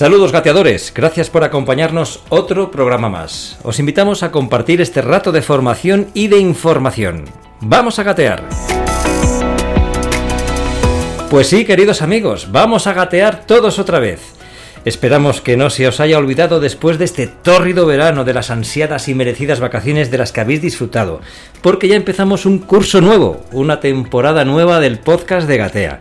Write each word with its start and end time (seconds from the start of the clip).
Saludos 0.00 0.32
gateadores, 0.32 0.94
gracias 0.94 1.28
por 1.28 1.44
acompañarnos 1.44 2.22
otro 2.30 2.70
programa 2.70 3.10
más. 3.10 3.58
Os 3.62 3.78
invitamos 3.78 4.22
a 4.22 4.32
compartir 4.32 4.80
este 4.80 5.02
rato 5.02 5.30
de 5.30 5.42
formación 5.42 6.08
y 6.14 6.28
de 6.28 6.38
información. 6.38 7.26
Vamos 7.60 7.98
a 7.98 8.02
gatear. 8.02 8.48
Pues 11.28 11.48
sí, 11.48 11.66
queridos 11.66 12.00
amigos, 12.00 12.50
vamos 12.50 12.86
a 12.86 12.94
gatear 12.94 13.44
todos 13.44 13.78
otra 13.78 13.98
vez. 13.98 14.22
Esperamos 14.86 15.42
que 15.42 15.58
no 15.58 15.68
se 15.68 15.86
os 15.86 16.00
haya 16.00 16.16
olvidado 16.16 16.60
después 16.60 16.98
de 16.98 17.04
este 17.04 17.26
tórrido 17.26 17.84
verano 17.84 18.24
de 18.24 18.32
las 18.32 18.50
ansiadas 18.50 19.06
y 19.08 19.14
merecidas 19.14 19.60
vacaciones 19.60 20.10
de 20.10 20.16
las 20.16 20.32
que 20.32 20.40
habéis 20.40 20.62
disfrutado, 20.62 21.20
porque 21.60 21.88
ya 21.88 21.96
empezamos 21.96 22.46
un 22.46 22.60
curso 22.60 23.02
nuevo, 23.02 23.44
una 23.52 23.80
temporada 23.80 24.46
nueva 24.46 24.80
del 24.80 24.98
podcast 24.98 25.46
de 25.46 25.58
Gatea. 25.58 26.00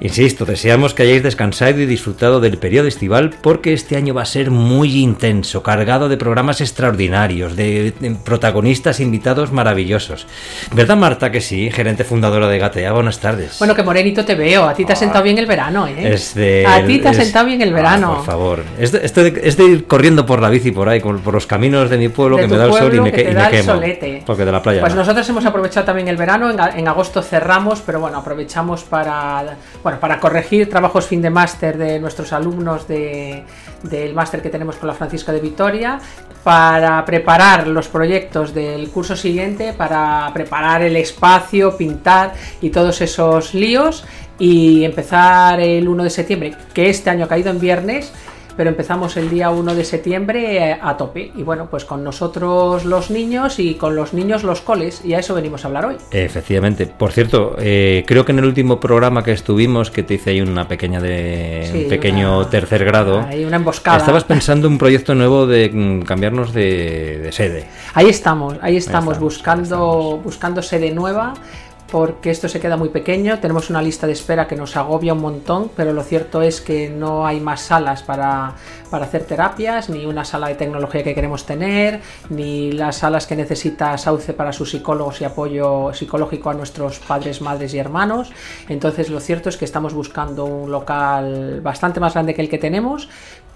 Insisto, 0.00 0.46
deseamos 0.46 0.94
que 0.94 1.02
hayáis 1.02 1.22
descansado 1.22 1.78
y 1.78 1.84
disfrutado 1.84 2.40
del 2.40 2.56
periodo 2.56 2.88
estival 2.88 3.34
porque 3.42 3.74
este 3.74 3.96
año 3.96 4.14
va 4.14 4.22
a 4.22 4.26
ser 4.26 4.50
muy 4.50 4.98
intenso, 4.98 5.62
cargado 5.62 6.08
de 6.08 6.16
programas 6.16 6.62
extraordinarios, 6.62 7.54
de, 7.54 7.92
protagonistas 8.24 8.98
invitados 8.98 9.52
maravillosos. 9.52 10.26
¿Verdad, 10.72 10.96
Marta, 10.96 11.30
que 11.30 11.42
sí? 11.42 11.70
Gerente 11.70 12.04
fundadora 12.04 12.48
de 12.48 12.58
Gatea, 12.58 12.92
buenas 12.92 13.20
tardes. 13.20 13.58
Bueno, 13.58 13.74
que 13.74 13.82
morenito 13.82 14.24
te 14.24 14.34
veo, 14.34 14.64
a 14.64 14.72
ti 14.72 14.86
te 14.86 14.94
ha 14.94 14.96
sentado 14.96 15.22
bien 15.22 15.36
el 15.36 15.44
verano, 15.44 15.86
¿eh? 15.86 16.14
Es 16.14 16.34
de, 16.34 16.66
a 16.66 16.82
ti 16.86 16.98
te 16.98 17.08
ha 17.08 17.14
sentado 17.14 17.44
bien 17.44 17.60
el 17.60 17.74
verano. 17.74 18.12
Ah, 18.12 18.16
por 18.16 18.24
favor, 18.24 18.64
es 18.78 18.92
de, 18.92 19.04
es 19.04 19.56
de, 19.58 19.64
ir 19.64 19.86
corriendo 19.86 20.24
por 20.24 20.40
la 20.40 20.48
bici 20.48 20.70
por 20.70 20.88
ahí, 20.88 21.00
por, 21.00 21.30
los 21.30 21.46
caminos 21.46 21.90
de 21.90 21.98
mi 21.98 22.08
pueblo 22.08 22.38
que 22.38 22.48
me 22.48 22.56
da 22.56 22.64
el 22.64 22.72
sol 22.72 22.94
y 22.94 23.00
me, 23.00 23.12
que 23.12 23.30
y 23.30 23.34
me 23.34 23.50
quemo. 23.50 23.74
Solete. 23.74 24.22
Porque 24.24 24.46
de 24.46 24.52
la 24.52 24.62
playa. 24.62 24.80
Pues 24.80 24.94
no. 24.94 25.00
nosotros 25.00 25.28
hemos 25.28 25.44
aprovechado 25.44 25.84
también 25.84 26.08
el 26.08 26.16
verano, 26.16 26.50
en, 26.50 26.58
en 26.58 26.88
agosto 26.88 27.20
cerramos, 27.20 27.82
pero 27.84 28.00
bueno, 28.00 28.16
aprovechamos 28.16 28.82
para, 28.84 29.56
bueno, 29.82 29.89
para 29.98 30.20
corregir 30.20 30.68
trabajos 30.68 31.06
fin 31.06 31.22
de 31.22 31.30
máster 31.30 31.76
de 31.76 31.98
nuestros 31.98 32.32
alumnos 32.32 32.86
de, 32.86 33.44
del 33.82 34.14
máster 34.14 34.42
que 34.42 34.50
tenemos 34.50 34.76
con 34.76 34.86
la 34.86 34.94
Francisca 34.94 35.32
de 35.32 35.40
Vitoria 35.40 35.98
para 36.44 37.04
preparar 37.04 37.66
los 37.66 37.88
proyectos 37.88 38.54
del 38.54 38.90
curso 38.90 39.16
siguiente, 39.16 39.72
para 39.72 40.30
preparar 40.32 40.82
el 40.82 40.96
espacio, 40.96 41.76
pintar 41.76 42.34
y 42.60 42.70
todos 42.70 43.00
esos 43.00 43.54
líos 43.54 44.04
y 44.38 44.84
empezar 44.84 45.60
el 45.60 45.86
1 45.86 46.04
de 46.04 46.10
septiembre, 46.10 46.54
que 46.72 46.88
este 46.88 47.10
año 47.10 47.26
ha 47.26 47.28
caído 47.28 47.50
en 47.50 47.60
viernes, 47.60 48.12
pero 48.56 48.70
empezamos 48.70 49.16
el 49.16 49.30
día 49.30 49.50
1 49.50 49.74
de 49.74 49.84
septiembre 49.84 50.78
a 50.80 50.96
tope. 50.96 51.30
Y 51.34 51.42
bueno, 51.42 51.68
pues 51.70 51.84
con 51.84 52.02
nosotros 52.04 52.84
los 52.84 53.10
niños 53.10 53.58
y 53.58 53.74
con 53.74 53.96
los 53.96 54.12
niños 54.12 54.42
los 54.42 54.60
coles, 54.60 55.02
y 55.04 55.14
a 55.14 55.18
eso 55.18 55.34
venimos 55.34 55.64
a 55.64 55.68
hablar 55.68 55.86
hoy. 55.86 55.96
Efectivamente. 56.10 56.86
Por 56.86 57.12
cierto, 57.12 57.56
eh, 57.58 58.04
creo 58.06 58.24
que 58.24 58.32
en 58.32 58.38
el 58.40 58.44
último 58.44 58.80
programa 58.80 59.22
que 59.22 59.32
estuvimos, 59.32 59.90
que 59.90 60.02
te 60.02 60.14
hice 60.14 60.30
ahí 60.30 60.40
una 60.40 60.66
pequeña 60.68 61.00
de 61.00 61.68
Sí, 61.72 61.82
un 61.84 61.88
pequeño 61.88 62.38
una- 62.40 62.50
tercer 62.50 62.84
grado, 62.84 63.20
Hay 63.28 63.44
una 63.44 63.56
emboscada. 63.56 63.98
estabas 63.98 64.24
pensando 64.24 64.68
un 64.68 64.78
proyecto 64.78 65.14
nuevo 65.14 65.46
de 65.46 65.70
mm, 65.72 66.02
cambiarnos 66.02 66.52
de, 66.52 67.18
de 67.18 67.32
sede. 67.32 67.66
Ahí 67.94 68.08
estamos, 68.08 68.54
ahí 68.62 68.76
estamos, 68.76 69.14
estamos, 69.14 69.18
buscando, 69.18 69.60
ahí 69.60 69.64
estamos. 69.64 70.24
buscando 70.24 70.62
sede 70.62 70.90
nueva. 70.90 71.34
Porque 71.90 72.30
esto 72.30 72.48
se 72.48 72.60
queda 72.60 72.76
muy 72.76 72.88
pequeño, 72.90 73.40
tenemos 73.40 73.68
una 73.68 73.82
lista 73.82 74.06
de 74.06 74.12
espera 74.12 74.46
que 74.46 74.54
nos 74.54 74.76
agobia 74.76 75.12
un 75.12 75.20
montón, 75.20 75.70
pero 75.74 75.92
lo 75.92 76.04
cierto 76.04 76.40
es 76.40 76.60
que 76.60 76.88
no 76.88 77.26
hay 77.26 77.40
más 77.40 77.62
salas 77.62 78.04
para, 78.04 78.54
para 78.90 79.06
hacer 79.06 79.24
terapias, 79.24 79.90
ni 79.90 80.06
una 80.06 80.24
sala 80.24 80.46
de 80.48 80.54
tecnología 80.54 81.02
que 81.02 81.14
queremos 81.14 81.46
tener, 81.46 82.00
ni 82.28 82.70
las 82.70 82.98
salas 82.98 83.26
que 83.26 83.34
necesita 83.34 83.98
Sauce 83.98 84.32
para 84.34 84.52
sus 84.52 84.70
psicólogos 84.70 85.20
y 85.20 85.24
apoyo 85.24 85.92
psicológico 85.92 86.50
a 86.50 86.54
nuestros 86.54 87.00
padres, 87.00 87.40
madres 87.40 87.74
y 87.74 87.78
hermanos. 87.78 88.30
Entonces 88.68 89.10
lo 89.10 89.18
cierto 89.18 89.48
es 89.48 89.56
que 89.56 89.64
estamos 89.64 89.92
buscando 89.92 90.44
un 90.44 90.70
local 90.70 91.60
bastante 91.60 91.98
más 91.98 92.14
grande 92.14 92.34
que 92.34 92.42
el 92.42 92.48
que 92.48 92.58
tenemos, 92.58 93.08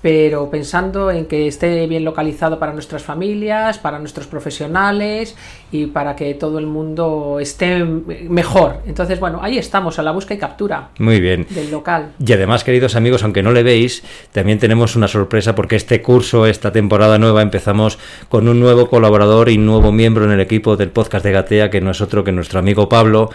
pero 0.05 0.51
pensando 0.51 1.11
en 1.11 1.25
que 1.25 1.47
esté 1.47 1.87
bien 1.87 2.05
localizado 2.05 2.59
para 2.59 2.75
nuestras 2.75 3.03
familias, 3.03 3.79
para 3.79 3.99
nuestros 3.99 4.27
profesionales 4.27 5.35
y 5.73 5.87
para 5.87 6.15
que 6.15 6.35
todo 6.35 6.59
el 6.59 6.67
mundo 6.67 7.39
esté 7.41 7.83
mejor. 8.29 8.83
Entonces, 8.87 9.21
bueno, 9.21 9.41
ahí 9.43 9.59
estamos 9.59 9.99
a 9.99 10.03
la 10.03 10.13
busca 10.13 10.35
y 10.35 10.39
captura 10.39 10.91
Muy 10.99 11.21
bien. 11.21 11.47
del 11.51 11.71
local. 11.71 12.13
Y 12.25 12.33
además, 12.33 12.65
queridos 12.65 12.97
amigos, 12.97 13.23
aunque 13.23 13.43
no 13.43 13.53
le 13.53 13.63
veis, 13.63 14.03
también 14.33 14.59
tenemos 14.59 14.97
una 14.97 15.09
sorpresa 15.09 15.55
porque 15.55 15.77
este 15.77 16.03
curso, 16.03 16.47
esta 16.47 16.73
temporada 16.73 17.19
nueva, 17.19 17.43
empezamos 17.43 17.99
con 18.29 18.49
un 18.49 18.61
nuevo 18.61 18.89
colaborador 18.89 19.49
y 19.49 19.59
nuevo 19.59 19.93
miembro 19.93 20.25
en 20.25 20.33
el 20.33 20.41
equipo 20.41 20.77
del 20.77 20.91
podcast 20.91 21.25
de 21.25 21.33
Gatea, 21.33 21.71
que 21.71 21.81
no 21.81 21.91
es 21.91 22.01
otro 22.01 22.25
que 22.25 22.33
nuestro 22.33 22.59
amigo 22.59 22.89
Pablo. 22.89 23.31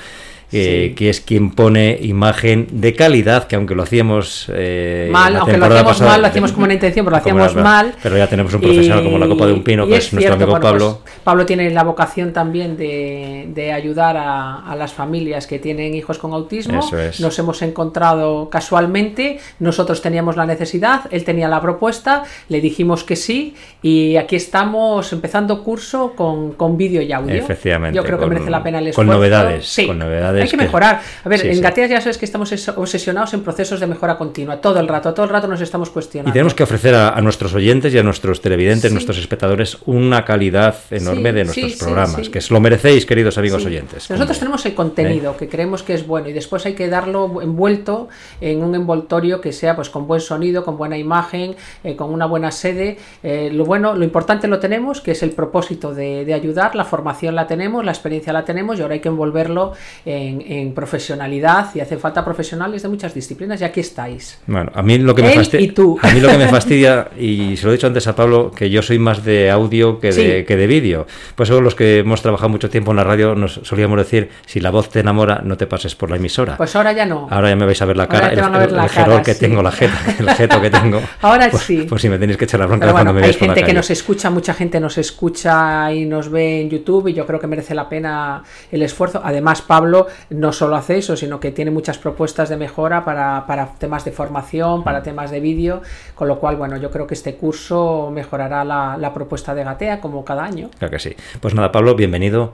Eh, 0.52 0.88
Sí. 0.90 0.96
que 0.96 1.10
es 1.10 1.22
quien 1.22 1.52
pone 1.52 1.98
imagen 2.02 2.68
de 2.72 2.94
calidad, 2.96 3.48
que 3.48 3.56
aunque 3.56 3.76
lo 3.76 3.84
hacíamos 3.84 4.50
eh, 4.54 5.10
Mal, 5.12 5.36
aunque 5.36 5.58
lo 5.58 5.66
hacíamos 5.66 5.84
pasada- 5.94 6.10
mal, 6.12 6.22
lo 6.22 6.28
hacíamos 6.28 6.52
con 6.54 6.64
una 6.64 6.74
intención, 6.74 7.06
pero 7.06 7.18
lo 7.18 7.24
como 7.24 7.36
hacíamos 7.44 7.56
la- 7.56 7.64
mal. 7.64 7.94
Pero 8.02 8.18
ya 8.18 8.28
tenemos 8.28 8.54
un 8.54 8.62
profesional 8.62 9.02
Y- 9.02 9.04
como 9.06 9.18
la 9.18 9.28
copa 9.28 9.46
de 9.48 9.54
un 9.54 9.64
pino, 9.64 9.86
que 9.88 9.92
es, 9.98 10.12
nuestro 10.14 10.20
cierto, 10.20 10.36
amigo 10.36 10.52
bueno, 10.52 10.64
Pablo. 10.64 11.00
pues, 11.04 11.16
Pablo 11.24 11.46
tiene 11.46 11.70
la 11.70 11.84
vocación 11.84 12.34
también 12.34 12.78
de, 12.78 13.50
de 13.54 13.72
ayudar 13.74 14.18
a, 14.18 14.66
a 14.66 14.76
las 14.76 14.92
familias 14.94 15.46
que 15.48 15.60
tienen 15.60 15.94
hijos 15.96 16.18
con 16.18 16.34
autismo. 16.34 16.80
Eso 16.80 17.00
es. 17.00 17.20
Nos 17.20 17.38
hemos 17.40 17.62
encontrado 17.62 18.50
casualmente, 18.50 19.40
nosotros 19.60 20.02
teníamos 20.02 20.36
la 20.38 20.46
necesidad, 20.46 21.02
él 21.12 21.24
tenía 21.24 21.48
la 21.48 21.62
propuesta, 21.62 22.24
le 22.48 22.62
dijimos 22.62 23.04
que 23.04 23.16
sí 23.16 23.56
y 23.82 24.16
aquí 24.16 24.36
estamos 24.36 25.12
empezando 25.14 25.64
curso 25.64 26.14
con, 26.16 26.54
con 26.54 26.78
vídeo 26.78 27.02
y 27.02 27.12
audio. 27.12 27.36
Efectivamente, 27.36 27.96
Yo 27.96 28.04
creo 28.04 28.18
que 28.18 28.24
con- 28.26 28.30
merece 28.34 28.50
la 28.50 28.64
pena 28.64 28.80
el 28.80 28.86
con 28.86 28.90
esfuerzo. 28.90 29.14
novedades, 29.14 29.66
Sí, 29.68 29.86
con 29.88 30.00
novedades 30.00 30.39
Hay 30.44 30.50
que 30.50 30.58
que- 30.58 30.64
mejorar. 30.64 31.02
A 31.24 31.30
ver, 31.30 31.40
Sí, 31.40 31.48
en 31.48 31.56
sí. 31.56 31.62
Gateas 31.62 31.90
ya 31.90 32.02
sabes 32.02 32.18
que 32.18 32.26
estamos 32.26 32.52
es- 32.52 32.68
obsesionados 32.70 33.34
en 33.34 33.44
procesos 33.44 33.80
de 33.80 33.88
mejora 33.88 34.18
continua, 34.18 34.62
todo 34.62 34.80
el 34.80 34.88
rato, 34.88 35.14
todo 35.14 35.26
el 35.26 35.32
rato 35.32 35.48
nos 35.48 35.62
estamos 35.62 35.90
cuestionando. 35.90 36.30
Y 36.30 36.34
tenemos 36.34 36.54
que 36.54 36.64
ofrecer 36.64 36.96
a, 36.96 37.10
a 37.10 37.22
nuestros 37.22 37.54
oyentes 37.54 37.94
y 37.94 37.98
a 37.98 38.04
nuestros 38.04 38.42
televidentes, 38.42 38.90
Sí. 38.90 38.94
nuestros 38.94 39.18
espectadores, 39.18 39.78
una 39.86 40.26
calidad 40.26 40.76
enorme 40.92 41.34
de 41.34 41.44
nuestros 41.46 41.74
programas, 41.76 42.30
que 42.30 42.40
lo 42.50 42.60
merecéis, 42.60 43.06
queridos 43.06 43.38
amigos 43.38 43.66
oyentes. 43.66 44.10
Nosotros 44.10 44.28
Como- 44.38 44.40
tenemos 44.40 44.66
el 44.66 44.74
contenido 44.76 45.38
que 45.38 45.48
creemos 45.48 45.84
que 45.84 45.94
es 45.94 46.06
bueno 46.06 46.30
y 46.30 46.34
después 46.34 46.66
hay 46.66 46.74
que 46.74 46.88
darlo 46.90 47.42
envuelto 47.42 48.08
en 48.42 48.64
un 48.64 48.76
envoltorio 48.76 49.42
que 49.42 49.52
sea 49.52 49.76
pues 49.76 49.90
con 49.90 50.08
buen 50.08 50.22
sonido, 50.22 50.64
con 50.64 50.78
buena 50.78 50.98
imagen, 50.98 51.56
eh, 51.84 51.96
con 51.96 52.12
una 52.14 52.26
buena 52.26 52.52
sede. 52.52 52.98
Eh, 53.24 53.50
lo 53.54 53.66
bueno, 53.66 53.96
lo 53.96 54.04
importante 54.04 54.48
lo 54.48 54.60
tenemos, 54.60 55.02
que 55.02 55.12
es 55.12 55.24
el 55.24 55.32
propósito 55.32 55.94
de, 55.94 56.26
de 56.26 56.34
ayudar, 56.34 56.76
la 56.76 56.86
formación 56.86 57.36
la 57.36 57.48
tenemos, 57.48 57.84
la 57.86 57.92
experiencia 57.92 58.34
la 58.34 58.46
tenemos 58.46 58.80
y 58.80 58.82
ahora 58.82 58.96
hay 58.96 59.00
que 59.00 59.10
envolverlo 59.10 59.74
en, 60.06 60.29
en 60.48 60.74
profesionalidad 60.74 61.68
y 61.76 61.80
hace 61.80 61.98
falta 61.98 62.24
profesionales 62.24 62.84
de 62.84 62.90
muchas 62.90 63.14
disciplinas 63.14 63.60
y 63.62 63.64
aquí 63.64 63.80
estáis. 63.80 64.40
Bueno, 64.48 64.72
a 64.74 64.82
mí 64.84 64.98
lo 64.98 65.16
que 65.16 65.24
me 65.24 65.34
fastidia, 65.34 65.72
a 66.02 66.14
mí 66.14 66.20
lo 66.20 66.30
que 66.30 66.38
me 66.38 66.48
fastidia 66.50 67.08
y 67.18 67.58
se 67.58 67.66
lo 67.66 67.72
he 67.72 67.76
dicho 67.76 67.88
antes 67.88 68.08
a 68.08 68.16
Pablo 68.16 68.52
que 68.52 68.70
yo 68.70 68.82
soy 68.82 69.00
más 69.00 69.24
de 69.24 69.50
audio 69.50 70.00
que 70.00 70.12
de, 70.12 70.40
Sí. 70.40 70.46
que 70.46 70.56
de 70.58 70.68
vídeo. 70.68 71.08
Por 71.36 71.46
eso 71.46 71.62
los 71.62 71.76
que 71.76 72.00
hemos 72.00 72.22
trabajado 72.22 72.50
mucho 72.50 72.70
tiempo 72.70 72.92
en 72.92 72.98
la 72.98 73.04
radio 73.04 73.36
nos 73.36 73.60
solíamos 73.64 73.98
decir 73.98 74.30
si 74.46 74.60
la 74.60 74.70
voz 74.70 74.90
te 74.90 75.00
enamora 75.00 75.42
no 75.44 75.58
te 75.58 75.66
pases 75.68 75.96
por 75.96 76.10
la 76.10 76.18
emisora. 76.18 76.58
Pues 76.58 76.76
ahora 76.76 76.92
ya 76.94 77.06
no. 77.06 77.28
Ahora 77.30 77.50
ya 77.50 77.56
me 77.56 77.66
vais 77.66 77.82
a 77.82 77.86
ver 77.86 77.98
la 77.98 78.08
cara, 78.08 78.30
el, 78.30 78.36
ver 78.52 78.70
el- 78.70 78.76
la 78.76 79.22
que 79.24 79.34
sí. 79.34 79.40
tengo, 79.40 79.62
la 79.64 79.72
jeta, 79.72 79.98
el 80.20 80.30
jeto 80.32 80.62
que 80.62 80.70
tengo. 80.70 81.02
Ahora 81.22 81.48
Pues- 81.50 81.64
sí. 81.64 81.86
Pues 81.88 82.02
si 82.02 82.10
me 82.10 82.18
tenéis 82.20 82.38
que 82.38 82.46
echar 82.46 82.60
la 82.60 82.66
bronca 82.66 82.86
Pero 82.86 82.94
cuando 82.94 83.12
bueno, 83.14 83.20
me 83.22 83.26
hay 83.26 83.32
veáis 83.32 83.38
por 83.38 83.48
la 83.48 83.54
gente 83.56 83.68
que 83.68 83.74
nos 83.74 83.90
escucha, 83.90 84.30
mucha 84.30 84.54
gente 84.54 84.80
nos 84.80 84.98
escucha 84.98 85.92
y 85.94 86.06
nos 86.06 86.30
ve 86.30 86.62
en 86.62 86.70
YouTube 86.70 87.08
y 87.08 87.14
yo 87.14 87.26
creo 87.26 87.40
que 87.40 87.48
merece 87.48 87.74
la 87.76 87.88
pena 87.90 88.44
el 88.72 88.82
esfuerzo. 88.84 89.22
Además, 89.24 89.62
Pablo 89.62 90.08
no 90.30 90.52
solo 90.54 90.76
hace 90.76 90.98
eso, 90.98 91.16
sino 91.16 91.40
que 91.40 91.52
tiene 91.52 91.72
muchas 91.72 91.98
propuestas 91.98 92.50
de 92.50 92.58
mejora 92.58 93.04
para, 93.06 93.46
para 93.48 93.68
temas 93.78 94.06
de 94.06 94.12
formación, 94.12 94.82
Mm. 94.82 94.84
para 94.84 95.04
temas 95.04 95.32
de 95.32 95.40
vídeo, 95.40 95.82
con 96.16 96.28
lo 96.28 96.40
cual, 96.40 96.56
bueno, 96.56 96.78
yo 96.78 96.92
creo 96.92 97.08
que 97.08 97.14
este 97.14 97.36
curso 97.36 98.10
mejorará 98.14 98.64
la, 98.64 98.98
la 98.98 99.14
propuesta 99.14 99.54
de 99.56 99.64
Gatea 99.64 100.00
como 100.02 100.24
cada 100.26 100.44
año. 100.44 100.70
Claro 100.78 100.92
que 100.92 101.00
sí. 101.00 101.16
Pues 101.40 101.54
nada, 101.54 101.72
Pablo, 101.72 101.96
bienvenido. 101.96 102.54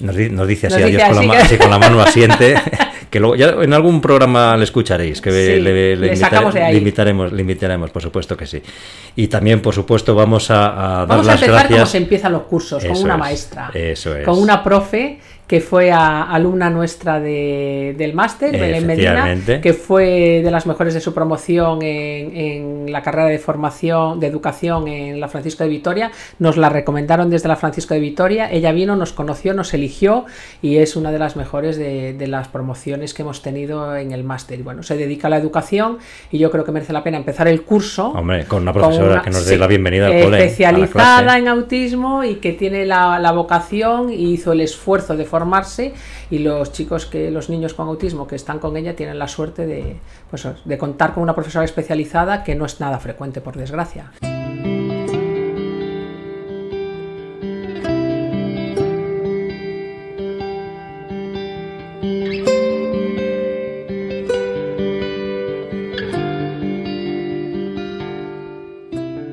Nos, 0.00 0.14
di- 0.14 0.28
nos 0.30 0.46
dice 0.46 0.66
así, 0.68 0.76
Nos 0.80 0.90
dice 0.90 1.02
adiós 1.02 1.16
con, 1.16 1.16
la 1.16 1.20
así 1.20 1.26
ma- 1.28 1.34
que- 1.34 1.42
así 1.42 1.56
con 1.58 1.70
la 1.70 1.78
mano 1.78 2.00
asiente, 2.00 2.54
que 3.10 3.18
luego 3.20 3.34
ya 3.36 3.48
en 3.48 3.72
algún 3.72 4.00
programa 4.00 4.56
le 4.56 4.64
escucharéis, 4.64 5.20
que 5.20 5.30
Sí, 5.30 5.60
le, 5.60 5.96
le 5.96 6.06
invita- 6.12 6.50
le 6.70 6.76
invitaremos, 6.76 7.32
le 7.32 7.40
invitaremos, 7.40 7.90
por 7.90 8.02
supuesto 8.02 8.36
que 8.36 8.46
sí. 8.46 8.62
Y 9.16 9.26
también, 9.28 9.60
por 9.62 9.74
supuesto, 9.74 10.14
vamos 10.14 10.50
a, 10.50 10.66
a 10.66 10.98
dar 11.00 11.08
Vamos 11.08 11.26
a 11.28 11.32
las 11.32 11.42
empezar 11.42 11.62
como 11.66 11.68
gracias. 11.76 11.88
se 11.90 11.98
empiezan 11.98 12.32
los 12.32 12.42
cursos, 12.42 12.84
con 12.84 12.96
una 12.98 13.14
es, 13.14 13.18
maestra, 13.20 13.70
eso 13.74 14.14
es. 14.14 14.24
con 14.24 14.38
una 14.38 14.62
profe 14.62 15.18
que 15.48 15.62
fue 15.62 15.90
alumna 15.90 16.68
nuestra 16.68 17.18
del 17.20 18.12
máster, 18.12 18.52
Belén 18.52 18.86
Medina, 18.86 19.34
que 19.62 19.72
fue 19.72 20.42
de 20.44 20.50
las 20.50 20.66
mejores 20.66 20.92
de 20.92 21.00
su 21.00 21.14
promoción 21.14 21.80
en, 21.80 22.92
la 22.92 23.02
carrera 23.02 23.28
de 23.28 23.38
formación, 23.38 24.20
de 24.20 24.26
educación 24.26 24.88
en 24.88 25.18
la 25.18 25.28
Francisco 25.28 25.64
de 25.64 25.70
Vitoria. 25.70 26.10
Nos 26.38 26.58
la 26.58 26.68
recomendaron 26.68 27.30
desde 27.30 27.48
la 27.48 27.56
Francisco 27.56 27.94
de 27.94 28.00
Vitoria. 28.00 28.50
Ella 28.50 28.72
vino, 28.72 28.94
nos 28.94 29.14
conoció, 29.14 29.54
nos 29.54 29.72
eligió 29.72 30.26
y 30.60 30.76
es 30.76 30.96
una 30.96 31.10
de 31.10 31.18
las 31.18 31.34
mejores 31.34 31.78
de, 31.78 32.26
las 32.28 32.48
promociones 32.48 33.14
que 33.14 33.22
hemos 33.22 33.40
tenido 33.40 33.96
en 33.96 34.12
el 34.12 34.24
máster. 34.24 34.62
Bueno, 34.62 34.82
se 34.82 34.98
dedica 34.98 35.28
a 35.28 35.30
la 35.30 35.38
educación 35.38 35.96
y 36.30 36.36
yo 36.36 36.50
creo 36.50 36.64
que 36.64 36.72
merece 36.72 36.92
la 36.92 37.02
pena 37.02 37.16
empezar 37.16 37.48
el 37.48 37.62
curso. 37.62 38.08
Hombre, 38.10 38.44
con 38.44 38.62
una 38.62 38.74
profesora 38.74 39.22
que 39.22 39.30
nos 39.30 39.46
dé 39.46 39.56
la 39.56 39.66
bienvenida 39.66 40.08
al 40.08 40.24
cole. 40.24 40.44
Especializada 40.44 41.38
en 41.38 41.48
autismo 41.48 42.22
y 42.22 42.34
que 42.34 42.52
tiene 42.52 42.84
la, 42.84 43.18
la 43.18 43.32
vocación 43.32 44.12
y 44.12 44.34
hizo 44.34 44.52
el 44.52 44.60
esfuerzo 44.60 45.16
de 45.16 45.24
y 46.30 46.38
los 46.38 46.72
chicos 46.72 47.06
que 47.06 47.30
los 47.30 47.50
niños 47.50 47.74
con 47.74 47.88
autismo 47.88 48.26
que 48.26 48.36
están 48.36 48.58
con 48.58 48.76
ella 48.76 48.96
tienen 48.96 49.18
la 49.18 49.28
suerte 49.28 49.66
de, 49.66 49.96
pues, 50.30 50.46
de 50.64 50.78
contar 50.78 51.14
con 51.14 51.22
una 51.22 51.34
profesora 51.34 51.64
especializada 51.64 52.44
que 52.44 52.54
no 52.54 52.64
es 52.64 52.80
nada 52.80 52.98
frecuente 52.98 53.40
por 53.40 53.56
desgracia. 53.56 54.12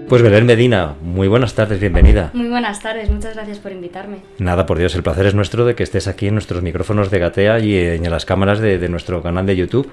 Pues 0.08 0.22
Belén 0.22 0.46
Medina, 0.46 0.94
muy 1.02 1.28
buenas 1.28 1.56
tardes, 1.56 1.80
bienvenida. 1.80 2.30
Muy 2.34 2.48
buenas 2.48 2.80
tardes, 2.80 3.10
muchas 3.10 3.34
gracias 3.34 3.58
por 3.58 3.72
invitarme. 3.72 4.18
Nada, 4.38 4.68
por 4.68 4.78
Dios, 4.78 4.94
el 4.94 5.02
placer 5.02 5.26
es 5.26 5.34
nuestro 5.34 5.66
de 5.66 5.74
que 5.74 5.82
estés 5.82 6.08
aquí 6.08 6.28
en 6.28 6.36
nuestros 6.36 6.62
micrófonos 6.62 7.10
de 7.10 7.18
Gatea 7.18 7.60
y 7.60 7.76
en 7.76 8.10
las 8.12 8.24
cámaras 8.24 8.60
de, 8.60 8.88
nuestro 8.88 9.24
canal 9.24 9.48
de 9.48 9.56
YouTube. 9.56 9.92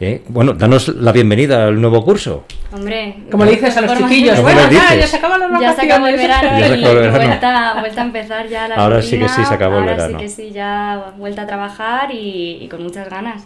¿eh? 0.00 0.22
Bueno, 0.26 0.54
danos 0.54 0.88
la 0.88 1.12
bienvenida 1.12 1.68
al 1.68 1.80
nuevo 1.80 2.04
curso. 2.04 2.46
Hombre, 2.72 3.26
como 3.30 3.44
le 3.44 3.52
dices 3.52 3.76
a 3.76 3.82
los 3.82 3.96
chiquillos, 3.96 4.42
bueno, 4.42 4.60
ya, 4.68 5.06
se 5.06 5.16
acabó 5.18 5.34
Ya 5.60 5.72
se 5.72 5.82
acabó 5.82 6.06
el 6.08 6.16
verano 6.16 6.58
y 6.58 6.82
vuelta, 6.82 7.80
vuelta, 7.80 8.02
a 8.02 8.04
empezar 8.04 8.48
ya 8.48 8.66
la 8.66 8.74
Ahora 8.74 9.02
sí 9.02 9.20
que 9.20 9.28
sí 9.28 9.44
se 9.44 9.54
acabó 9.54 9.78
el 9.78 9.84
verano. 9.84 10.16
Ahora 10.16 10.18
sí 10.18 10.24
que 10.24 10.28
sí, 10.28 10.50
ya 10.50 11.12
vuelta 11.16 11.42
a 11.42 11.46
trabajar 11.46 12.10
y 12.12 12.66
con 12.68 12.82
muchas 12.82 13.08
ganas 13.08 13.44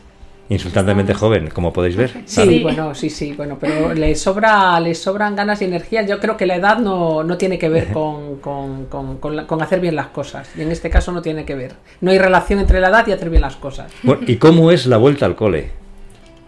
insultantemente 0.48 1.14
joven, 1.14 1.50
como 1.50 1.72
podéis 1.72 1.96
ver. 1.96 2.10
Sí, 2.24 2.60
bueno, 2.62 2.94
sí, 2.94 3.10
sí, 3.10 3.32
bueno, 3.34 3.58
pero 3.60 3.94
le 3.94 4.14
sobra, 4.14 4.80
le 4.80 4.94
sobran 4.94 5.36
ganas 5.36 5.60
y 5.60 5.66
energía. 5.66 6.02
Yo 6.02 6.18
creo 6.20 6.36
que 6.36 6.46
la 6.46 6.56
edad 6.56 6.78
no, 6.78 7.22
no 7.22 7.36
tiene 7.36 7.58
que 7.58 7.68
ver 7.68 7.92
con, 7.92 8.36
con, 8.36 8.86
con, 8.86 9.62
hacer 9.62 9.80
bien 9.80 9.96
las 9.96 10.08
cosas. 10.08 10.50
Y 10.56 10.62
en 10.62 10.72
este 10.72 10.90
caso 10.90 11.12
no 11.12 11.22
tiene 11.22 11.44
que 11.44 11.54
ver. 11.54 11.72
No 12.00 12.10
hay 12.10 12.18
relación 12.18 12.60
entre 12.60 12.80
la 12.80 12.88
edad 12.88 13.06
y 13.06 13.12
hacer 13.12 13.30
bien 13.30 13.42
las 13.42 13.56
cosas. 13.56 13.92
¿Y 14.26 14.36
cómo 14.36 14.70
es 14.70 14.86
la 14.86 14.96
vuelta 14.96 15.26
al 15.26 15.36
cole? 15.36 15.70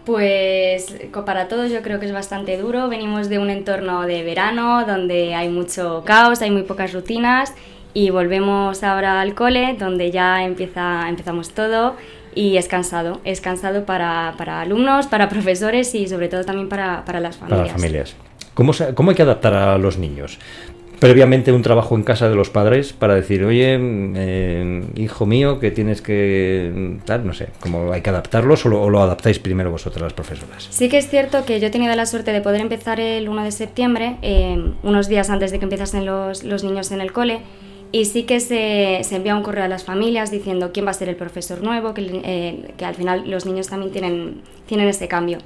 Pues 0.05 0.95
para 1.25 1.47
todos 1.47 1.69
yo 1.69 1.83
creo 1.83 1.99
que 1.99 2.07
es 2.07 2.13
bastante 2.13 2.57
duro. 2.57 2.89
Venimos 2.89 3.29
de 3.29 3.37
un 3.37 3.51
entorno 3.51 4.01
de 4.07 4.23
verano 4.23 4.83
donde 4.85 5.35
hay 5.35 5.49
mucho 5.49 6.03
caos, 6.05 6.41
hay 6.41 6.49
muy 6.49 6.63
pocas 6.63 6.91
rutinas 6.91 7.53
y 7.93 8.09
volvemos 8.09 8.83
ahora 8.83 9.21
al 9.21 9.35
cole 9.35 9.75
donde 9.77 10.11
ya 10.11 10.43
empieza, 10.43 11.07
empezamos 11.07 11.51
todo 11.51 11.95
y 12.35 12.57
es 12.57 12.67
cansado, 12.67 13.21
es 13.23 13.41
cansado 13.41 13.85
para, 13.85 14.35
para, 14.37 14.61
alumnos, 14.61 15.07
para 15.07 15.29
profesores 15.29 15.93
y 15.95 16.07
sobre 16.07 16.29
todo 16.29 16.43
también 16.43 16.69
para, 16.69 17.05
para 17.05 17.19
las 17.19 17.37
familias. 17.37 17.59
Para 17.59 17.73
las 17.73 17.81
familias. 17.81 18.15
¿Cómo, 18.53 18.73
¿Cómo 18.95 19.11
hay 19.11 19.15
que 19.15 19.23
adaptar 19.23 19.53
a 19.53 19.77
los 19.77 19.97
niños? 19.97 20.39
previamente 21.01 21.51
un 21.51 21.63
trabajo 21.63 21.95
en 21.95 22.03
casa 22.03 22.29
de 22.29 22.35
los 22.35 22.51
padres 22.51 22.93
para 22.93 23.15
decir, 23.15 23.43
oye, 23.43 23.75
eh, 23.79 24.85
hijo 24.95 25.25
mío, 25.25 25.59
que 25.59 25.71
tienes 25.71 25.99
que 25.99 26.99
tal, 27.05 27.25
no 27.25 27.33
sé, 27.33 27.47
cómo 27.59 27.91
hay 27.91 28.01
que 28.01 28.11
adaptarlos 28.11 28.67
o 28.67 28.69
lo, 28.69 29.01
adaptáis 29.01 29.39
primero 29.39 29.71
vosotras 29.71 30.03
las 30.03 30.13
profesoras. 30.13 30.67
Sí 30.69 30.89
que 30.89 30.99
es 30.99 31.09
cierto 31.09 31.43
que 31.43 31.59
yo 31.59 31.67
he 31.67 31.69
tenido 31.71 31.95
la 31.95 32.05
suerte 32.05 32.31
de 32.31 32.41
poder 32.41 32.61
empezar 32.61 32.99
el 32.99 33.29
1 33.29 33.43
de 33.45 33.51
septiembre, 33.51 34.17
eh, 34.21 34.73
unos 34.83 35.07
días 35.07 35.31
antes 35.31 35.49
de 35.49 35.57
que 35.57 35.65
empezasen 35.65 36.05
los, 36.05 36.43
los 36.43 36.63
niños 36.63 36.91
en 36.91 37.01
el 37.01 37.11
cole, 37.11 37.39
y 37.91 38.05
sí 38.05 38.23
que 38.23 38.39
se, 38.39 39.01
se, 39.03 39.15
envía 39.15 39.35
un 39.35 39.43
correo 39.43 39.65
a 39.65 39.67
las 39.67 39.83
familias 39.83 40.31
diciendo 40.31 40.71
quién 40.73 40.85
va 40.85 40.91
a 40.91 40.93
ser 40.93 41.09
el 41.09 41.15
profesor 41.15 41.61
nuevo, 41.61 41.93
que, 41.93 42.21
eh, 42.23 42.73
que 42.77 42.85
al 42.85 42.95
final 42.95 43.29
los 43.29 43.45
niños 43.45 43.67
también 43.67 43.91
tienen, 43.91 44.41
tienen 44.65 44.87
este 44.87 45.07
cambio. 45.07 45.39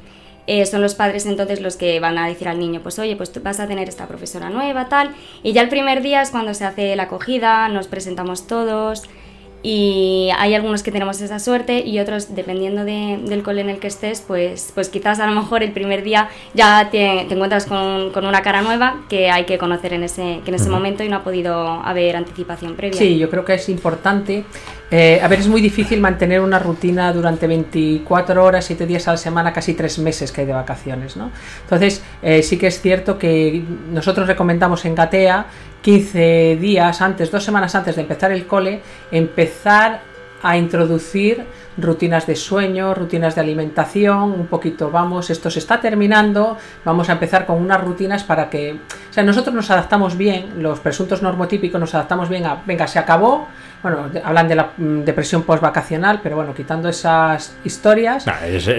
Eh, 0.48 0.66
son 0.68 0.82
los 0.82 0.94
padres 0.94 1.26
entonces 1.26 1.60
los 1.60 1.76
que 1.76 2.00
van 2.00 2.20
a 2.20 2.28
decir 2.28 2.48
al 2.48 2.60
niño, 2.60 2.82
pues 2.84 3.00
oye, 3.00 3.16
pues 3.16 3.32
tú 3.32 3.42
vas 3.42 3.60
a 3.60 3.68
tener 3.68 3.90
esta 3.90 4.08
profesora 4.08 4.50
nueva, 4.50 4.90
tal. 4.90 5.16
Y 5.42 5.54
ya 5.54 5.62
el 5.62 5.70
primer 5.70 6.04
día 6.04 6.22
es 6.22 6.30
cuando 6.30 6.54
se 6.54 6.66
hace 6.66 6.96
la 6.96 7.04
acogida, 7.04 7.68
nos 7.70 7.88
presentamos 7.88 8.46
todos, 8.46 9.04
y 9.68 10.30
hay 10.38 10.54
algunos 10.54 10.84
que 10.84 10.92
tenemos 10.92 11.20
esa 11.22 11.40
suerte 11.40 11.80
y 11.80 11.98
otros, 11.98 12.36
dependiendo 12.36 12.86
del 12.86 13.42
cole 13.42 13.62
en 13.62 13.72
el 13.72 13.80
que 13.80 13.88
estés, 13.88 14.22
pues, 14.22 14.72
pues 14.76 14.90
quizás 14.90 15.20
a 15.20 15.26
lo 15.26 15.34
mejor 15.34 15.64
el 15.64 15.72
primer 15.72 16.04
día 16.04 16.30
ya 16.54 16.90
te, 16.92 17.22
encuentras 17.22 17.66
con, 17.66 18.12
con, 18.12 18.28
una 18.28 18.44
cara 18.44 18.62
nueva 18.62 19.02
que 19.10 19.32
hay 19.32 19.46
que 19.46 19.58
conocer 19.58 19.94
en 19.94 20.04
ese, 20.04 20.42
que 20.46 20.52
en 20.52 20.56
ese 20.56 20.70
momento 20.70 21.04
y 21.04 21.10
no 21.10 21.16
ha 21.16 21.24
podido 21.24 21.58
haber 21.68 22.16
anticipación 22.16 22.76
previa. 22.76 23.00
Sí, 23.00 23.18
yo 23.18 23.28
creo 23.32 23.44
que 23.44 23.56
es 23.56 23.68
importante. 23.68 24.44
Eh, 24.98 25.20
a 25.22 25.28
ver, 25.28 25.40
es 25.40 25.50
muy 25.50 25.60
difícil 25.60 26.00
mantener 26.00 26.40
una 26.40 26.58
rutina 26.58 27.12
durante 27.12 27.48
24 27.48 28.42
horas, 28.42 28.64
7 28.64 28.86
días 28.86 29.06
a 29.10 29.12
la 29.12 29.18
semana, 29.18 29.52
casi 29.52 29.74
3 29.74 30.00
meses 30.00 30.32
que 30.32 30.40
hay 30.40 30.48
de 30.48 30.54
vacaciones, 30.54 31.18
¿no? 31.18 31.32
Entonces, 31.64 32.02
eh, 32.22 32.42
sí 32.42 32.58
que 32.58 32.68
es 32.68 32.80
cierto 32.80 33.20
que 33.20 33.62
nosotros 33.92 34.26
recomendamos 34.26 34.86
en 34.86 34.96
Gatea 34.96 35.48
15 35.82 36.58
días 36.62 37.02
antes, 37.02 37.30
dos 37.30 37.44
semanas 37.44 37.76
antes 37.76 37.98
de 37.98 38.04
empezar 38.04 38.32
el 38.32 38.48
cole, 38.48 38.80
empezar 39.12 40.00
a 40.42 40.56
introducir 40.56 41.44
rutinas 41.78 42.28
de 42.28 42.36
sueño, 42.36 42.94
rutinas 42.94 43.36
de 43.36 43.42
alimentación, 43.42 44.32
un 44.32 44.48
poquito, 44.48 44.92
vamos, 44.92 45.30
esto 45.30 45.50
se 45.50 45.60
está 45.60 45.80
terminando, 45.82 46.58
vamos 46.84 47.10
a 47.10 47.14
empezar 47.14 47.46
con 47.46 47.62
unas 47.62 47.82
rutinas 47.82 48.24
para 48.24 48.50
que, 48.50 48.74
o 48.74 49.14
sea, 49.14 49.24
nosotros 49.24 49.54
nos 49.54 49.70
adaptamos 49.72 50.18
bien, 50.18 50.62
los 50.62 50.80
presuntos 50.80 51.22
normotípicos 51.22 51.80
nos 51.80 51.94
adaptamos 51.94 52.30
bien 52.30 52.46
a, 52.46 52.62
venga, 52.66 52.88
se 52.88 53.00
acabó, 53.00 53.48
bueno, 53.86 54.10
hablan 54.24 54.48
de 54.48 54.56
la 54.56 54.72
mm, 54.76 55.02
depresión 55.02 55.44
postvacacional, 55.44 56.20
pero 56.24 56.38
bueno, 56.38 56.56
quitando 56.56 56.90
esas 56.90 57.56
historias. 57.64 58.26
eso, 58.44 58.72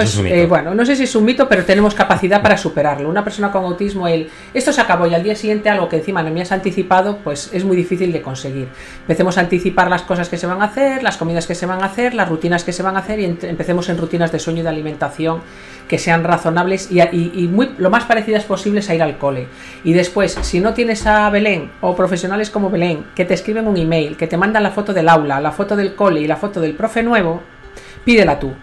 es, 0.00 0.18
mito, 0.18 0.34
eh, 0.34 0.46
bueno, 0.46 0.74
no 0.74 0.84
sé 0.84 0.96
si 0.96 1.04
es 1.04 1.14
un 1.14 1.24
mito, 1.24 1.48
pero 1.48 1.64
tenemos 1.64 1.94
capacidad 1.94 2.42
para 2.42 2.56
superarlo. 2.56 3.08
Una 3.08 3.22
persona 3.22 3.52
con 3.52 3.64
autismo, 3.64 4.08
el 4.08 4.28
esto 4.52 4.72
se 4.72 4.80
acabó 4.80 5.06
y 5.06 5.14
al 5.14 5.22
día 5.22 5.36
siguiente 5.36 5.68
algo 5.68 5.88
que 5.88 5.98
encima 5.98 6.20
no 6.24 6.32
me 6.32 6.42
has 6.42 6.50
anticipado, 6.50 7.18
pues 7.18 7.50
es 7.52 7.64
muy 7.64 7.76
difícil 7.76 8.10
de 8.10 8.22
conseguir. 8.22 8.66
Empecemos 9.02 9.38
a 9.38 9.42
anticipar 9.42 9.88
las 9.88 10.02
cosas 10.02 10.28
que 10.28 10.36
se 10.36 10.48
van 10.48 10.60
a 10.62 10.64
hacer, 10.64 11.04
las 11.04 11.16
comidas 11.16 11.46
que 11.46 11.54
se 11.54 11.66
van 11.66 11.82
a 11.82 11.86
hacer, 11.86 12.14
las 12.14 12.28
rutinas 12.30 12.64
que 12.64 12.72
se 12.72 12.82
van 12.82 12.96
a 12.96 13.00
hacer 13.00 13.20
y 13.20 13.24
empecemos 13.24 13.90
en 13.90 13.98
rutinas 13.98 14.32
de 14.32 14.38
sueño 14.38 14.60
y 14.60 14.62
de 14.62 14.70
alimentación 14.70 15.42
que 15.86 15.98
sean 15.98 16.24
razonables 16.24 16.88
y, 16.90 17.48
muy, 17.48 17.74
lo 17.76 17.90
más 17.90 18.04
parecidas 18.04 18.44
posibles 18.44 18.88
a 18.88 18.94
ir 18.94 19.02
al 19.02 19.18
cole. 19.18 19.48
Y 19.84 19.92
después, 19.92 20.38
si 20.40 20.60
no 20.60 20.72
tienes 20.72 21.06
a 21.06 21.28
Belén 21.30 21.72
o 21.80 21.96
profesionales 21.96 22.48
como 22.48 22.70
Belén 22.70 23.06
que 23.14 23.24
te 23.24 23.34
escriben 23.34 23.66
un 23.66 23.76
email, 23.76 24.16
que 24.16 24.28
te 24.28 24.36
mandan 24.36 24.62
la 24.62 24.70
foto 24.70 24.94
del 24.94 25.08
aula, 25.08 25.40
la 25.40 25.50
foto 25.50 25.74
del 25.74 25.96
cole 25.96 26.20
y 26.20 26.28
la 26.28 26.36
foto 26.36 26.60
del 26.60 26.74
profe 26.74 27.02
nuevo, 27.02 27.42
pídela 28.04 28.38
tú. 28.38 28.54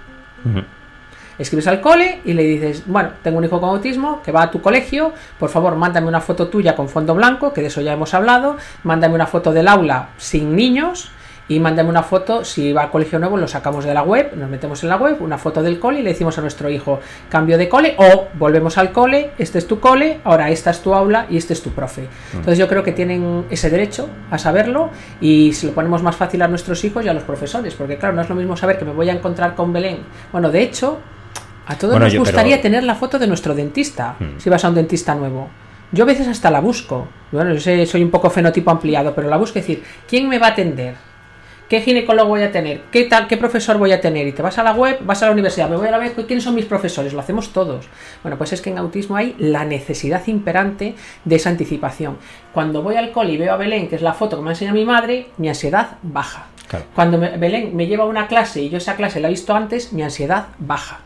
Escribes 1.38 1.68
al 1.68 1.82
cole 1.82 2.22
y 2.26 2.34
le 2.34 2.44
dices, 2.44 2.84
bueno, 2.88 3.10
tengo 3.22 3.38
un 3.38 3.44
hijo 3.44 3.60
con 3.60 3.70
autismo 3.70 4.22
que 4.24 4.32
va 4.32 4.44
a 4.44 4.52
tu 4.52 4.62
colegio, 4.62 5.14
por 5.38 5.50
favor, 5.50 5.76
mándame 5.76 6.08
una 6.08 6.22
foto 6.22 6.48
tuya 6.48 6.76
con 6.76 6.90
fondo 6.90 7.14
blanco, 7.14 7.54
que 7.54 7.62
de 7.62 7.68
eso 7.68 7.82
ya 7.82 7.94
hemos 7.94 8.14
hablado, 8.14 8.58
mándame 8.84 9.14
una 9.14 9.28
foto 9.28 9.52
del 9.52 9.68
aula 9.68 10.10
sin 10.18 10.56
niños, 10.56 11.12
y 11.48 11.60
mándame 11.60 11.90
una 11.90 12.04
foto, 12.04 12.44
si 12.44 12.74
va 12.74 12.84
al 12.84 12.92
colegio 12.92 13.20
nuevo 13.20 13.38
lo 13.38 13.48
sacamos 13.48 13.86
de 13.86 13.94
la 13.94 14.04
web, 14.04 14.36
nos 14.36 14.50
metemos 14.50 14.84
en 14.84 14.90
la 14.90 14.98
web, 14.98 15.18
una 15.22 15.38
foto 15.38 15.64
del 15.64 15.80
cole 15.80 16.00
y 16.00 16.04
le 16.04 16.10
decimos 16.10 16.38
a 16.38 16.42
nuestro 16.42 16.70
hijo 16.70 17.00
cambio 17.30 17.58
de 17.58 17.70
cole 17.70 17.96
o 17.98 18.28
volvemos 18.34 18.78
al 18.78 18.92
cole, 18.92 19.32
este 19.38 19.58
es 19.60 19.68
tu 19.68 19.80
cole, 19.80 20.20
ahora 20.24 20.50
esta 20.50 20.72
es 20.72 20.82
tu 20.82 20.94
aula 20.94 21.26
y 21.30 21.38
este 21.38 21.54
es 21.54 21.62
tu 21.62 21.72
profe. 21.72 22.08
Entonces 22.34 22.58
yo 22.58 22.68
creo 22.68 22.84
que 22.84 22.92
tienen 22.92 23.46
ese 23.50 23.70
derecho 23.70 24.10
a 24.30 24.38
saberlo 24.38 24.90
y 25.22 25.54
se 25.54 25.68
lo 25.68 25.74
ponemos 25.74 26.04
más 26.04 26.16
fácil 26.16 26.42
a 26.42 26.48
nuestros 26.48 26.84
hijos 26.84 27.06
y 27.06 27.08
a 27.08 27.14
los 27.14 27.24
profesores, 27.24 27.74
porque 27.76 27.98
claro, 27.98 28.16
no 28.16 28.22
es 28.22 28.30
lo 28.30 28.36
mismo 28.36 28.58
saber 28.58 28.78
que 28.78 28.86
me 28.86 28.92
voy 28.92 29.10
a 29.10 29.14
encontrar 29.14 29.56
con 29.56 29.72
Belén. 29.72 30.00
Bueno, 30.32 30.50
de 30.50 30.62
hecho, 30.62 31.00
a 31.66 31.76
todos 31.76 32.00
nos 32.00 32.16
gustaría 32.16 32.62
tener 32.62 32.84
la 32.84 32.96
foto 32.96 33.20
de 33.20 33.28
nuestro 33.28 33.56
dentista, 33.56 34.16
mm. 34.20 34.40
si 34.40 34.50
vas 34.50 34.64
a 34.66 34.70
un 34.70 34.76
dentista 34.76 35.16
nuevo. 35.16 35.50
Yo 35.92 36.04
a 36.04 36.08
veces 36.08 36.28
hasta 36.28 36.52
la 36.52 36.60
busco. 36.60 37.08
Bueno, 37.32 37.54
yo 37.54 37.62
sé, 37.62 37.86
soy 37.86 38.04
un 38.04 38.12
poco 38.12 38.30
fenotipo 38.30 38.72
ampliado, 38.72 39.16
pero 39.16 39.30
la 39.30 39.38
busco. 39.38 39.60
Es 39.60 39.66
decir, 39.66 39.84
¿quién 40.08 40.28
me 40.28 40.38
va 40.38 40.48
a 40.48 40.50
atender? 40.50 40.96
¿Qué 41.70 41.82
ginecólogo 41.82 42.30
voy 42.30 42.44
a 42.44 42.52
tener? 42.54 42.84
¿Qué 42.92 43.04
tal? 43.04 43.28
¿Qué 43.28 43.36
profesor 43.36 43.78
voy 43.78 43.92
a 43.92 44.00
tener? 44.00 44.26
Y 44.26 44.32
te 44.32 44.42
vas 44.42 44.58
a 44.58 44.64
la 44.64 44.72
web, 44.72 45.00
vas 45.02 45.22
a 45.22 45.26
la 45.26 45.34
universidad, 45.34 45.70
me 45.70 45.76
voy 45.76 45.90
a 45.90 45.92
la 45.92 46.00
web, 46.00 46.14
¿quiénes 46.26 46.46
son 46.46 46.56
mis 46.56 46.64
profesores? 46.64 47.12
Lo 47.12 47.20
hacemos 47.20 47.52
todos. 47.52 47.86
Bueno, 48.24 48.38
pues 48.38 48.54
es 48.54 48.62
que 48.62 48.70
en 48.70 48.78
autismo 48.78 49.18
hay 49.18 49.36
la 49.38 49.66
necesidad 49.66 50.26
imperante 50.28 50.96
de 51.26 51.36
esa 51.36 51.50
anticipación. 51.50 52.20
Cuando 52.54 52.82
voy 52.82 52.96
al 52.96 53.12
cole 53.12 53.34
y 53.34 53.38
veo 53.38 53.52
a 53.54 53.58
Belén, 53.58 53.90
que 53.90 53.98
es 53.98 54.02
la 54.02 54.14
foto 54.14 54.38
que 54.38 54.44
me 54.44 54.52
enseña 54.52 54.72
mi 54.72 54.86
madre, 54.86 55.28
mi 55.36 55.50
ansiedad 55.50 55.98
baja. 56.04 56.48
Cuando 56.96 57.20
Belén 57.20 57.76
me 57.76 57.88
lleva 57.88 58.06
a 58.06 58.08
una 58.08 58.28
clase 58.28 58.62
y 58.62 58.70
yo 58.70 58.78
esa 58.78 58.96
clase 58.96 59.20
la 59.20 59.28
he 59.28 59.32
visto 59.32 59.54
antes, 59.54 59.92
mi 59.92 60.04
ansiedad 60.04 60.48
baja. 60.60 61.02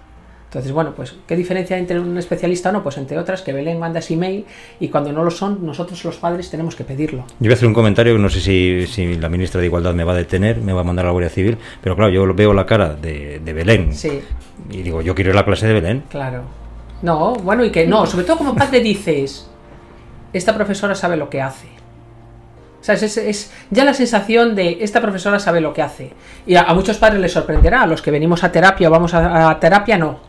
Entonces, 0.51 0.73
bueno, 0.73 0.91
pues, 0.93 1.15
¿qué 1.27 1.37
diferencia 1.37 1.77
entre 1.77 1.97
un 1.97 2.17
especialista 2.17 2.69
o 2.69 2.71
no? 2.73 2.83
Pues 2.83 2.97
entre 2.97 3.17
otras, 3.17 3.41
que 3.41 3.53
Belén 3.53 3.79
manda 3.79 3.99
ese 3.99 4.15
email 4.15 4.45
y 4.81 4.89
cuando 4.89 5.13
no 5.13 5.23
lo 5.23 5.31
son, 5.31 5.65
nosotros 5.65 6.03
los 6.03 6.17
padres 6.17 6.49
tenemos 6.49 6.75
que 6.75 6.83
pedirlo. 6.83 7.19
Yo 7.39 7.45
voy 7.47 7.51
a 7.51 7.53
hacer 7.53 7.69
un 7.69 7.73
comentario, 7.73 8.17
no 8.17 8.27
sé 8.27 8.41
si, 8.41 8.85
si 8.85 9.15
la 9.15 9.29
ministra 9.29 9.61
de 9.61 9.67
Igualdad 9.67 9.93
me 9.93 10.03
va 10.03 10.11
a 10.11 10.17
detener, 10.17 10.57
me 10.59 10.73
va 10.73 10.81
a 10.81 10.83
mandar 10.83 11.05
a 11.05 11.07
la 11.07 11.11
Guardia 11.13 11.29
Civil, 11.29 11.57
pero 11.81 11.95
claro, 11.95 12.11
yo 12.11 12.33
veo 12.33 12.51
la 12.53 12.65
cara 12.65 12.93
de, 12.95 13.39
de 13.39 13.53
Belén 13.53 13.93
Sí, 13.93 14.21
y 14.69 14.81
digo, 14.81 15.01
yo 15.01 15.15
quiero 15.15 15.29
ir 15.29 15.37
a 15.37 15.39
la 15.39 15.45
clase 15.45 15.67
de 15.67 15.73
Belén. 15.73 16.03
claro. 16.09 16.41
No, 17.01 17.33
bueno, 17.35 17.63
y 17.63 17.71
que 17.71 17.87
no, 17.87 18.05
sobre 18.05 18.25
todo 18.25 18.37
como 18.37 18.53
padre 18.53 18.81
dices, 18.81 19.49
esta 20.33 20.53
profesora 20.53 20.95
sabe 20.95 21.15
lo 21.15 21.29
que 21.29 21.41
hace. 21.41 21.67
O 22.79 22.83
sea, 22.83 22.95
es, 22.95 23.03
es- 23.03 23.17
es 23.17 23.51
ya 23.69 23.85
la 23.85 23.93
sensación 23.93 24.53
de 24.53 24.79
esta 24.81 24.99
profesora 25.01 25.39
sabe 25.39 25.61
lo 25.61 25.71
que 25.73 25.81
hace. 25.81 26.11
Y 26.45 26.55
a, 26.55 26.63
a 26.63 26.73
muchos 26.73 26.97
padres 26.97 27.21
les 27.21 27.31
sorprenderá, 27.31 27.83
a 27.83 27.87
los 27.87 28.01
que 28.01 28.11
venimos 28.11 28.43
a 28.43 28.51
terapia 28.51 28.89
o 28.89 28.91
vamos 28.91 29.13
a, 29.13 29.49
a 29.49 29.59
terapia, 29.59 29.97
no. 29.97 30.19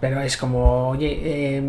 Pero 0.00 0.20
es 0.20 0.36
como, 0.36 0.88
oye, 0.90 1.20
eh, 1.22 1.62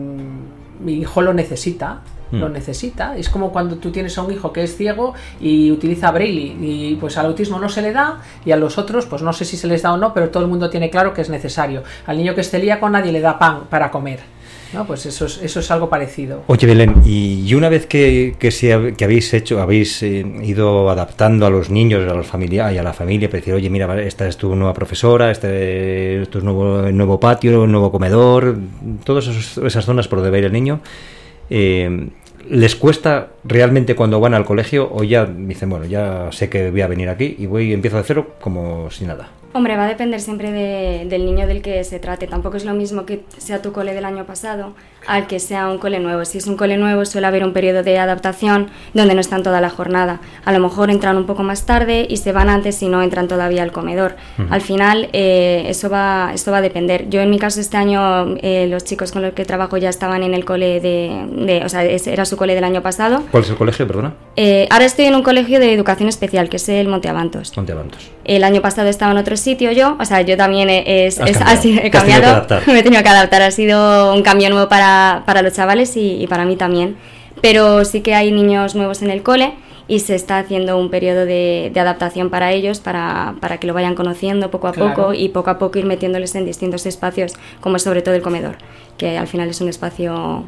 mi 0.80 0.94
hijo 0.94 1.22
lo 1.22 1.34
necesita, 1.34 2.00
lo 2.32 2.48
Mm. 2.48 2.54
necesita. 2.54 3.18
Es 3.18 3.28
como 3.30 3.52
cuando 3.52 3.76
tú 3.76 3.92
tienes 3.92 4.18
a 4.18 4.22
un 4.24 4.32
hijo 4.32 4.54
que 4.54 4.64
es 4.64 4.78
ciego 4.78 5.14
y 5.42 5.70
utiliza 5.70 6.12
braille 6.12 6.56
y 6.62 6.96
pues 6.96 7.18
al 7.18 7.26
autismo 7.26 7.60
no 7.60 7.68
se 7.68 7.82
le 7.82 7.92
da 7.92 8.22
y 8.46 8.52
a 8.52 8.56
los 8.56 8.78
otros 8.78 9.06
pues 9.06 9.22
no 9.22 9.34
sé 9.34 9.44
si 9.44 9.58
se 9.58 9.68
les 9.68 9.82
da 9.82 9.92
o 9.92 9.98
no, 9.98 10.14
pero 10.14 10.30
todo 10.30 10.42
el 10.44 10.50
mundo 10.50 10.70
tiene 10.70 10.90
claro 10.90 11.14
que 11.14 11.22
es 11.22 11.30
necesario. 11.30 11.84
Al 12.08 12.16
niño 12.18 12.34
que 12.34 12.40
es 12.42 12.50
celíaco 12.50 12.90
nadie 12.90 13.12
le 13.12 13.20
da 13.20 13.38
pan 13.38 13.64
para 13.70 13.92
comer. 13.92 14.20
¿No? 14.74 14.86
Pues 14.86 15.06
eso 15.06 15.26
es, 15.26 15.40
eso 15.42 15.60
es 15.60 15.72
algo 15.72 15.90
parecido. 15.90 16.44
Oye, 16.48 16.68
Belén, 16.68 16.96
y 17.06 17.54
una 17.54 17.70
vez 17.70 17.86
que, 17.86 18.36
que, 18.40 18.52
se 18.52 18.94
que 18.98 19.04
habéis 19.04 19.34
hecho, 19.34 19.62
habéis 19.62 20.02
eh, 20.04 20.26
ido 20.44 20.90
adaptando 20.90 21.46
a 21.46 21.50
los 21.50 21.70
niños, 21.70 22.10
a 22.10 22.14
los 22.14 22.28
familia, 22.28 22.72
y 22.72 22.78
a 22.78 22.84
la 22.84 22.94
familia, 22.94 23.30
para 23.30 23.40
decir, 23.40 23.54
oye, 23.54 23.70
mira, 23.70 24.02
esta 24.02 24.28
es 24.28 24.38
tu 24.38 24.56
nueva 24.56 24.74
profesora, 24.74 25.32
este 25.32 26.22
es 26.22 26.30
tu 26.30 26.42
nuevo, 26.42 26.92
nuevo 26.92 27.20
patio, 27.20 27.68
nuevo 27.68 27.92
comedor, 27.92 28.58
todas 29.04 29.28
esas 29.28 29.86
zonas 29.86 30.08
por 30.08 30.20
donde 30.20 30.32
va 30.32 30.38
a 30.38 30.40
ir 30.40 30.46
el 30.46 30.54
niño, 30.54 30.82
eh, 31.50 32.10
¿les 32.50 32.76
cuesta 32.76 33.30
realmente 33.44 33.96
cuando 33.96 34.20
van 34.20 34.34
al 34.34 34.46
colegio 34.46 34.90
o 34.92 35.04
ya 35.04 35.26
dicen, 35.26 35.70
bueno, 35.70 35.86
ya 35.86 36.30
sé 36.32 36.50
que 36.50 36.72
voy 36.72 36.82
a 36.82 36.88
venir 36.88 37.10
aquí 37.10 37.36
y 37.38 37.46
voy 37.46 37.74
empiezo 37.74 37.98
de 37.98 38.04
cero 38.04 38.36
como 38.40 38.90
si 38.90 39.06
nada? 39.06 39.41
Hombre, 39.54 39.76
va 39.76 39.86
a 39.86 39.88
depender 39.88 40.22
siempre 40.22 40.52
de- 40.52 41.06
del 41.10 41.26
niño 41.26 41.46
del 41.48 41.62
que 41.62 41.84
se 41.84 42.00
trate. 42.00 42.26
Tampoco 42.28 42.56
es 42.58 42.64
lo 42.66 42.74
mismo 42.74 43.06
que 43.06 43.24
sea 43.38 43.62
tu 43.62 43.72
cole 43.74 43.94
del 43.94 44.06
año 44.06 44.26
pasado 44.26 44.74
al 45.08 45.26
que 45.26 45.40
sea 45.40 45.68
un 45.68 45.80
cole 45.80 46.00
nuevo. 46.00 46.24
Si 46.26 46.38
es 46.38 46.46
un 46.46 46.56
cole 46.56 46.78
nuevo 46.78 47.06
suele 47.06 47.26
haber 47.26 47.44
un 47.44 47.54
periodo 47.54 47.82
de 47.82 47.98
adaptación 47.98 48.68
donde 48.94 49.16
no 49.16 49.20
están 49.20 49.42
toda 49.42 49.60
la 49.60 49.70
jornada. 49.72 50.22
A 50.46 50.52
lo 50.54 50.60
mejor 50.60 50.92
entran 50.92 51.18
un 51.18 51.26
poco 51.26 51.42
más 51.42 51.66
tarde 51.66 52.06
y 52.08 52.18
se 52.18 52.32
van 52.32 52.50
antes 52.50 52.82
y 52.84 52.88
no 52.88 53.02
entran 53.02 53.28
todavía 53.28 53.64
al 53.64 53.72
comedor. 53.72 54.16
Al 54.52 54.62
final 54.62 55.10
eh, 55.12 55.64
eso, 55.68 55.90
va, 55.90 56.32
esto 56.36 56.52
va 56.52 56.58
a 56.60 56.62
depender. 56.62 57.10
Yo 57.10 57.20
en 57.20 57.30
mi 57.32 57.40
caso 57.40 57.60
este 57.60 57.78
año 57.78 58.36
eh, 58.44 58.68
los 58.70 58.84
chicos 58.86 59.12
con 59.12 59.24
los 59.24 59.34
que 59.34 59.44
trabajo 59.44 59.76
ya 59.78 59.90
estaban 59.90 60.22
en 60.24 60.34
el 60.36 60.46
cole 60.46 60.80
de... 60.80 61.26
de- 61.46 61.66
o 61.66 61.70
sea, 61.70 61.84
era 61.84 62.26
su 62.26 62.38
cole 62.38 62.54
del 62.56 62.64
año 62.64 62.82
pasado. 62.84 63.24
¿Cuál 63.32 63.44
es 63.44 63.50
el 63.50 63.56
colegio, 63.58 63.88
perdona? 63.88 64.14
Eh, 64.36 64.68
ahora 64.70 64.86
estoy 64.86 65.06
en 65.06 65.16
un 65.16 65.24
colegio 65.24 65.60
de 65.60 65.74
educación 65.74 66.08
especial, 66.10 66.48
que 66.48 66.58
es 66.58 66.70
el 66.70 66.88
Monteavantos. 66.88 67.52
Monte 67.58 67.72
Avantos. 67.74 68.12
El 68.24 68.44
año 68.44 68.62
pasado 68.62 68.88
estaba 68.88 69.12
en 69.14 69.18
otro 69.18 69.36
sitio 69.42 69.72
yo, 69.74 69.98
o 70.00 70.06
sea, 70.06 70.22
yo 70.22 70.38
también 70.38 70.70
he, 70.70 71.06
es- 71.08 71.20
es- 71.20 71.38
sido- 71.62 71.82
he 71.84 71.92
cambiado, 71.92 72.48
me 72.68 72.80
he 72.80 72.84
tenido 72.84 73.04
que 73.04 73.10
adaptar, 73.10 73.42
ha 73.42 73.52
sido 73.52 74.14
un 74.14 74.22
cambio 74.22 74.50
nuevo 74.50 74.70
para, 74.70 75.24
para 75.26 75.42
los 75.42 75.52
chavales 75.54 75.98
y, 75.98 76.22
y 76.24 76.28
para 76.28 76.46
mí 76.46 76.56
también. 76.56 76.96
Pero 77.42 77.84
sí 77.86 78.02
que 78.02 78.14
hay 78.16 78.32
niños 78.32 78.76
nuevos 78.76 79.02
en 79.02 79.10
el 79.10 79.24
cole 79.24 79.54
y 79.88 80.00
se 80.00 80.16
está 80.16 80.38
haciendo 80.38 80.78
un 80.78 80.90
periodo 80.90 81.26
de, 81.26 81.72
de 81.74 81.80
adaptación 81.80 82.30
para 82.30 82.52
ellos, 82.54 82.80
para, 82.80 83.36
para 83.42 83.58
que 83.58 83.68
lo 83.68 83.74
vayan 83.74 83.96
conociendo 83.96 84.50
poco 84.52 84.68
a 84.68 84.72
Claro. 84.72 84.94
poco 84.96 85.14
y 85.14 85.30
poco 85.30 85.50
a 85.50 85.58
poco 85.60 85.80
ir 85.80 85.86
metiéndoles 85.86 86.36
en 86.36 86.46
distintos 86.46 86.86
espacios, 86.86 87.34
como 87.60 87.78
sobre 87.80 88.02
todo 88.02 88.14
el 88.16 88.22
comedor, 88.22 88.58
que 88.98 89.18
al 89.18 89.28
final 89.28 89.50
es 89.50 89.60
un 89.60 89.68
espacio 89.70 90.46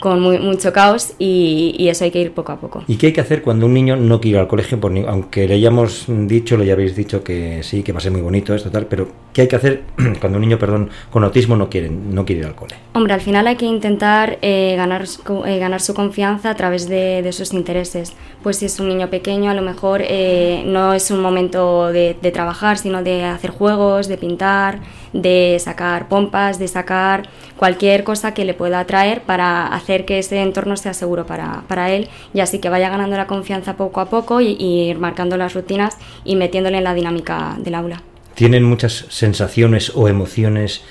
con 0.00 0.20
muy- 0.20 0.38
mucho 0.38 0.72
caos 0.72 1.12
y, 1.18 1.74
y 1.78 1.88
eso 1.88 2.04
hay 2.04 2.10
que 2.10 2.20
ir 2.20 2.32
poco 2.32 2.52
a 2.52 2.56
poco. 2.56 2.84
¿Y 2.86 2.96
qué 2.96 3.08
hay 3.08 3.12
que 3.12 3.20
hacer 3.20 3.42
cuando 3.42 3.66
un 3.66 3.74
niño 3.74 3.96
no 3.96 4.20
quiere 4.20 4.36
ir 4.38 4.40
al 4.40 4.48
colegio? 4.48 4.78
Por 4.80 4.90
ni- 4.92 5.04
aunque 5.06 5.48
le 5.48 5.54
hayamos 5.54 6.04
dicho, 6.08 6.56
le 6.56 6.64
hayáis 6.70 6.94
dicho 6.96 7.22
que 7.24 7.62
sí, 7.62 7.82
que 7.82 7.92
va 7.92 7.98
a 7.98 8.00
ser 8.00 8.12
muy 8.12 8.20
bonito 8.20 8.54
esto, 8.54 8.70
tal, 8.70 8.86
pero 8.86 9.08
¿qué 9.32 9.42
hay 9.42 9.48
que 9.48 9.56
hacer 9.56 9.82
cuando 10.20 10.38
un 10.38 10.42
niño, 10.42 10.58
perdón, 10.58 10.90
con 11.10 11.24
autismo 11.24 11.56
no 11.56 11.68
quiere, 11.68 11.90
no 11.90 12.24
quiere 12.24 12.40
ir 12.42 12.46
al 12.46 12.54
cole? 12.54 12.74
Hombre, 12.94 13.14
al 13.14 13.20
final 13.20 13.46
hay 13.46 13.56
que 13.56 13.66
intentar 13.66 14.38
eh, 14.42 14.74
ganar, 14.76 15.06
su- 15.06 15.44
eh, 15.44 15.58
ganar 15.58 15.80
su 15.80 15.94
confianza 15.94 16.50
a 16.50 16.54
través 16.54 16.88
de, 16.88 17.22
de 17.22 17.32
sus 17.32 17.52
intereses. 17.52 18.12
Pues 18.42 18.56
si 18.58 18.66
es 18.66 18.78
un 18.80 18.88
niño 18.88 19.08
pequeño, 19.10 19.50
a 19.50 19.54
lo 19.54 19.62
mejor 19.62 20.00
eh, 20.04 20.62
no 20.66 20.94
es 20.94 21.10
un 21.10 21.20
momento 21.20 21.88
de, 21.88 22.16
de 22.20 22.30
trabajar, 22.30 22.78
sino 22.78 23.02
de 23.02 23.24
hacer 23.24 23.50
juegos, 23.50 24.08
de 24.08 24.16
pintar, 24.16 24.80
de 25.12 25.56
sacar 25.60 26.08
pompas, 26.08 26.58
de 26.58 26.68
sacar 26.68 27.28
cualquier 27.56 28.04
cosa 28.04 28.34
que 28.34 28.44
le 28.44 28.54
pueda 28.54 28.80
atraer 28.80 29.22
para 29.22 29.66
hacer 29.66 30.04
que 30.04 30.18
ese 30.18 30.40
entorno 30.42 30.76
sea 30.76 30.94
seguro 30.94 31.26
para, 31.26 31.62
para 31.68 31.90
él 31.90 32.08
y 32.34 32.40
así 32.40 32.58
que 32.58 32.68
vaya 32.68 32.88
ganando 32.88 33.16
la 33.16 33.26
confianza 33.26 33.76
poco 33.76 34.00
a 34.00 34.10
poco 34.10 34.40
y, 34.40 34.56
y 34.58 34.88
ir 34.90 34.98
marcando 34.98 35.36
las 35.36 35.54
rutinas 35.54 35.96
y 36.24 36.36
metiéndole 36.36 36.78
en 36.78 36.84
la 36.84 36.94
dinámica 36.94 37.56
del 37.58 37.74
aula. 37.74 38.02
¿Tienen 38.34 38.62
muchas 38.62 39.06
sensaciones 39.08 39.92
o 39.94 40.08
emociones 40.08 40.82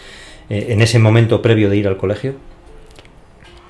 eh, 0.49 0.67
en 0.69 0.81
ese 0.81 0.99
momento 0.99 1.41
previo 1.41 1.69
de 1.69 1.77
ir 1.77 1.87
al 1.87 1.97
colegio? 1.97 2.35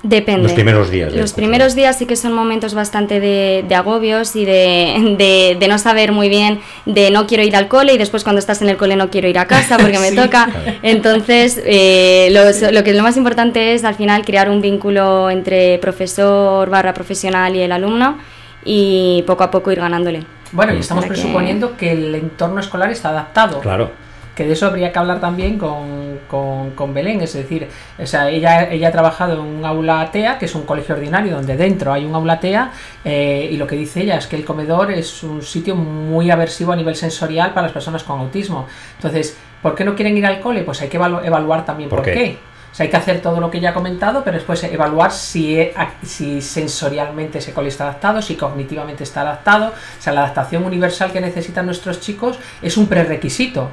Depende. 0.04 0.44
Los 0.44 0.52
primeros 0.52 0.90
días 0.90 1.12
Los 1.12 1.32
primeros 1.32 1.74
días 1.74 1.98
sí 1.98 2.06
que 2.06 2.14
son 2.14 2.32
momentos 2.32 2.72
bastante 2.72 3.18
de, 3.18 3.64
de 3.66 3.74
agobios 3.74 4.36
y 4.36 4.44
de, 4.44 5.16
de- 5.18 5.56
de 5.58 5.68
no 5.68 5.76
saber 5.78 6.12
muy 6.12 6.28
bien, 6.28 6.60
de 6.86 7.10
no 7.10 7.26
quiero 7.26 7.42
ir 7.42 7.56
al 7.56 7.66
cole 7.66 7.94
y 7.94 7.98
después 7.98 8.22
cuando 8.22 8.38
estás 8.38 8.62
en 8.62 8.68
el 8.68 8.76
cole 8.76 8.94
no 8.94 9.10
quiero 9.10 9.26
ir 9.26 9.38
a 9.40 9.46
casa 9.46 9.76
porque 9.76 9.98
me 9.98 10.10
Sí. 10.10 10.16
toca. 10.16 10.48
Entonces, 10.82 11.60
eh, 11.64 12.28
los- 12.30 12.72
lo 12.72 12.84
que 12.84 12.94
lo 12.94 13.02
más 13.02 13.16
importante 13.16 13.74
es 13.74 13.82
al 13.82 13.96
final 13.96 14.24
crear 14.24 14.48
un 14.50 14.60
vínculo 14.60 15.30
entre 15.30 15.78
profesor 15.78 16.70
barra 16.70 16.94
profesional 16.94 17.56
y 17.56 17.60
el 17.62 17.72
alumno 17.72 18.18
y 18.64 19.24
poco 19.26 19.42
a 19.42 19.50
poco 19.50 19.72
ir 19.72 19.80
ganándole. 19.80 20.22
Bueno, 20.52 20.74
y 20.74 20.78
estamos 20.78 21.04
Para 21.04 21.14
que- 21.14 21.20
presuponiendo 21.20 21.76
que 21.76 21.90
el 21.92 22.14
entorno 22.14 22.60
escolar 22.60 22.90
está 22.92 23.08
adaptado. 23.10 23.60
Claro. 23.60 23.90
que 24.36 24.44
de 24.44 24.52
eso 24.52 24.66
habría 24.66 24.92
que 24.92 24.98
hablar 25.00 25.20
también 25.20 25.58
con, 25.58 26.07
con, 26.28 26.70
con 26.70 26.94
Belén, 26.94 27.20
es 27.22 27.32
decir, 27.32 27.66
o 27.98 28.06
sea, 28.06 28.28
ella, 28.30 28.70
ella 28.70 28.88
ha 28.88 28.92
trabajado 28.92 29.32
en 29.34 29.40
un 29.40 29.64
aula 29.64 30.08
TEA, 30.12 30.38
que 30.38 30.44
es 30.44 30.54
un 30.54 30.62
colegio 30.62 30.94
ordinario 30.94 31.34
donde 31.34 31.56
dentro 31.56 31.92
hay 31.92 32.04
un 32.04 32.14
aula 32.14 32.38
TEA, 32.38 32.70
eh, 33.04 33.48
y 33.50 33.56
lo 33.56 33.66
que 33.66 33.74
dice 33.76 34.02
ella 34.02 34.16
es 34.18 34.26
que 34.26 34.36
el 34.36 34.44
comedor 34.44 34.92
es 34.92 35.22
un 35.22 35.42
sitio 35.42 35.74
muy 35.74 36.30
aversivo 36.30 36.72
a 36.72 36.76
nivel 36.76 36.94
sensorial 36.94 37.52
para 37.52 37.62
las 37.66 37.72
personas 37.72 38.04
con 38.04 38.20
autismo. 38.20 38.66
Entonces, 38.96 39.36
¿por 39.62 39.74
qué 39.74 39.84
no 39.84 39.94
quieren 39.96 40.16
ir 40.16 40.26
al 40.26 40.38
cole? 40.40 40.62
Pues 40.62 40.80
hay 40.82 40.88
que 40.88 41.00
evalu- 41.00 41.24
evaluar 41.24 41.64
también 41.64 41.88
¿Por 41.88 41.98
por, 42.00 42.04
qué? 42.06 42.12
qué. 42.12 42.38
O 42.70 42.74
sea, 42.78 42.84
hay 42.84 42.90
que 42.90 42.96
hacer 42.98 43.22
todo 43.22 43.40
lo 43.40 43.50
que 43.50 43.60
ya 43.60 43.70
ha 43.70 43.74
comentado, 43.74 44.22
pero 44.22 44.36
después 44.36 44.62
evaluar 44.62 45.10
si, 45.10 45.58
e- 45.58 45.74
si 46.02 46.42
sensorialmente 46.42 47.38
ese 47.38 47.52
cole 47.54 47.68
está 47.68 47.84
adaptado, 47.84 48.20
si 48.20 48.36
cognitivamente 48.36 49.04
está 49.04 49.22
adaptado. 49.22 49.68
O 49.68 50.02
sea, 50.02 50.12
la 50.12 50.20
adaptación 50.20 50.64
universal 50.64 51.10
que 51.10 51.20
necesitan 51.20 51.64
nuestros 51.64 51.98
chicos 52.00 52.38
es 52.62 52.76
un 52.76 52.86
prerequisito. 52.86 53.70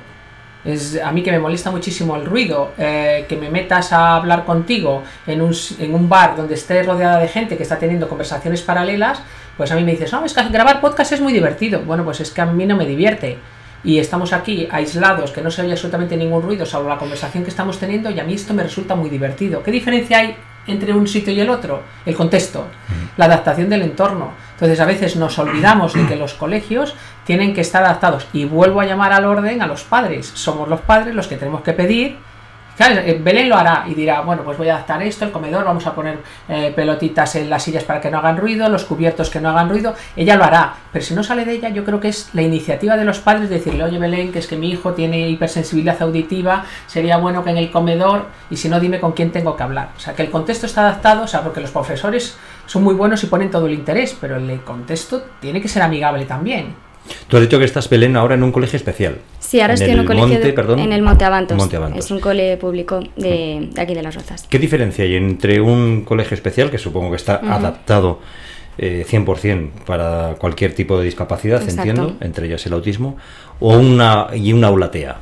Es, 0.66 1.00
a 1.00 1.12
mí 1.12 1.22
que 1.22 1.32
me 1.32 1.40
molesta 1.40 1.70
muchísimo 1.72 2.16
el 2.16 2.26
ruido, 2.26 2.72
eh, 2.78 3.26
que 3.30 3.38
me 3.38 3.50
metas 3.50 3.94
a 3.94 4.16
hablar 4.16 4.46
contigo 4.46 5.04
en 5.28 5.42
un, 5.42 5.56
en 5.80 5.94
un 5.94 6.10
bar 6.10 6.36
donde 6.36 6.56
esté 6.56 6.82
rodeada 6.84 7.20
de 7.20 7.28
gente 7.28 7.56
que 7.56 7.64
está 7.64 7.78
teniendo 7.78 8.10
conversaciones 8.10 8.62
paralelas, 8.64 9.22
pues 9.58 9.72
a 9.72 9.76
mí 9.76 9.84
me 9.84 9.92
dices, 9.92 10.12
no, 10.12 10.26
es 10.26 10.34
que 10.34 10.44
grabar 10.50 10.82
podcast 10.82 11.12
es 11.14 11.22
muy 11.22 11.34
divertido. 11.34 11.82
Bueno, 11.82 12.04
pues 12.04 12.20
es 12.20 12.32
que 12.32 12.42
a 12.42 12.46
mí 12.46 12.66
no 12.66 12.76
me 12.76 12.86
divierte. 12.86 13.38
Y 13.84 14.00
estamos 14.00 14.34
aquí 14.34 14.68
aislados, 14.72 15.32
que 15.32 15.42
no 15.42 15.52
se 15.52 15.62
oye 15.62 15.74
absolutamente 15.74 16.18
ningún 16.18 16.42
ruido, 16.42 16.66
salvo 16.66 16.90
la 16.90 16.98
conversación 16.98 17.44
que 17.44 17.52
estamos 17.52 17.78
teniendo, 17.78 18.10
y 18.10 18.20
a 18.20 18.24
mí 18.24 18.34
esto 18.34 18.54
me 18.56 18.64
resulta 18.64 18.96
muy 18.96 19.12
divertido. 19.12 19.62
¿Qué 19.62 19.70
diferencia 19.70 20.18
hay 20.18 20.36
entre 20.68 20.94
un 20.94 21.08
sitio 21.08 21.34
y 21.34 21.40
el 21.40 21.50
otro? 21.50 21.84
El 22.06 22.16
contexto, 22.16 22.68
la 23.18 23.26
adaptación 23.26 23.70
del 23.70 23.84
entorno. 23.84 24.32
Entonces 24.54 24.80
a 24.80 24.86
veces 24.86 25.16
nos 25.16 25.38
olvidamos 25.38 25.94
de 25.94 26.06
que 26.08 26.16
los 26.16 26.34
colegios 26.34 26.96
tienen 27.26 27.54
que 27.54 27.62
estar 27.62 27.84
adaptados. 27.84 28.28
Y 28.34 28.46
vuelvo 28.46 28.82
a 28.82 28.86
llamar 28.86 29.14
al 29.14 29.26
orden 29.26 29.62
a 29.62 29.68
los 29.68 29.84
padres. 29.84 30.32
Somos 30.34 30.70
los 30.70 30.82
padres 30.82 31.14
los 31.14 31.28
que 31.28 31.38
tenemos 31.38 31.62
que 31.62 31.74
pedir. 31.74 32.18
Claro, 32.76 33.02
eh, 33.02 33.20
Belén 33.22 33.48
lo 33.48 33.56
hará 33.56 33.86
y 33.88 33.94
dirá, 33.94 34.22
bueno, 34.22 34.44
pues 34.44 34.58
voy 34.58 34.68
a 34.68 34.76
adaptar 34.76 35.02
esto, 35.04 35.24
el 35.24 35.32
comedor, 35.32 35.64
vamos 35.64 35.88
a 35.88 35.96
poner 35.96 36.20
eh, 36.50 36.74
pelotitas 36.76 37.36
en 37.36 37.50
las 37.50 37.64
sillas 37.64 37.86
para 37.86 38.02
que 38.02 38.12
no 38.12 38.18
hagan 38.18 38.38
ruido, 38.38 38.68
los 38.68 38.84
cubiertos 38.84 39.30
que 39.30 39.40
no 39.40 39.50
hagan 39.50 39.70
ruido, 39.70 39.96
ella 40.16 40.36
lo 40.36 40.44
hará, 40.44 40.76
pero 40.92 41.04
si 41.04 41.14
no 41.14 41.24
sale 41.24 41.46
de 41.46 41.54
ella, 41.54 41.70
yo 41.70 41.86
creo 41.86 42.02
que 42.02 42.10
es 42.10 42.30
la 42.34 42.42
iniciativa 42.42 42.98
de 42.98 43.06
los 43.06 43.20
padres 43.20 43.50
de 43.50 43.58
decirle, 43.58 43.84
oye 43.84 43.98
Belén, 43.98 44.34
que 44.34 44.40
es 44.40 44.48
que 44.48 44.58
mi 44.58 44.70
hijo 44.70 44.94
tiene 44.94 45.30
hipersensibilidad 45.30 46.02
auditiva, 46.02 46.66
sería 46.88 47.18
bueno 47.18 47.44
que 47.44 47.52
en 47.52 47.58
el 47.58 47.72
comedor, 47.72 48.26
y 48.50 48.58
si 48.58 48.68
no, 48.68 48.80
dime 48.80 49.00
con 49.00 49.14
quién 49.14 49.32
tengo 49.32 49.56
que 49.56 49.64
hablar. 49.64 49.92
O 49.96 50.00
sea, 50.00 50.14
que 50.14 50.24
el 50.24 50.30
contexto 50.30 50.66
está 50.66 50.82
adaptado, 50.82 51.24
o 51.24 51.28
sea, 51.28 51.42
porque 51.42 51.62
los 51.62 51.72
profesores 51.72 52.36
son 52.66 52.84
muy 52.84 52.94
buenos 52.94 53.24
y 53.24 53.28
ponen 53.28 53.50
todo 53.50 53.68
el 53.68 53.74
interés, 53.74 54.18
pero 54.20 54.36
el 54.36 54.62
contexto 54.62 55.24
tiene 55.40 55.62
que 55.62 55.70
ser 55.70 55.82
amigable 55.82 56.26
también. 56.26 56.76
Tú 57.28 57.38
has 57.38 57.44
dicho 57.44 57.60
que 57.60 57.66
estás, 57.66 57.90
Belén, 57.90 58.18
ahora 58.18 58.36
en 58.36 58.44
un 58.44 58.52
colegio 58.52 58.78
especial. 58.78 59.20
Sí, 59.48 59.62
ahora 59.62 59.74
En 59.74 59.80
estoy 59.80 59.92
en 59.92 60.00
un 60.00 60.02
el 60.02 60.08
colegio 60.08 60.28
Monte, 60.30 60.48
de- 60.48 60.54
perdón. 60.54 60.80
en 60.80 60.92
el 60.92 61.02
Monte 61.02 61.24
Avantos. 61.26 61.58
Monte 61.58 61.76
Avantos. 61.78 62.04
Es 62.06 62.12
un 62.12 62.20
cole 62.20 62.58
público 62.58 63.00
de, 63.16 63.70
de 63.72 63.82
aquí 63.82 63.94
de 63.94 64.02
Las 64.02 64.16
Rozas. 64.16 64.46
¿Qué 64.50 64.58
diferencia 64.60 65.04
hay 65.06 65.16
entre 65.16 65.62
un 65.62 66.04
colegio 66.04 66.34
especial, 66.36 66.72
que 66.72 66.78
supongo 66.78 67.12
que 67.12 67.18
está 67.18 67.36
adaptado 67.36 68.20
eh, 68.78 69.06
100% 69.10 69.70
para 69.86 70.36
cualquier 70.40 70.74
tipo 70.74 70.98
de 70.98 71.06
discapacidad, 71.06 71.62
Exacto. 71.62 71.82
entiendo, 71.90 72.18
entre 72.22 72.48
ellas 72.48 72.66
el 72.66 72.74
autismo, 72.74 73.18
o 73.60 73.78
una 73.78 74.28
y 74.34 74.52
una 74.52 74.68
aula 74.68 74.92
TEA? 74.92 75.18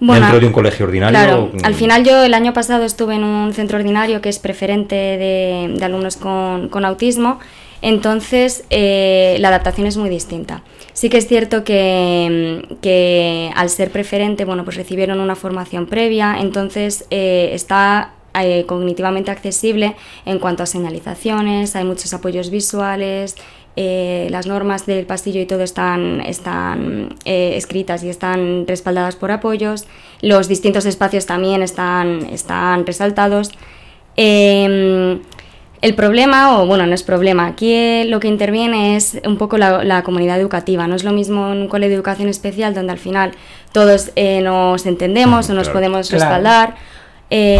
dentro 0.00 0.38
de 0.38 0.46
un 0.46 0.52
colegio 0.52 0.86
ordinario. 0.86 1.18
Claro, 1.18 1.50
al 1.64 1.74
final 1.74 2.04
yo 2.04 2.22
el 2.22 2.32
año 2.32 2.52
pasado 2.52 2.84
estuve 2.84 3.16
en 3.16 3.24
un 3.24 3.52
centro 3.52 3.78
ordinario 3.78 4.20
que 4.20 4.28
es 4.28 4.38
preferente 4.38 4.94
de, 4.94 5.76
alumnos 5.84 6.16
con, 6.16 6.84
autismo, 6.84 7.40
entonces 7.82 8.64
eh, 8.70 9.36
la 9.40 9.48
adaptación 9.48 9.86
es 9.86 9.96
muy 9.96 10.08
distinta. 10.08 10.62
Sí 10.92 11.08
que 11.08 11.18
es 11.18 11.28
cierto 11.28 11.62
que, 11.62 13.52
al 13.54 13.70
ser 13.70 13.90
preferente, 13.90 14.44
bueno, 14.44 14.64
pues 14.64 14.76
recibieron 14.76 15.20
una 15.20 15.36
formación 15.36 15.86
previa, 15.86 16.38
entonces 16.40 17.06
eh, 17.10 17.50
está 17.52 18.14
eh, 18.34 18.64
cognitivamente 18.66 19.30
accesible 19.30 19.94
en 20.26 20.38
cuanto 20.40 20.64
a 20.64 20.66
señalizaciones, 20.66 21.76
hay 21.76 21.84
muchos 21.84 22.12
apoyos 22.14 22.50
visuales, 22.50 23.36
las 23.76 24.48
normas 24.48 24.86
del 24.86 25.06
pasillo 25.06 25.40
y 25.40 25.46
todo 25.46 25.62
están, 25.62 26.20
están 26.22 27.14
escritas 27.24 28.02
y 28.02 28.08
están 28.08 28.66
respaldadas 28.66 29.14
por 29.14 29.30
apoyos, 29.30 29.86
los 30.20 30.48
distintos 30.48 30.84
espacios 30.84 31.26
también 31.26 31.62
están, 31.62 32.26
están 32.32 32.84
resaltados. 32.84 33.52
Em, 34.16 35.20
el 35.80 35.94
problema, 35.94 36.58
o 36.60 36.66
bueno, 36.66 36.86
no 36.86 36.94
es 36.94 37.02
problema, 37.02 37.46
aquí 37.46 38.04
lo 38.04 38.20
que 38.20 38.28
interviene 38.28 38.96
es 38.96 39.20
un 39.24 39.36
poco 39.38 39.58
la, 39.58 40.02
comunidad 40.02 40.38
educativa. 40.40 40.86
No 40.86 40.96
es 40.96 41.04
lo 41.04 41.12
mismo 41.12 41.52
en 41.52 41.58
un 41.58 41.68
colegio 41.68 41.90
de 41.90 41.96
educación 41.96 42.28
especial 42.28 42.74
donde 42.74 42.92
al 42.92 42.98
final 42.98 43.32
todos 43.72 44.10
eh, 44.16 44.40
nos 44.40 44.86
entendemos 44.86 45.48
o 45.50 45.54
nos 45.54 45.68
podemos 45.68 46.10
respaldar. 46.10 46.76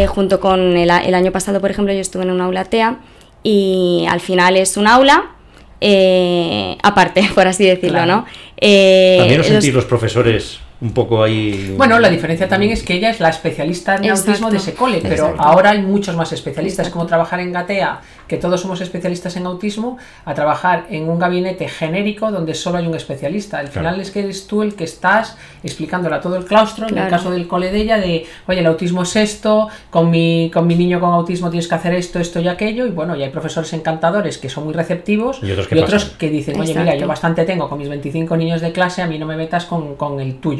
junto 0.08 0.40
con 0.40 0.76
el, 0.76 0.90
el, 0.90 1.14
año 1.14 1.32
pasado, 1.32 1.60
por 1.60 1.70
ejemplo, 1.70 1.92
yo 1.92 2.00
estuve 2.00 2.25
en 2.25 2.30
una 2.30 2.44
aula 2.44 2.64
TEA 2.64 2.98
y 3.42 4.06
al 4.08 4.20
final 4.20 4.56
es 4.56 4.76
un 4.76 4.87
aula 4.87 5.34
eh, 5.80 6.76
aparte, 6.82 7.28
por 7.34 7.46
así 7.46 7.64
decirlo, 7.66 8.06
¿no? 8.06 8.26
Eh, 8.56 9.16
También 9.18 9.38
lo 9.38 9.44
sentís 9.44 9.75
los 9.75 9.84
profesores 9.84 10.60
un 10.80 10.92
poco 10.92 11.23
ahí. 11.23 11.75
Bueno, 11.76 11.99
la 11.99 12.08
diferencia 12.08 12.49
también 12.49 12.73
es 12.73 12.82
que 12.82 12.94
ella 12.94 13.11
es 13.11 13.18
la 13.18 13.30
especialista 13.30 13.97
en 13.97 14.11
autismo 14.11 14.50
de 14.50 14.58
ese 14.58 14.75
cole, 14.75 15.00
pero 15.02 15.35
ahora 15.38 15.70
hay 15.70 15.82
muchos 15.82 16.14
más 16.14 16.32
especialistas. 16.32 16.87
Es 16.87 16.92
como 16.92 17.06
trabajar 17.06 17.40
en 17.40 17.52
Gatea, 17.52 18.00
que 18.28 18.37
todos 18.37 18.61
somos 18.61 18.80
especialistas 18.80 19.37
en 19.37 19.47
autismo, 19.47 19.99
a 20.25 20.35
trabajar 20.35 20.87
en 20.90 21.08
un 21.08 21.18
gabinete 21.18 21.68
genérico 21.68 22.30
donde 22.30 22.54
solo 22.54 22.78
hay 22.78 22.87
un 22.87 22.94
especialista. 22.94 23.58
Al 23.58 23.68
final 23.68 24.00
es 24.00 24.11
que 24.11 24.20
eres 24.20 24.47
tú 24.47 24.62
el 24.62 24.75
que 24.75 24.85
estás 24.85 25.37
explicándole 25.64 26.14
a 26.14 26.20
todo 26.20 26.37
el 26.37 26.44
claustro, 26.44 26.87
en 26.88 26.99
el 26.99 27.08
caso 27.08 27.30
del 27.30 27.49
cole 27.49 27.73
de 27.73 27.80
ella, 27.80 27.99
de 27.99 28.26
oye, 28.47 28.61
el 28.61 28.66
autismo 28.66 29.02
es 29.02 29.16
esto, 29.16 29.68
con 29.90 30.11
mi, 30.11 30.50
con 30.52 30.66
mi 30.66 30.76
niño 30.76 31.00
con 31.00 31.11
autismo 31.11 31.50
tienes 31.50 31.66
que 31.66 31.75
hacer 31.75 31.94
esto, 31.94 32.20
esto 32.20 32.38
y 32.38 32.49
aquello, 32.49 32.87
y 32.87 32.90
bueno, 32.90 33.16
y 33.16 33.23
hay 33.23 33.30
profesores 33.30 33.73
encantadores 33.73 34.38
que 34.38 34.49
son 34.49 34.64
muy 34.64 34.75
receptivos 34.75 35.40
y 35.42 35.50
otros 35.52 36.04
que, 36.04 36.30
dicen, 36.30 36.61
oye, 36.61 36.75
mira, 36.75 36.94
yo 36.94 37.08
bastante 37.08 37.44
tengo 37.44 37.68
con 37.68 37.78
mis 37.78 37.88
25 37.88 38.37
niños 38.37 38.61
de 38.61 38.73
clase, 38.73 39.02
a 39.02 39.06
mí 39.06 39.18
no 39.18 39.26
me 39.26 39.37
metas 39.37 39.64
con, 39.64 39.97
con 39.97 40.20
el 40.20 40.37
tuyo. 40.37 40.58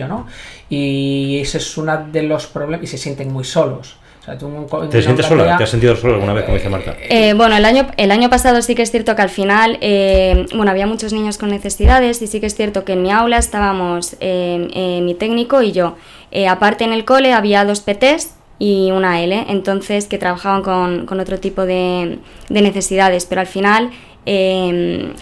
Y 0.71 1.39
ese 1.41 1.59
es 1.59 1.77
uno 1.77 2.07
de 2.11 2.23
los 2.23 2.47
problemas, 2.47 2.85
y 2.85 2.87
se 2.87 2.99
sienten 2.99 3.33
muy 3.33 3.45
solos. 3.45 3.97
¿Te 4.91 5.03
sientes 5.03 5.27
sola? 5.27 5.57
¿Te 5.57 5.65
has 5.65 5.71
sentido 5.71 5.97
sola 5.97 6.15
alguna 6.15 6.35
vez, 6.35 6.45
como 6.45 6.57
dice 6.57 6.69
Marta? 6.69 6.95
Eh, 7.01 7.33
bueno, 7.35 7.57
el 7.57 7.65
año, 7.65 7.87
el 7.97 8.11
año 8.11 8.29
pasado 8.29 8.61
sí 8.61 8.75
que 8.75 8.83
es 8.83 8.91
cierto 8.91 9.17
que 9.17 9.23
al 9.23 9.31
final, 9.31 9.79
eh, 9.81 10.47
bueno, 10.55 10.71
había 10.71 10.87
muchos 10.87 11.13
niños 11.13 11.39
con 11.39 11.51
necesidades 11.51 12.21
y 12.21 12.27
sí 12.27 12.41
que 12.41 12.47
es 12.47 12.55
cierto 12.55 12.85
que 12.85 12.93
en 12.93 13.03
mi 13.03 13.11
aula 13.11 13.39
estábamos 13.39 14.17
eh, 14.21 15.01
mi 15.03 15.15
técnico 15.15 15.63
y 15.63 15.73
yo. 15.73 15.97
aparte 16.49 16.85
en 16.85 16.93
el 16.93 17.05
cole 17.05 17.33
había 17.33 17.65
dos 17.65 17.81
PTs 17.81 18.35
y 18.59 18.91
una 18.91 19.23
L, 19.23 19.47
entonces 19.49 20.07
que 20.07 20.19
trabajaban 20.19 20.63
con, 20.63 21.07
con 21.07 21.21
otro 21.21 21.39
tipo 21.39 21.65
de, 21.65 22.19
de, 22.49 22.63
necesidades, 22.63 23.25
pero 23.25 23.41
al 23.41 23.47
final 23.47 23.91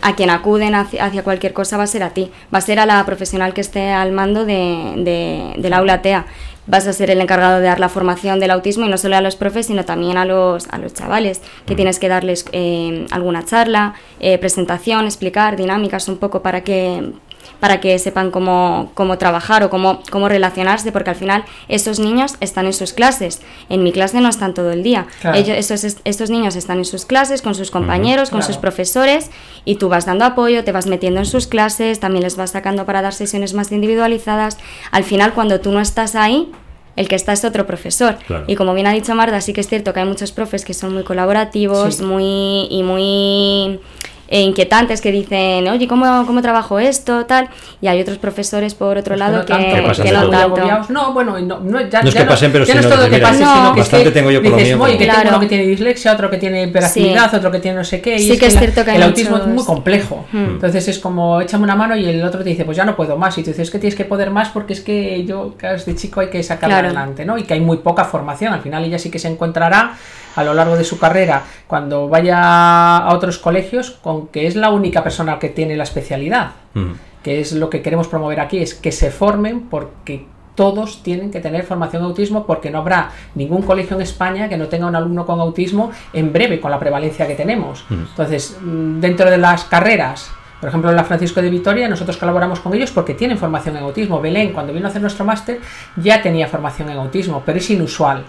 a 0.03 0.17
quien 0.17 0.31
acuden 0.31 0.75
hacia, 0.75 1.23
cualquier 1.23 1.53
cosa 1.53 1.77
va 1.77 1.85
a 1.85 1.87
ser 1.87 2.03
a 2.03 2.11
ti, 2.11 2.31
va 2.53 2.59
a 2.59 2.61
ser 2.61 2.81
a 2.81 2.87
la 2.87 3.05
profesional 3.07 3.55
que 3.55 3.61
esté 3.61 3.91
al 3.91 4.11
mando 4.11 4.45
de, 4.45 5.55
del 5.57 5.73
aula 5.73 6.03
TEA. 6.03 6.27
Vas 6.67 6.87
a 6.87 6.93
ser 6.93 7.11
el 7.11 7.21
encargado 7.21 7.59
de 7.61 7.67
dar 7.67 7.81
la 7.81 7.89
formación 7.89 8.41
del 8.41 8.51
autismo 8.51 8.87
y 8.87 8.89
no 8.89 8.99
solo 8.99 9.17
a 9.17 9.21
los 9.21 9.37
profes, 9.37 9.67
sino 9.67 9.85
también 9.85 10.17
a 10.17 10.25
los, 10.25 10.69
a 10.69 10.79
los 10.79 10.95
chavales, 10.95 11.41
que 11.65 11.75
mm. 11.75 11.77
tienes 11.77 11.99
que 11.99 12.09
darles 12.09 12.45
em, 12.53 13.07
alguna 13.11 13.45
charla, 13.45 13.95
eh, 14.21 14.39
presentación, 14.39 15.05
explicar 15.05 15.57
dinámicas 15.57 16.09
un 16.09 16.19
poco 16.19 16.43
para 16.43 16.63
que, 16.63 17.13
para 17.61 17.81
que 17.81 17.99
sepan 17.99 18.31
cómo, 18.31 18.91
cómo 18.95 19.19
trabajar 19.19 19.62
o 19.62 19.71
cómo, 19.71 20.03
cómo 20.11 20.29
relacionarse, 20.29 20.93
porque 20.93 21.11
al 21.11 21.17
final 21.17 21.45
esos 21.69 21.99
niños 21.99 22.37
están 22.41 22.67
en 22.67 22.73
sus 22.73 22.93
clases. 22.93 23.43
En 23.69 23.83
mi 23.83 23.93
clase 23.93 24.21
no 24.21 24.29
están 24.29 24.55
todo 24.55 24.71
el 24.73 24.83
día. 24.83 25.07
Ellos, 25.35 25.57
esos, 25.57 25.99
estos 26.05 26.31
niños 26.31 26.57
están 26.57 26.79
en 26.79 26.85
sus 26.85 27.05
clases, 27.05 27.43
con 27.43 27.55
sus 27.55 27.71
compañeros, 27.71 28.31
con 28.31 28.43
sus 28.43 28.57
profesores, 28.57 29.31
y 29.65 29.76
tú 29.76 29.88
vas 29.88 30.07
dando 30.07 30.25
apoyo, 30.25 30.65
te 30.65 30.73
vas 30.73 30.87
metiendo 30.87 31.21
en 31.21 31.26
sus 31.26 31.47
clases, 31.47 32.00
también 32.00 32.23
les 32.23 32.37
vas 32.37 32.50
sacando 32.50 32.87
para 32.87 33.02
dar 33.02 33.13
sesiones 33.13 33.54
más 33.54 33.73
individualizadas. 33.73 34.59
Al 34.91 35.04
final, 35.04 35.35
cuando 35.35 35.61
tú 35.61 35.73
no 35.73 35.80
estás 35.80 36.15
ahí, 36.15 36.50
el 36.97 37.09
que 37.09 37.15
está 37.15 37.32
es 37.32 37.45
otro 37.45 37.67
profesor. 37.67 38.17
Y 38.47 38.56
como 38.56 38.75
bien 38.75 38.87
ha 38.87 38.93
dicho 38.93 39.15
Marta, 39.15 39.41
sí 39.41 39.52
que 39.52 39.61
es 39.61 39.69
cierto 39.69 39.93
que 39.93 40.00
hay 40.00 40.06
muchos 40.06 40.32
profes 40.32 40.65
que 40.65 40.75
son 40.75 40.95
muy 40.95 41.04
colaborativos 41.04 42.00
muy 42.00 42.67
y 42.71 42.82
muy 42.82 43.80
e 44.28 44.41
inquietantes 44.41 45.00
que 45.00 45.12
dicen, 45.12 45.69
oye, 45.69 45.86
¿cómo, 45.86 46.25
¿cómo 46.26 46.43
trabajo 46.43 46.78
esto? 46.78 47.26
tal 47.26 47.49
Y 47.80 47.89
hay 47.89 48.00
otros 48.00 48.19
profesores, 48.19 48.75
por 48.75 48.97
otro 48.97 49.15
pues 49.15 49.19
lado, 49.19 49.47
que, 49.47 49.54
que, 50.02 50.12
no 50.12 50.30
tanto. 50.30 50.93
No, 50.93 51.12
bueno, 51.12 51.39
no, 51.41 51.60
no, 51.60 51.80
ya, 51.89 52.02
no 52.02 52.08
es 52.08 52.15
que 52.15 52.25
pasen, 52.25 52.52
pero 52.52 52.65
ya 52.65 52.75
no 52.75 52.80
es 52.80 52.89
todo 52.89 53.08
que 53.08 53.19
pasen, 53.19 53.47
sino 53.47 53.75
que 53.75 53.80
bastante 53.80 54.10
tengo 54.10 54.30
yo 54.30 54.43
con 54.43 54.56
dices, 54.56 54.71
lo 54.73 54.76
mío. 54.78 54.84
Oye, 54.84 54.99
que 54.99 55.06
tengo 55.06 55.28
uno 55.28 55.41
que 55.41 55.47
tiene 55.47 55.67
dislexia, 55.67 56.12
otro 56.12 56.30
que 56.30 56.39
tiene 56.39 56.65
hiperactividad, 56.65 57.34
otro 57.34 57.50
que 57.50 57.60
tiene 57.60 57.78
no 57.78 57.84
sé 57.84 58.00
qué. 58.00 58.17
Y 58.17 58.19
sí 58.21 58.32
es 58.32 58.41
que, 58.41 58.47
es 58.47 58.58
cierto 58.58 58.84
que 58.84 58.97
el 58.97 59.02
autismo 59.02 59.36
es 59.36 59.47
muy 59.47 59.65
complejo. 59.65 60.26
Hmm. 60.32 60.45
Entonces 60.54 60.89
es 60.89 60.99
como, 60.99 61.41
échame 61.41 61.65
una 61.65 61.76
mano 61.76 61.97
y 61.97 62.04
el 62.06 62.23
otro 62.25 62.43
te 62.43 62.50
dice, 62.50 62.65
pues 62.65 62.76
ya 62.76 62.84
no 62.84 62.97
puedo 62.97 63.17
más. 63.17 63.36
Y 63.39 63.43
tú 63.43 63.50
dices, 63.50 63.69
es 63.69 63.71
que 63.71 63.78
tienes 63.78 63.97
que 63.97 64.04
poder 64.04 64.30
más 64.30 64.49
porque 64.49 64.73
es 64.73 64.80
que 64.80 65.25
yo, 65.25 65.54
claro, 65.56 65.76
este 65.76 65.95
chico 65.95 66.21
hay 66.21 66.30
que 66.30 66.43
sacarlo 66.43 66.76
adelante, 66.76 67.25
¿no? 67.25 67.39
Y 67.39 67.45
que 67.45 67.54
hay 67.54 67.60
muy 67.60 67.78
poca 67.78 68.04
formación. 68.04 68.52
Al 68.52 68.60
final 68.60 68.84
ella 68.84 68.99
sí 68.99 69.10
que 69.10 69.19
se 69.19 69.28
encontrará 69.28 69.97
a 70.37 70.45
lo 70.45 70.55
largo 70.55 70.77
de 70.77 70.85
su 70.85 70.99
carrera 70.99 71.43
cuando 71.67 72.09
vaya 72.09 72.99
a 72.99 73.15
otros 73.15 73.39
colegios 73.39 73.91
con 73.91 74.29
que 74.29 74.47
es 74.47 74.55
la 74.55 74.71
única 74.71 75.03
persona 75.03 75.39
que 75.39 75.49
tiene 75.49 75.77
la 75.77 75.83
especialidad. 75.83 76.53
Mm. 76.75 76.93
Que 77.23 77.41
es 77.41 77.53
lo 77.53 77.69
que 77.69 77.83
queremos 77.83 78.07
promover 78.07 78.39
aquí, 78.39 78.59
es 78.59 78.75
que 78.75 78.93
se 78.93 79.11
formen 79.11 79.63
porque 79.63 80.27
todos 80.55 81.03
tienen 81.03 81.31
que 81.31 81.41
tener 81.41 81.65
formación 81.65 82.03
de 82.03 82.09
autismo 82.09 82.47
porque 82.47 82.71
no 82.71 82.79
habrá 82.79 83.11
ningún 83.35 83.63
colegio 83.63 83.97
en 83.97 84.03
España 84.03 84.49
que 84.49 84.57
no 84.57 84.69
tenga 84.69 84.87
un 84.87 84.97
alumno 84.97 85.27
con 85.27 85.41
autismo 85.41 85.91
en 86.13 86.33
breve 86.33 86.61
con 86.61 86.71
la 86.71 86.79
prevalencia 86.79 87.27
que 87.27 87.35
tenemos. 87.35 87.85
Mm. 87.89 87.95
Entonces, 87.95 88.57
mm, 88.61 89.01
dentro 89.01 89.31
de 89.31 89.39
las 89.39 89.65
carreras, 89.65 90.31
por 90.61 90.69
ejemplo, 90.69 90.91
en 90.91 90.97
la 90.97 91.05
Francisco 91.05 91.43
de 91.43 91.51
Vitoria, 91.51 91.89
nosotros 91.89 92.17
colaboramos 92.17 92.61
con 92.61 92.73
ellos 92.75 92.91
porque 92.91 93.15
tienen 93.15 93.39
formación 93.39 93.77
en 93.77 93.83
autismo. 93.83 94.21
Belén, 94.21 94.53
cuando 94.53 94.73
vino 94.73 94.87
a 94.87 94.91
hacer 94.91 95.03
nuestro 95.03 95.25
máster, 95.25 95.61
ya 95.97 96.23
tenía 96.23 96.49
formación 96.49 96.91
en 96.91 96.97
autismo, 96.97 97.43
pero 97.45 97.59
es 97.59 97.69
inusual 97.71 98.25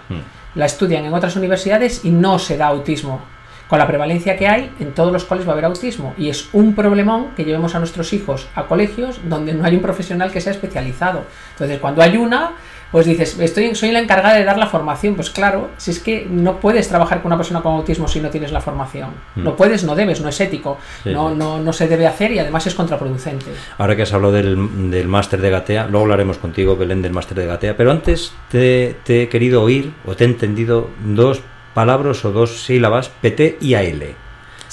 la 0.54 0.66
estudian 0.66 1.04
en 1.04 1.14
otras 1.14 1.36
universidades 1.36 2.04
y 2.04 2.10
no 2.10 2.38
se 2.38 2.56
da 2.56 2.68
autismo. 2.68 3.20
Con 3.68 3.78
la 3.78 3.86
prevalencia 3.86 4.36
que 4.36 4.48
hay, 4.48 4.70
en 4.80 4.92
todos 4.92 5.12
los 5.12 5.24
coles 5.24 5.46
va 5.46 5.50
a 5.50 5.52
haber 5.52 5.66
autismo 5.66 6.14
y 6.16 6.30
es 6.30 6.48
un 6.52 6.74
problemón 6.74 7.28
que 7.36 7.44
llevemos 7.44 7.74
a 7.74 7.78
nuestros 7.78 8.12
hijos 8.12 8.48
a 8.54 8.64
colegios 8.64 9.20
donde 9.24 9.52
no 9.52 9.64
hay 9.64 9.76
un 9.76 9.82
profesional 9.82 10.32
que 10.32 10.40
sea 10.40 10.52
especializado. 10.52 11.24
Entonces, 11.52 11.78
cuando 11.78 12.00
hay 12.00 12.16
una, 12.16 12.52
pues 12.90 13.04
dices, 13.04 13.38
estoy, 13.38 13.74
soy 13.74 13.92
la 13.92 13.98
encargada 13.98 14.34
de 14.36 14.44
dar 14.44 14.56
la 14.56 14.66
formación. 14.66 15.14
Pues 15.14 15.30
claro, 15.30 15.70
si 15.76 15.90
es 15.90 16.00
que 16.00 16.26
no 16.28 16.60
puedes 16.60 16.88
trabajar 16.88 17.20
con 17.20 17.28
una 17.28 17.36
persona 17.36 17.60
con 17.60 17.74
autismo 17.74 18.08
si 18.08 18.20
no 18.20 18.30
tienes 18.30 18.52
la 18.52 18.60
formación. 18.60 19.10
Mm. 19.34 19.44
No 19.44 19.56
puedes, 19.56 19.84
no 19.84 19.94
debes, 19.94 20.20
no 20.20 20.28
es 20.28 20.40
ético, 20.40 20.78
no, 21.04 21.34
No, 21.34 21.60
no 21.60 21.72
se 21.72 21.88
debe 21.88 22.06
hacer 22.06 22.32
y 22.32 22.38
además 22.38 22.66
es 22.66 22.74
contraproducente. 22.74 23.46
Ahora 23.76 23.94
que 23.96 24.02
has 24.02 24.12
hablado 24.12 24.32
del, 24.32 24.90
del 24.90 25.08
máster 25.08 25.40
de 25.40 25.50
Gatea, 25.50 25.86
luego 25.88 26.04
hablaremos 26.04 26.38
contigo, 26.38 26.76
Belén, 26.76 27.02
del 27.02 27.12
máster 27.12 27.36
de 27.36 27.46
Gatea, 27.46 27.76
pero 27.76 27.90
antes 27.90 28.32
te, 28.50 28.96
he 29.06 29.28
querido 29.28 29.62
oír 29.62 29.92
o 30.06 30.14
te 30.16 30.24
he 30.24 30.26
entendido 30.26 30.88
dos 31.04 31.42
palabras 31.78 32.24
o 32.24 32.32
dos 32.32 32.64
sílabas, 32.64 33.08
PT 33.08 33.58
y 33.60 33.74
AL. 33.74 34.02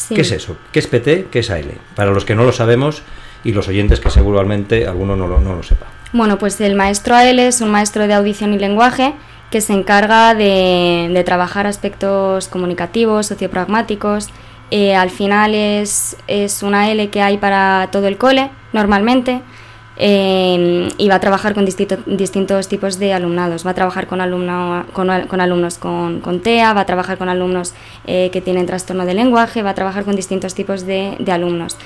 ¿Qué 0.09 0.21
es 0.21 0.31
eso? 0.31 0.57
¿Qué 0.71 0.79
es 0.79 0.87
PT? 0.87 1.27
¿Qué 1.29 1.37
es 1.37 1.51
AL? 1.51 1.77
Para 1.93 2.09
los 2.09 2.25
que 2.25 2.33
no 2.33 2.43
lo 2.45 2.51
sabemos 2.51 3.03
y 3.43 3.51
los 3.51 3.67
oyentes 3.67 3.99
que 3.99 4.09
seguramente 4.09 4.87
alguno 4.87 5.15
no 5.15 5.27
lo, 5.27 5.39
no 5.39 5.55
lo 5.55 5.61
sepa. 5.61 5.85
Bueno, 6.13 6.39
pues 6.39 6.59
el 6.61 6.73
maestro 6.73 7.13
AL 7.13 7.37
es 7.37 7.61
un 7.61 7.69
maestro 7.69 8.07
de 8.07 8.15
audición 8.15 8.55
y 8.55 8.57
lenguaje 8.57 9.13
que 9.51 9.61
se 9.61 9.73
encarga 9.73 10.33
de, 10.33 11.21
trabajar 11.27 11.67
aspectos 11.67 12.47
comunicativos, 12.47 13.27
sociopragmáticos. 13.27 14.29
Eh, 14.71 14.95
al 14.95 15.11
final 15.11 15.53
es, 15.53 16.17
es, 16.25 16.63
una 16.63 16.89
L 16.89 17.11
que 17.11 17.21
hay 17.21 17.37
para 17.37 17.89
todo 17.91 18.07
el 18.07 18.17
cole, 18.17 18.49
normalmente, 18.73 19.43
eh, 19.97 20.89
y 20.97 21.07
va 21.07 21.15
a 21.15 21.19
trabajar 21.19 21.53
con 21.53 21.65
distintos 21.65 22.67
tipos 22.67 22.99
de 22.99 23.13
alumnados. 23.13 23.65
Va 23.65 23.71
a 23.71 23.73
trabajar 23.73 24.07
con, 24.07 24.21
alumno, 24.21 24.85
con, 24.93 25.09
alumnos 25.09 25.77
con, 25.77 26.39
TEA, 26.43 26.73
va 26.73 26.81
a 26.81 26.85
trabajar 26.85 27.17
con 27.17 27.29
alumnos 27.29 27.73
eh, 28.05 28.29
que 28.31 28.41
tienen 28.41 28.65
trastorno 28.65 29.05
de 29.05 29.13
lenguaje, 29.13 29.63
va 29.63 29.71
a 29.71 29.75
trabajar 29.75 30.03
con 30.03 30.15
distintos 30.15 30.53
tipos 30.53 30.85
de 30.85 31.31
alumnos. 31.31 31.77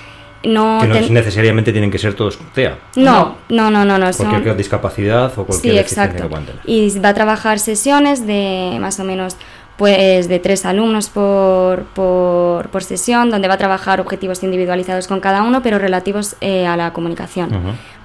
No, 0.44 0.80
que 0.82 0.88
no 0.88 1.00
necesariamente 1.10 1.74
tienen 1.74 1.92
que 1.92 1.98
ser 1.98 2.14
todos 2.14 2.40
TEA. 2.54 2.78
No, 2.96 3.36
no, 3.50 3.70
no, 3.70 3.84
no. 3.84 3.98
no 3.98 4.12
cualquier 4.14 4.56
discapacidad 4.56 5.38
o 5.38 5.46
cualquier 5.46 5.74
sí, 5.74 5.80
exacto. 5.80 6.30
Y 6.66 6.98
va 7.00 7.10
a 7.10 7.14
trabajar 7.14 7.60
sesiones 7.60 8.26
de 8.26 8.78
más 8.80 9.00
o 9.02 9.04
menos 9.04 9.36
pues 9.80 10.28
de 10.28 10.40
tres 10.40 10.66
alumnos 10.66 11.10
por, 11.10 11.86
por, 11.94 12.84
sesión, 12.84 13.30
donde 13.30 13.48
va 13.48 13.54
a 13.54 13.58
trabajar 13.58 14.02
objetivos 14.02 14.44
individualizados 14.44 15.08
con 15.08 15.22
cada 15.22 15.42
uno, 15.42 15.64
pero 15.64 15.80
relativos 15.80 16.36
eh, 16.42 16.68
a 16.68 16.76
la 16.76 16.92
comunicación. 16.92 17.50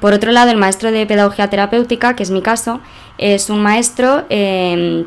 Por 0.01 0.13
otro 0.13 0.31
lado, 0.31 0.53
el 0.53 0.57
maestro 0.57 0.93
de 0.93 1.05
pedagogía 1.05 1.51
terapéutica, 1.51 2.15
que 2.15 2.23
es 2.23 2.31
mi 2.31 2.43
caso, 2.43 2.81
es 3.19 3.51
un 3.51 3.61
maestro... 3.61 4.25
Eh, 4.31 5.05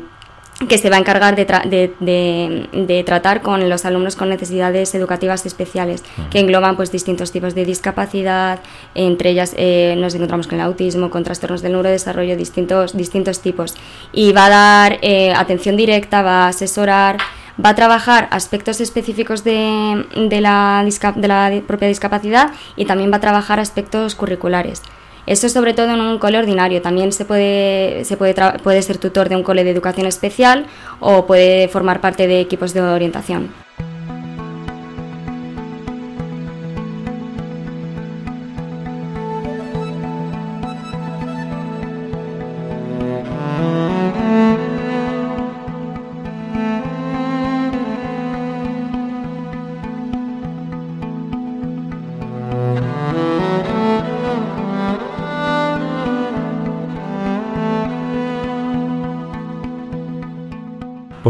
que 0.66 0.76
se 0.76 0.90
va 0.90 0.96
a 0.96 0.98
encargar 0.98 1.36
de, 1.36 1.94
de, 2.00 3.02
tratar 3.04 3.42
con 3.42 3.68
los 3.68 3.84
alumnos 3.84 4.16
con 4.16 4.28
necesidades 4.28 4.92
educativas 4.94 5.46
especiales, 5.46 6.02
que 6.30 6.40
engloban 6.40 6.76
pues 6.76 6.90
distintos 6.90 7.30
tipos 7.30 7.54
de 7.54 7.64
discapacidad, 7.64 8.58
entre 8.94 9.30
ellas 9.30 9.54
eh, 9.56 9.94
nos 9.98 10.14
encontramos 10.16 10.48
con 10.48 10.58
el 10.58 10.64
autismo, 10.64 11.10
con 11.10 11.22
trastornos 11.22 11.62
del 11.62 11.72
neurodesarrollo, 11.72 12.36
distintos, 12.36 12.96
distintos 12.96 13.40
tipos. 13.40 13.76
Y 14.12 14.32
va 14.32 14.46
a 14.46 14.50
dar 14.50 14.98
eh, 15.02 15.32
atención 15.32 15.76
directa, 15.76 16.22
va 16.22 16.46
a 16.46 16.48
asesorar, 16.48 17.18
va 17.64 17.70
a 17.70 17.74
trabajar 17.76 18.26
aspectos 18.32 18.80
específicos 18.80 19.44
de, 19.44 20.06
de, 20.28 20.40
la, 20.40 20.84
de 21.14 21.28
la 21.28 21.52
propia 21.68 21.86
discapacidad 21.86 22.50
y 22.74 22.84
también 22.84 23.12
va 23.12 23.18
a 23.18 23.20
trabajar 23.20 23.60
aspectos 23.60 24.16
curriculares. 24.16 24.82
Eso 25.28 25.50
sobre 25.50 25.74
todo 25.74 25.90
en 25.90 26.00
un 26.00 26.18
cole 26.18 26.38
ordinario. 26.38 26.80
También 26.80 27.12
se 27.12 27.26
puede, 27.26 28.02
se 28.06 28.16
puede, 28.16 28.34
puede 28.62 28.80
ser 28.80 28.96
tutor 28.96 29.28
de 29.28 29.36
un 29.36 29.42
cole 29.42 29.62
de 29.62 29.70
educación 29.70 30.06
especial 30.06 30.64
o 31.00 31.26
puede 31.26 31.68
formar 31.68 32.00
parte 32.00 32.26
de 32.26 32.40
equipos 32.40 32.72
de 32.72 32.80
orientación. 32.80 33.67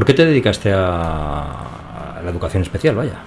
Qué 0.09 0.15
te 0.15 0.25
dedicaste 0.25 0.73
a, 0.73 2.21
la 2.25 2.31
educación 2.31 2.63
especial, 2.63 2.95
vaya? 2.95 3.19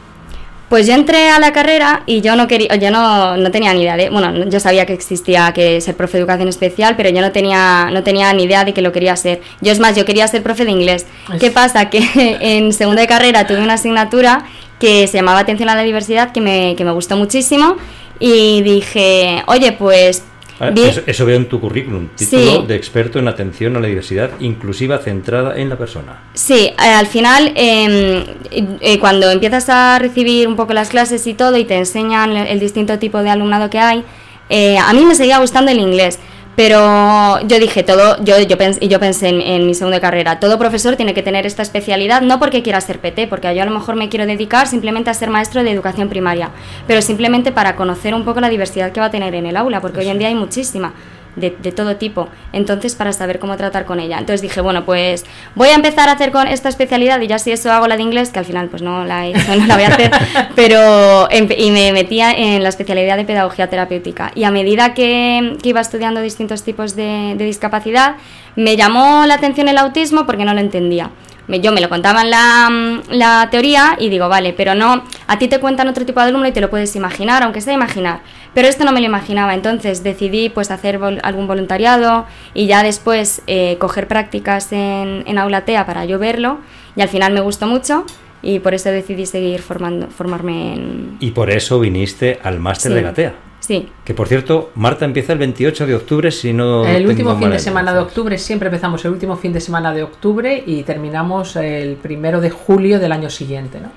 Pues 0.67 0.87
yo 0.87 0.93
entré 0.95 1.29
a 1.29 1.37
la 1.37 1.53
carrera 1.53 2.01
y 2.07 2.21
yo 2.21 2.35
no 2.35 2.47
quería, 2.47 2.75
yo 2.75 2.89
no, 2.89 3.37
no, 3.37 3.51
tenía 3.51 3.71
ni 3.75 3.83
idea 3.83 3.95
de, 3.97 4.09
bueno, 4.09 4.45
yo 4.45 4.59
sabía 4.59 4.87
que 4.87 4.93
existía 4.93 5.51
que 5.53 5.79
ser 5.79 5.95
profe 5.95 6.17
de 6.17 6.21
educación 6.21 6.47
especial, 6.47 6.95
pero 6.97 7.09
yo 7.09 7.21
no 7.21 7.31
tenía, 7.31 7.89
no 7.91 8.01
tenía 8.01 8.33
ni 8.33 8.45
idea 8.45 8.65
de 8.65 8.73
que 8.73 8.81
lo 8.81 8.91
quería 8.91 9.15
ser. 9.15 9.41
Yo 9.61 9.71
es 9.71 9.79
más, 9.79 9.95
yo 9.95 10.05
quería 10.05 10.27
ser 10.27 10.41
profe 10.41 10.65
de 10.65 10.71
inglés. 10.71 11.05
¿Qué 11.39 11.51
pasa? 11.51 11.91
Que 11.91 12.01
en 12.41 12.73
segunda 12.73 13.01
de 13.01 13.07
carrera 13.07 13.45
tuve 13.45 13.61
una 13.61 13.73
asignatura 13.73 14.45
que 14.79 15.05
se 15.05 15.17
llamaba 15.17 15.39
Atención 15.39 15.69
a 15.69 15.75
la 15.75 15.83
Diversidad, 15.83 16.31
que 16.31 16.41
me, 16.41 16.75
que 16.75 16.83
me 16.83 16.91
gustó 16.91 17.15
muchísimo, 17.15 17.75
y 18.19 18.63
dije, 18.63 19.43
oye, 19.45 19.73
pues 19.73 20.23
Ah, 20.63 20.71
eso, 21.07 21.25
veo 21.25 21.37
en 21.37 21.49
tu 21.49 21.59
currículum, 21.59 22.09
título 22.09 22.61
de 22.61 22.75
experto 22.75 23.17
en 23.17 23.27
atención 23.27 23.75
a 23.77 23.79
la 23.79 23.87
diversidad 23.87 24.29
inclusiva 24.39 24.99
centrada 24.99 25.57
en 25.57 25.69
la 25.69 25.75
persona. 25.75 26.19
Sí, 26.35 26.67
eh, 26.67 26.75
al 26.77 27.07
final, 27.07 27.51
em, 27.55 28.23
eh, 28.51 28.99
cuando 28.99 29.31
empiezas 29.31 29.69
a 29.69 29.97
recibir 29.97 30.47
un 30.47 30.55
poco 30.55 30.73
las 30.73 30.89
clases 30.89 31.25
y 31.25 31.33
todo 31.33 31.57
y 31.57 31.65
te 31.65 31.75
enseñan 31.77 32.37
el, 32.37 32.59
distinto 32.59 32.99
tipo 32.99 33.23
de 33.23 33.31
alumnado 33.31 33.71
que 33.71 33.79
hay, 33.79 34.03
eh, 34.49 34.77
a 34.77 34.93
mí 34.93 35.03
me 35.03 35.15
seguía 35.15 35.39
gustando 35.39 35.71
el 35.71 35.79
inglés. 35.79 36.19
Pero 36.55 37.39
yo 37.47 37.59
dije, 37.59 37.83
todo, 37.83 38.21
yo, 38.23 38.37
yo, 38.39 38.57
y 38.79 38.87
yo 38.87 38.99
pensé 38.99 39.29
en, 39.29 39.65
mi 39.65 39.73
segunda 39.73 40.01
carrera, 40.01 40.39
todo 40.39 40.59
profesor 40.59 40.97
tiene 40.97 41.13
que 41.13 41.23
tener 41.23 41.45
esta 41.45 41.61
especialidad, 41.61 42.21
no 42.21 42.39
porque 42.39 42.61
quiera 42.61 42.81
ser 42.81 42.99
PT, 42.99 43.27
porque 43.27 43.55
yo 43.55 43.61
a 43.61 43.65
lo 43.65 43.71
mejor 43.71 43.95
me 43.95 44.09
quiero 44.09 44.25
dedicar 44.25 44.67
simplemente 44.67 45.09
a 45.09 45.13
ser 45.13 45.29
maestro 45.29 45.63
de 45.63 45.71
educación 45.71 46.09
primaria, 46.09 46.49
pero 46.87 47.01
simplemente 47.01 47.51
para 47.51 47.75
conocer 47.75 48.13
un 48.13 48.25
poco 48.25 48.41
la 48.41 48.49
diversidad 48.49 48.91
que 48.91 48.99
va 48.99 49.07
a 49.07 49.11
tener 49.11 49.33
en 49.33 49.45
el 49.45 49.55
aula, 49.55 49.79
porque 49.79 49.99
hoy 49.99 50.09
en 50.09 50.19
día 50.19 50.27
hay 50.27 50.35
muchísima 50.35 50.93
de, 51.35 51.51
todo 51.71 51.95
tipo, 51.95 52.27
entonces 52.53 52.95
para 52.95 53.13
saber 53.13 53.39
cómo 53.39 53.55
tratar 53.57 53.85
con 53.85 53.99
ella. 53.99 54.17
Entonces 54.17 54.41
dije, 54.41 54.61
bueno, 54.61 54.85
pues 54.85 55.25
voy 55.55 55.69
a 55.69 55.75
empezar 55.75 56.09
a 56.09 56.13
hacer 56.13 56.31
con 56.31 56.47
esta 56.47 56.69
especialidad 56.69 57.21
y 57.21 57.27
ya 57.27 57.39
si 57.39 57.51
eso 57.51 57.71
hago 57.71 57.87
la 57.87 57.97
de 57.97 58.03
inglés, 58.03 58.29
que 58.29 58.39
al 58.39 58.45
final 58.45 58.67
pues 58.69 58.81
no 58.81 59.05
la, 59.05 59.25
no 59.57 59.65
la 59.65 59.75
voy 59.75 59.83
a 59.83 59.87
hacer, 59.87 60.11
pero 60.55 61.27
y 61.31 61.71
me 61.71 61.93
metía 61.93 62.31
en 62.31 62.63
la 62.63 62.69
especialidad 62.69 63.17
de 63.17 63.25
pedagogía 63.25 63.67
terapéutica. 63.67 64.31
Y 64.35 64.43
a 64.43 64.51
medida 64.51 64.93
que, 64.93 65.57
iba 65.63 65.79
estudiando 65.79 66.21
distintos 66.21 66.63
tipos 66.63 66.95
de, 66.95 67.35
de 67.37 67.45
discapacidad, 67.45 68.15
me 68.55 68.75
llamó 68.75 69.25
la 69.25 69.35
atención 69.35 69.69
el 69.69 69.77
autismo 69.77 70.25
porque 70.25 70.43
no 70.43 70.53
lo 70.53 70.59
entendía 70.59 71.11
yo 71.59 71.71
me 71.71 71.81
lo 71.81 71.89
contaban 71.89 72.29
la, 72.29 72.69
mm, 72.69 73.11
la, 73.11 73.49
teoría 73.51 73.97
y 73.99 74.09
digo, 74.09 74.29
vale, 74.29 74.53
pero 74.53 74.75
no, 74.75 75.03
a 75.27 75.39
ti 75.39 75.47
te 75.47 75.59
cuentan 75.59 75.87
otro 75.87 76.05
tipo 76.05 76.19
de 76.19 76.27
alumno 76.27 76.47
y 76.47 76.51
te 76.51 76.61
lo 76.61 76.69
puedes 76.69 76.95
imaginar, 76.95 77.43
aunque 77.43 77.61
sea 77.61 77.73
imaginar. 77.73 78.21
Pero 78.53 78.67
esto 78.67 78.85
no 78.85 78.91
me 78.91 78.99
lo 78.99 79.05
imaginaba, 79.05 79.53
entonces 79.53 80.03
decidí 80.03 80.49
pues 80.49 80.71
hacer 80.71 80.99
algún 81.23 81.47
voluntariado 81.47 82.25
y 82.53 82.67
ya 82.67 82.83
después 82.83 83.41
eh, 83.47 83.77
coger 83.79 84.07
prácticas 84.07 84.71
en, 84.71 85.23
en 85.25 85.37
Aulatea 85.37 85.85
para 85.85 86.05
yo 86.05 86.19
verlo 86.19 86.59
y 86.95 87.01
al 87.01 87.09
final 87.09 87.33
me 87.33 87.41
gustó 87.41 87.67
mucho 87.67 88.05
y 88.41 88.59
por 88.59 88.73
eso 88.73 88.89
decidí 88.89 89.25
seguir 89.25 89.61
formando, 89.61 90.07
formarme 90.07 90.73
en... 90.73 91.17
Y 91.19 91.31
por 91.31 91.49
eso 91.49 91.79
viniste 91.79 92.39
al 92.43 92.59
máster 92.59 92.93
de 92.93 93.01
Gatea. 93.01 93.50
Sí. 93.61 93.87
Que 94.03 94.13
por 94.13 94.27
cierto, 94.27 94.71
Marta 94.75 95.05
empieza 95.05 95.33
el 95.33 95.39
28 95.39 95.85
de 95.87 95.95
octubre, 95.95 96.31
si 96.31 96.51
no. 96.51 96.85
El 96.85 97.07
último 97.07 97.37
fin 97.37 97.51
de 97.51 97.59
semana 97.59 97.93
de 97.93 97.99
octubre, 97.99 98.37
siempre 98.37 98.67
empezamos 98.67 99.05
el 99.05 99.11
último 99.11 99.37
fin 99.37 99.53
de 99.53 99.61
semana 99.61 99.93
de 99.93 100.03
octubre 100.03 100.63
y 100.65 100.83
terminamos 100.83 101.55
el 101.55 101.95
primero 101.95 102.41
de 102.41 102.49
julio 102.49 102.99
del 102.99 103.11
año 103.11 103.29
siguiente, 103.29 103.79
¿no? 103.79 103.89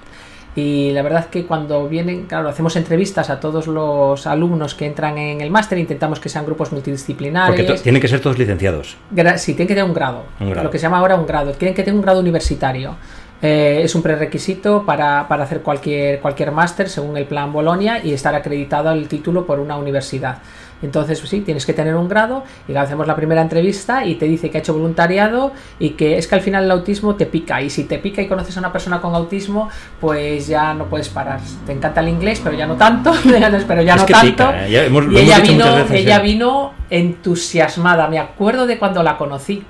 Y 0.56 0.92
la 0.92 1.02
verdad 1.02 1.26
que 1.30 1.44
cuando 1.46 1.88
vienen, 1.88 2.26
claro, 2.26 2.48
hacemos 2.48 2.76
entrevistas 2.76 3.28
a 3.28 3.40
todos 3.40 3.66
los 3.66 4.24
alumnos 4.26 4.74
que 4.74 4.86
entran 4.86 5.18
en 5.18 5.40
el 5.40 5.50
máster, 5.50 5.78
intentamos 5.78 6.20
que 6.20 6.28
sean 6.28 6.44
grupos 6.44 6.70
multidisciplinares. 6.70 7.60
Porque 7.60 7.82
tienen 7.82 8.00
que 8.00 8.06
ser 8.06 8.20
todos 8.20 8.38
licenciados. 8.38 8.96
sí, 9.36 9.54
tienen 9.54 9.66
que 9.66 9.74
tener 9.74 9.84
un 9.84 9.94
grado, 9.94 10.26
un 10.38 10.50
grado, 10.50 10.64
lo 10.64 10.70
que 10.70 10.78
se 10.78 10.84
llama 10.84 10.98
ahora 10.98 11.16
un 11.16 11.26
grado. 11.26 11.52
Tienen 11.52 11.74
que 11.74 11.82
tener 11.82 11.96
un 11.96 12.02
grado 12.02 12.20
universitario. 12.20 12.96
Eh, 13.42 13.82
es 13.82 13.94
un 13.94 14.02
prerequisito 14.02 14.84
para, 14.86 15.20
hacer 15.20 15.60
cualquier, 15.60 16.20
cualquier 16.20 16.50
máster 16.50 16.88
según 16.88 17.16
el 17.16 17.26
plan 17.26 17.52
Bolonia 17.52 18.02
y 18.02 18.12
estar 18.12 18.34
acreditado 18.34 18.90
el 18.92 19.06
título 19.06 19.44
por 19.44 19.60
una 19.60 19.76
universidad. 19.76 20.38
Entonces, 20.82 21.18
pues 21.18 21.30
sí, 21.30 21.40
tienes 21.40 21.64
que 21.64 21.72
tener 21.72 21.94
un 21.94 22.08
grado 22.08 22.44
y 22.68 22.72
le 22.72 22.78
hacemos 22.78 23.06
la 23.06 23.16
primera 23.16 23.40
entrevista 23.40 24.04
y 24.04 24.16
te 24.16 24.26
dice 24.26 24.50
que 24.50 24.58
ha 24.58 24.60
hecho 24.60 24.74
voluntariado 24.74 25.52
y 25.78 25.90
que 25.90 26.18
es 26.18 26.26
que 26.26 26.34
al 26.34 26.40
final 26.40 26.64
el 26.64 26.70
autismo 26.70 27.14
te 27.14 27.26
pica 27.26 27.62
y 27.62 27.70
si 27.70 27.84
te 27.84 27.98
pica 27.98 28.20
y 28.20 28.28
conoces 28.28 28.56
a 28.56 28.60
una 28.60 28.72
persona 28.72 29.00
con 29.00 29.14
autismo, 29.14 29.68
pues 30.00 30.46
ya 30.46 30.74
no 30.74 30.86
puedes 30.86 31.08
parar. 31.08 31.40
Te 31.66 31.72
encanta 31.72 32.00
el 32.00 32.08
inglés, 32.08 32.40
pero 32.42 32.56
ya 32.56 32.66
no 32.66 32.76
tanto, 32.76 33.12
pero 33.24 33.82
ya 33.82 33.96
no 33.96 34.04
tanto. 34.04 34.52
¿eh? 34.54 34.68
y 34.68 35.18
ella, 35.18 35.40
vino, 35.40 35.64
ella 35.90 36.18
vino 36.20 36.72
entusiasmada, 36.90 38.08
me 38.08 38.18
acuerdo 38.18 38.66
de 38.66 38.78
cuando 38.78 39.02
la 39.02 39.16
conocí 39.16 39.64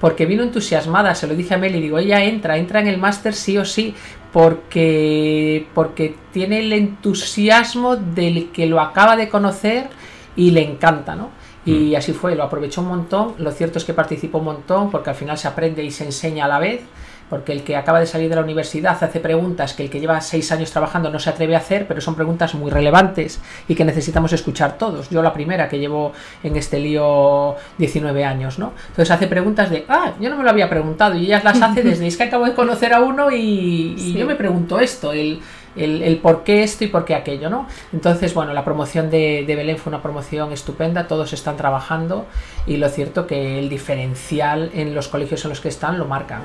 porque 0.00 0.26
vino 0.26 0.42
entusiasmada, 0.42 1.14
se 1.14 1.26
lo 1.26 1.34
dije 1.34 1.54
a 1.54 1.58
Meli, 1.58 1.80
digo, 1.80 1.98
ella 1.98 2.22
entra, 2.22 2.56
entra 2.56 2.80
en 2.80 2.88
el 2.88 2.98
máster 2.98 3.34
sí 3.34 3.58
o 3.58 3.64
sí, 3.64 3.94
porque, 4.32 5.66
porque 5.74 6.14
tiene 6.32 6.60
el 6.60 6.72
entusiasmo 6.72 7.96
del 7.96 8.50
que 8.50 8.66
lo 8.66 8.80
acaba 8.80 9.16
de 9.16 9.28
conocer 9.28 9.88
y 10.36 10.52
le 10.52 10.62
encanta, 10.62 11.16
¿no? 11.16 11.30
Y 11.64 11.92
mm. 11.92 11.96
así 11.96 12.12
fue, 12.12 12.34
lo 12.36 12.44
aprovechó 12.44 12.80
un 12.80 12.88
montón, 12.88 13.34
lo 13.38 13.50
cierto 13.50 13.78
es 13.78 13.84
que 13.84 13.92
participó 13.94 14.38
un 14.38 14.44
montón, 14.44 14.90
porque 14.90 15.10
al 15.10 15.16
final 15.16 15.36
se 15.36 15.48
aprende 15.48 15.82
y 15.82 15.90
se 15.90 16.04
enseña 16.04 16.44
a 16.44 16.48
la 16.48 16.58
vez, 16.58 16.82
porque 17.30 17.52
el 17.52 17.62
que 17.62 17.76
acaba 17.76 18.00
de 18.00 18.06
salir 18.06 18.28
de 18.28 18.36
la 18.36 18.42
universidad 18.42 18.96
hace 19.00 19.20
preguntas 19.20 19.74
que 19.74 19.84
el 19.84 19.90
que 19.90 20.00
lleva 20.00 20.20
seis 20.20 20.50
años 20.52 20.70
trabajando 20.70 21.10
no 21.10 21.18
se 21.18 21.30
atreve 21.30 21.54
a 21.54 21.58
hacer, 21.58 21.86
pero 21.86 22.00
son 22.00 22.14
preguntas 22.14 22.54
muy 22.54 22.70
relevantes 22.70 23.40
y 23.68 23.74
que 23.74 23.84
necesitamos 23.84 24.32
escuchar 24.32 24.78
todos. 24.78 25.10
Yo 25.10 25.22
la 25.22 25.32
primera 25.32 25.68
que 25.68 25.78
llevo 25.78 26.12
en 26.42 26.56
este 26.56 26.78
lío 26.78 27.56
19 27.78 28.24
años, 28.24 28.58
¿no? 28.58 28.72
Entonces 28.88 29.10
hace 29.10 29.26
preguntas 29.26 29.70
de, 29.70 29.84
ah, 29.88 30.12
yo 30.20 30.30
no 30.30 30.36
me 30.36 30.44
lo 30.44 30.50
había 30.50 30.68
preguntado 30.68 31.16
y 31.16 31.26
ellas 31.26 31.44
las 31.44 31.60
hace 31.60 31.82
desde, 31.82 32.06
es 32.06 32.16
que 32.16 32.24
acabo 32.24 32.44
de 32.44 32.54
conocer 32.54 32.92
a 32.92 33.00
uno 33.00 33.30
y, 33.30 34.14
yo 34.18 34.26
me 34.26 34.34
pregunto 34.34 34.80
esto, 34.80 35.12
el, 35.12 35.40
el, 35.76 36.16
por 36.18 36.44
qué 36.44 36.62
esto 36.62 36.84
y 36.84 36.88
por 36.88 37.04
qué 37.04 37.14
aquello, 37.14 37.50
¿no? 37.50 37.66
Entonces, 37.92 38.34
bueno, 38.34 38.52
la 38.52 38.64
promoción 38.64 39.10
de, 39.10 39.44
de, 39.46 39.56
Belén 39.56 39.78
fue 39.78 39.90
una 39.90 40.02
promoción 40.02 40.52
estupenda, 40.52 41.06
todos 41.06 41.32
están 41.32 41.56
trabajando 41.56 42.26
y 42.66 42.78
lo 42.78 42.88
cierto 42.88 43.26
que 43.26 43.58
el 43.58 43.68
diferencial 43.68 44.70
en 44.74 44.94
los 44.94 45.08
colegios 45.08 45.44
en 45.44 45.50
los 45.50 45.60
que 45.60 45.68
están 45.68 45.98
lo 45.98 46.06
marca. 46.06 46.40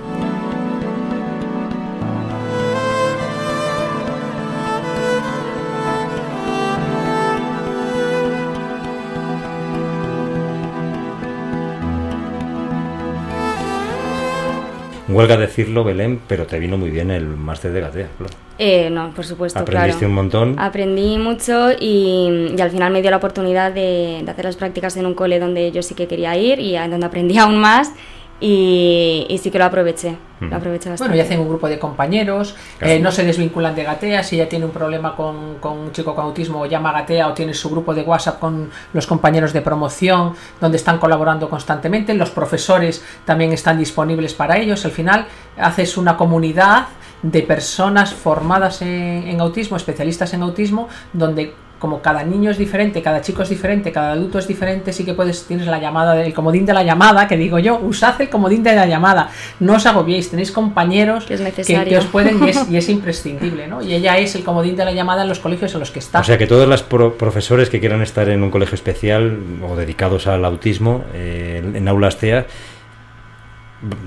Huelga 15.13 15.37
decirlo, 15.37 15.83
Belén, 15.83 16.19
pero 16.27 16.45
te 16.45 16.59
vino 16.59 16.77
muy 16.77 16.89
bien 16.89 17.11
el 17.11 17.25
máster 17.25 17.71
de 17.71 17.81
Gatea, 17.81 18.07
claro. 18.17 18.33
Eh, 18.59 18.89
no, 18.89 19.11
por 19.15 19.25
supuesto, 19.25 19.59
Aprendiste 19.59 20.05
un 20.05 20.13
montón. 20.13 20.59
Aprendí 20.59 21.17
mucho 21.17 21.71
y, 21.71 22.55
al 22.59 22.69
final 22.69 22.93
me 22.93 23.01
dio 23.01 23.09
la 23.09 23.17
oportunidad 23.17 23.71
de, 23.71 24.23
hacer 24.27 24.45
las 24.45 24.55
prácticas 24.55 24.95
en 24.97 25.05
un 25.05 25.15
cole 25.15 25.39
donde 25.39 25.71
yo 25.71 25.81
sí 25.81 25.95
que 25.95 26.07
quería 26.07 26.35
ir 26.37 26.59
y 26.59 26.77
donde 26.77 27.05
aprendí 27.05 27.37
aún 27.39 27.57
más. 27.57 27.91
y, 28.39 29.39
sí 29.41 29.49
que 29.49 29.57
lo 29.57 29.65
aproveché, 29.65 30.17
lo 30.49 30.55
aproveché 30.55 30.89
bastante. 30.89 31.11
Bueno, 31.11 31.15
y 31.15 31.19
hacen 31.19 31.39
un 31.39 31.47
grupo 31.47 31.67
de 31.67 31.79
compañeros, 31.79 32.55
eh, 32.79 32.99
no 32.99 33.11
se 33.11 33.23
desvinculan 33.23 33.75
de 33.75 33.83
Gatea, 33.83 34.23
si 34.23 34.35
ella 34.35 34.49
tiene 34.49 34.65
un 34.65 34.71
problema 34.71 35.15
con, 35.15 35.55
con, 35.59 35.77
un 35.77 35.91
chico 35.91 36.15
con 36.15 36.25
autismo, 36.25 36.65
llama 36.65 36.89
a 36.89 37.01
Gatea 37.01 37.27
o 37.27 37.33
tiene 37.33 37.53
su 37.53 37.69
grupo 37.69 37.93
de 37.93 38.01
WhatsApp 38.03 38.39
con 38.39 38.69
los 38.93 39.07
compañeros 39.07 39.53
de 39.53 39.61
promoción, 39.61 40.33
donde 40.59 40.77
están 40.77 40.97
colaborando 40.97 41.49
constantemente, 41.49 42.13
los 42.13 42.31
profesores 42.31 43.03
también 43.25 43.53
están 43.53 43.77
disponibles 43.77 44.33
para 44.33 44.57
ellos, 44.57 44.85
al 44.85 44.91
final 44.91 45.27
haces 45.57 45.97
una 45.97 46.17
comunidad 46.17 46.87
de 47.21 47.41
personas 47.41 48.13
formadas 48.13 48.81
en, 48.81 49.27
en 49.27 49.39
autismo, 49.39 49.77
especialistas 49.77 50.33
en 50.33 50.41
autismo, 50.41 50.89
donde 51.13 51.53
como 51.83 52.01
cada 52.01 52.23
niño 52.23 52.49
es 52.49 52.57
diferente, 52.57 53.01
cada 53.01 53.19
chico 53.19 53.43
es 53.43 53.49
diferente, 53.49 53.91
cada 53.91 54.13
adulto 54.13 54.39
es 54.39 54.47
diferente, 54.47 54.93
sí 54.93 55.03
que 55.03 55.13
puedes, 55.13 55.43
tienes 55.43 55.67
la 55.67 55.79
llamada, 55.79 56.23
el 56.23 56.33
comodín 56.33 56.65
de 56.65 56.71
la 56.71 56.81
llamada, 56.81 57.27
que 57.27 57.35
digo 57.35 57.59
yo, 57.59 57.77
usad 57.77 58.21
el 58.21 58.29
comodín 58.29 58.63
de 58.63 58.73
la 58.73 58.85
llamada, 58.85 59.31
no 59.59 59.73
os 59.73 59.85
agobiéis, 59.85 60.29
tenéis 60.29 60.53
compañeros 60.53 61.25
que, 61.25 61.33
os 61.97 62.05
pueden 62.05 62.39
y 62.69 62.77
es, 62.77 62.87
imprescindible, 62.87 63.67
¿no? 63.67 63.81
Y 63.81 63.95
ella 63.95 64.17
es 64.17 64.33
el 64.35 64.45
comodín 64.45 64.77
de 64.77 64.85
la 64.85 64.93
llamada 64.93 65.23
en 65.23 65.27
los 65.27 65.39
colegios 65.39 65.73
en 65.73 65.81
los 65.81 65.91
que 65.91 65.99
está. 65.99 66.21
O 66.21 66.23
sea 66.23 66.37
que 66.37 66.47
todos 66.47 66.69
los 66.69 66.83
profesores 66.83 67.69
que 67.69 67.81
quieran 67.81 68.01
estar 68.01 68.29
en 68.29 68.43
un 68.43 68.49
colegio 68.49 68.75
especial 68.75 69.37
o 69.69 69.75
dedicados 69.75 70.27
al 70.27 70.45
autismo 70.45 71.03
eh, 71.13 71.61
en 71.73 71.85
aulas 71.89 72.15
TEA, 72.17 72.45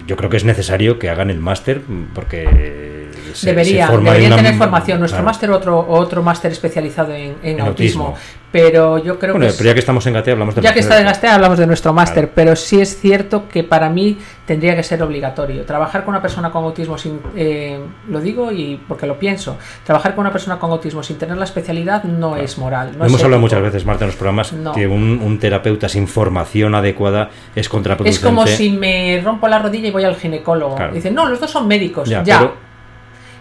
yo 0.06 0.16
creo 0.16 0.30
que 0.30 0.36
es 0.36 0.44
necesario 0.44 0.98
que 0.98 1.10
hagan 1.10 1.30
el 1.30 1.40
máster 1.40 1.82
porque 2.14 3.10
debería, 3.42 3.88
deberían 3.88 4.36
tener 4.36 4.54
formación. 4.54 5.00
Nuestro 5.00 5.22
máster 5.22 5.50
otro 5.50 5.86
otro 5.88 6.22
máster 6.22 6.52
especializado 6.52 7.12
en, 7.14 7.60
autismo. 7.60 8.16
Pero 8.56 8.98
yo 8.98 9.18
creo 9.18 9.34
que. 9.34 9.40
pero 9.40 9.64
ya 9.64 9.74
que 9.74 9.80
estamos 9.80 10.06
en 10.06 10.14
GATE 10.14 10.30
hablamos 10.32 10.54
de 10.54 10.62
Ya 10.62 10.72
que 10.72 10.80
está 10.80 10.98
en 10.98 11.04
GATE 11.04 11.28
hablamos 11.28 11.58
de 11.58 11.66
nuestro 11.66 11.92
máster. 11.92 12.30
Pero 12.34 12.56
sí 12.56 12.80
es 12.80 12.98
cierto 12.98 13.48
que 13.48 13.64
para 13.64 13.90
mí 13.90 14.18
tendría 14.46 14.74
que 14.74 14.82
ser 14.82 15.02
obligatorio. 15.02 15.64
Trabajar 15.64 16.04
con 16.04 16.14
una 16.14 16.22
persona 16.22 16.50
con 16.50 16.64
autismo 16.64 16.96
sin. 16.96 17.20
Eh, 17.36 17.78
lo 18.08 18.20
digo 18.20 18.50
y 18.52 18.80
porque 18.88 19.06
lo 19.06 19.18
pienso. 19.18 19.58
Trabajar 19.84 20.14
con 20.14 20.22
una 20.22 20.32
persona 20.32 20.58
con 20.58 20.70
autismo 20.70 21.02
sin 21.02 21.18
tener 21.18 21.36
la 21.36 21.44
especialidad 21.44 22.04
no 22.04 22.36
es 22.36 22.56
moral. 22.56 22.92
Hemos 22.98 23.22
hablado 23.22 23.40
muchas 23.40 23.60
veces, 23.60 23.84
Marta, 23.84 24.04
en 24.04 24.08
los 24.08 24.16
programas 24.16 24.54
que 24.74 24.86
un, 24.86 25.38
terapeuta 25.38 25.88
sin 25.88 26.08
formación 26.08 26.74
adecuada 26.74 27.28
es 27.54 27.68
contraproducente. 27.68 28.16
Es 28.16 28.24
como 28.24 28.46
si 28.46 28.70
me 28.70 29.20
rompo 29.22 29.48
la 29.48 29.58
rodilla 29.58 29.88
y 29.88 29.90
voy 29.90 30.04
al 30.04 30.16
ginecólogo. 30.16 30.78
Dicen, 30.92 31.14
no, 31.14 31.26
los 31.28 31.38
dos 31.40 31.50
son 31.50 31.68
médicos. 31.68 32.08
Ya. 32.08 32.52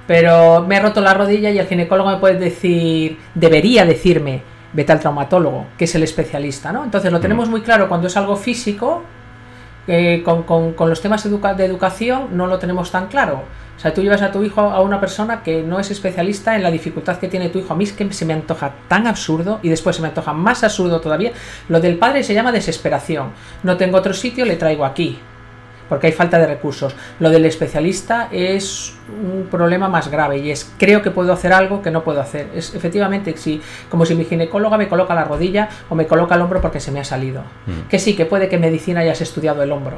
pero 0.05 0.61
me 0.67 0.75
he 0.75 0.79
roto 0.79 0.99
la 1.01 1.13
rodilla 1.13 1.49
y 1.51 1.57
el 1.57 1.67
ginecólogo 1.67 2.09
me 2.11 2.17
puede 2.17 2.37
decir, 2.37 3.17
debería 3.33 3.85
decirme, 3.85 4.41
vete 4.75 4.91
al 4.91 4.99
traumatólogo, 4.99 5.67
que 5.77 5.85
es 5.85 5.95
el 5.95 6.03
especialista, 6.03 6.71
¿no? 6.71 6.83
Entonces 6.83 7.11
lo 7.11 7.19
tenemos 7.19 7.47
mm. 7.47 7.51
muy 7.51 7.61
claro 7.61 7.87
cuando 7.87 8.07
es 8.07 8.17
algo 8.17 8.35
físico, 8.35 9.03
eh, 9.87 10.21
con, 10.23 10.43
con, 10.43 10.89
los 10.89 11.01
temas 11.01 11.23
de 11.23 11.65
educación 11.65 12.29
no 12.31 12.47
lo 12.47 12.59
tenemos 12.59 12.91
tan 12.91 13.07
claro. 13.07 13.43
O 13.77 13.79
sea, 13.79 13.93
tú 13.93 14.01
llevas 14.01 14.21
a 14.21 14.31
tu 14.31 14.43
hijo 14.43 14.61
a 14.61 14.81
una 14.81 14.99
persona 14.99 15.43
que 15.43 15.61
no 15.61 15.79
es 15.79 15.91
especialista 15.91 16.55
en 16.55 16.63
la 16.63 16.71
dificultad 16.71 17.17
que 17.17 17.27
tiene 17.27 17.49
tu 17.49 17.59
hijo. 17.59 17.73
A 17.73 17.75
mí 17.75 17.83
es 17.83 17.93
que 17.93 18.11
se 18.13 18.25
me 18.25 18.33
antoja 18.33 18.73
tan 18.87 19.05
absurdo 19.05 19.59
y 19.61 19.69
después 19.69 19.95
se 19.97 20.01
me 20.01 20.07
antoja 20.07 20.33
más 20.33 20.63
absurdo 20.63 21.01
todavía. 21.01 21.33
Lo 21.67 21.79
del 21.81 21.97
padre 21.97 22.23
se 22.23 22.33
llama 22.33 22.51
desesperación. 22.51 23.31
No 23.63 23.77
tengo 23.77 23.97
otro 23.97 24.13
sitio, 24.13 24.45
le 24.45 24.55
traigo 24.55 24.85
aquí 24.85 25.19
porque 25.89 26.07
hay 26.07 26.13
falta 26.13 26.37
de 26.37 26.47
recursos. 26.47 26.95
Lo 27.19 27.29
del 27.29 27.45
especialista 27.45 28.29
es 28.31 28.93
un 29.09 29.47
problema 29.47 29.87
más 29.87 30.09
grave 30.09 30.39
y 30.39 30.51
es 30.51 30.71
creo 30.77 31.01
que 31.01 31.11
puedo 31.11 31.31
hacer 31.33 31.53
algo 31.53 31.81
que 31.81 31.91
no 31.91 32.03
puedo 32.03 32.21
hacer. 32.21 32.49
Es 32.55 32.73
efectivamente 32.73 33.35
si, 33.37 33.61
como 33.89 34.05
si 34.05 34.15
mi 34.15 34.25
ginecóloga 34.25 34.77
me 34.77 34.87
coloca 34.87 35.13
la 35.15 35.23
rodilla 35.23 35.69
o 35.89 35.95
me 35.95 36.07
coloca 36.07 36.35
el 36.35 36.41
hombro 36.41 36.61
porque 36.61 36.79
se 36.79 36.91
me 36.91 36.99
ha 36.99 37.03
salido. 37.03 37.41
Mm. 37.65 37.87
Que 37.89 37.99
sí, 37.99 38.15
que 38.15 38.25
puede 38.25 38.49
que 38.49 38.55
en 38.55 38.61
medicina 38.61 39.01
hayas 39.01 39.21
estudiado 39.21 39.63
el 39.63 39.71
hombro 39.71 39.97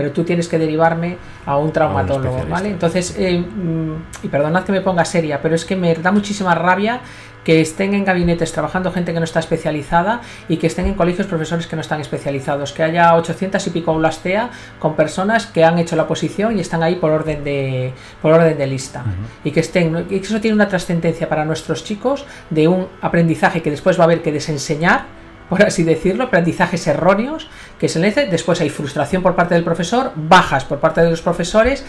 pero 0.00 0.12
tú 0.12 0.24
tienes 0.24 0.48
que 0.48 0.58
derivarme 0.58 1.18
a 1.44 1.58
un 1.58 1.74
traumatólogo, 1.74 2.46
¿vale? 2.48 2.70
Entonces, 2.70 3.14
eh, 3.18 3.38
mm, 3.38 4.22
y 4.22 4.28
perdonad 4.28 4.64
que 4.64 4.72
me 4.72 4.80
ponga 4.80 5.04
seria, 5.04 5.42
pero 5.42 5.54
es 5.54 5.66
que 5.66 5.76
me 5.76 5.94
da 5.94 6.10
muchísima 6.10 6.54
rabia 6.54 7.02
que 7.44 7.60
estén 7.60 7.92
en 7.92 8.06
gabinetes 8.06 8.50
trabajando 8.50 8.92
gente 8.92 9.12
que 9.12 9.18
no 9.18 9.24
está 9.24 9.40
especializada 9.40 10.22
y 10.48 10.56
que 10.56 10.68
estén 10.68 10.86
en 10.86 10.94
colegios 10.94 11.26
profesores 11.26 11.66
que 11.66 11.76
no 11.76 11.82
están 11.82 12.00
especializados, 12.00 12.72
que 12.72 12.82
haya 12.82 13.14
800 13.14 13.66
y 13.66 13.70
pico 13.70 13.90
aulas 13.90 14.20
TEA 14.22 14.48
con 14.78 14.96
personas 14.96 15.44
que 15.44 15.64
han 15.64 15.78
hecho 15.78 15.96
la 15.96 16.08
posición 16.08 16.56
y 16.56 16.62
están 16.62 16.82
ahí 16.82 16.94
por 16.94 17.10
orden 17.10 17.44
de, 17.44 17.92
por 18.22 18.32
orden 18.32 18.56
de 18.56 18.66
lista. 18.66 19.04
Y 19.44 19.50
que 19.50 19.60
estén, 19.60 20.06
y 20.08 20.16
eso 20.16 20.40
tiene 20.40 20.54
una 20.54 20.68
trascendencia 20.68 21.28
para 21.28 21.44
nuestros 21.44 21.84
chicos 21.84 22.24
de 22.48 22.68
un 22.68 22.88
aprendizaje 23.02 23.60
que 23.60 23.70
después 23.70 23.98
va 23.98 24.04
a 24.04 24.06
haber 24.06 24.22
que 24.22 24.32
desenseñar 24.32 25.19
por 25.50 25.62
así 25.64 25.82
decirlo, 25.82 26.24
aprendizajes 26.24 26.86
erróneos 26.86 27.50
que 27.78 27.88
se 27.88 27.98
le 27.98 28.12
después 28.12 28.60
hay 28.60 28.70
frustración 28.70 29.22
por 29.22 29.34
parte 29.34 29.54
del 29.54 29.64
profesor, 29.64 30.12
bajas 30.14 30.64
por 30.64 30.78
parte 30.78 31.02
de 31.02 31.10
los 31.10 31.20
profesores 31.20 31.84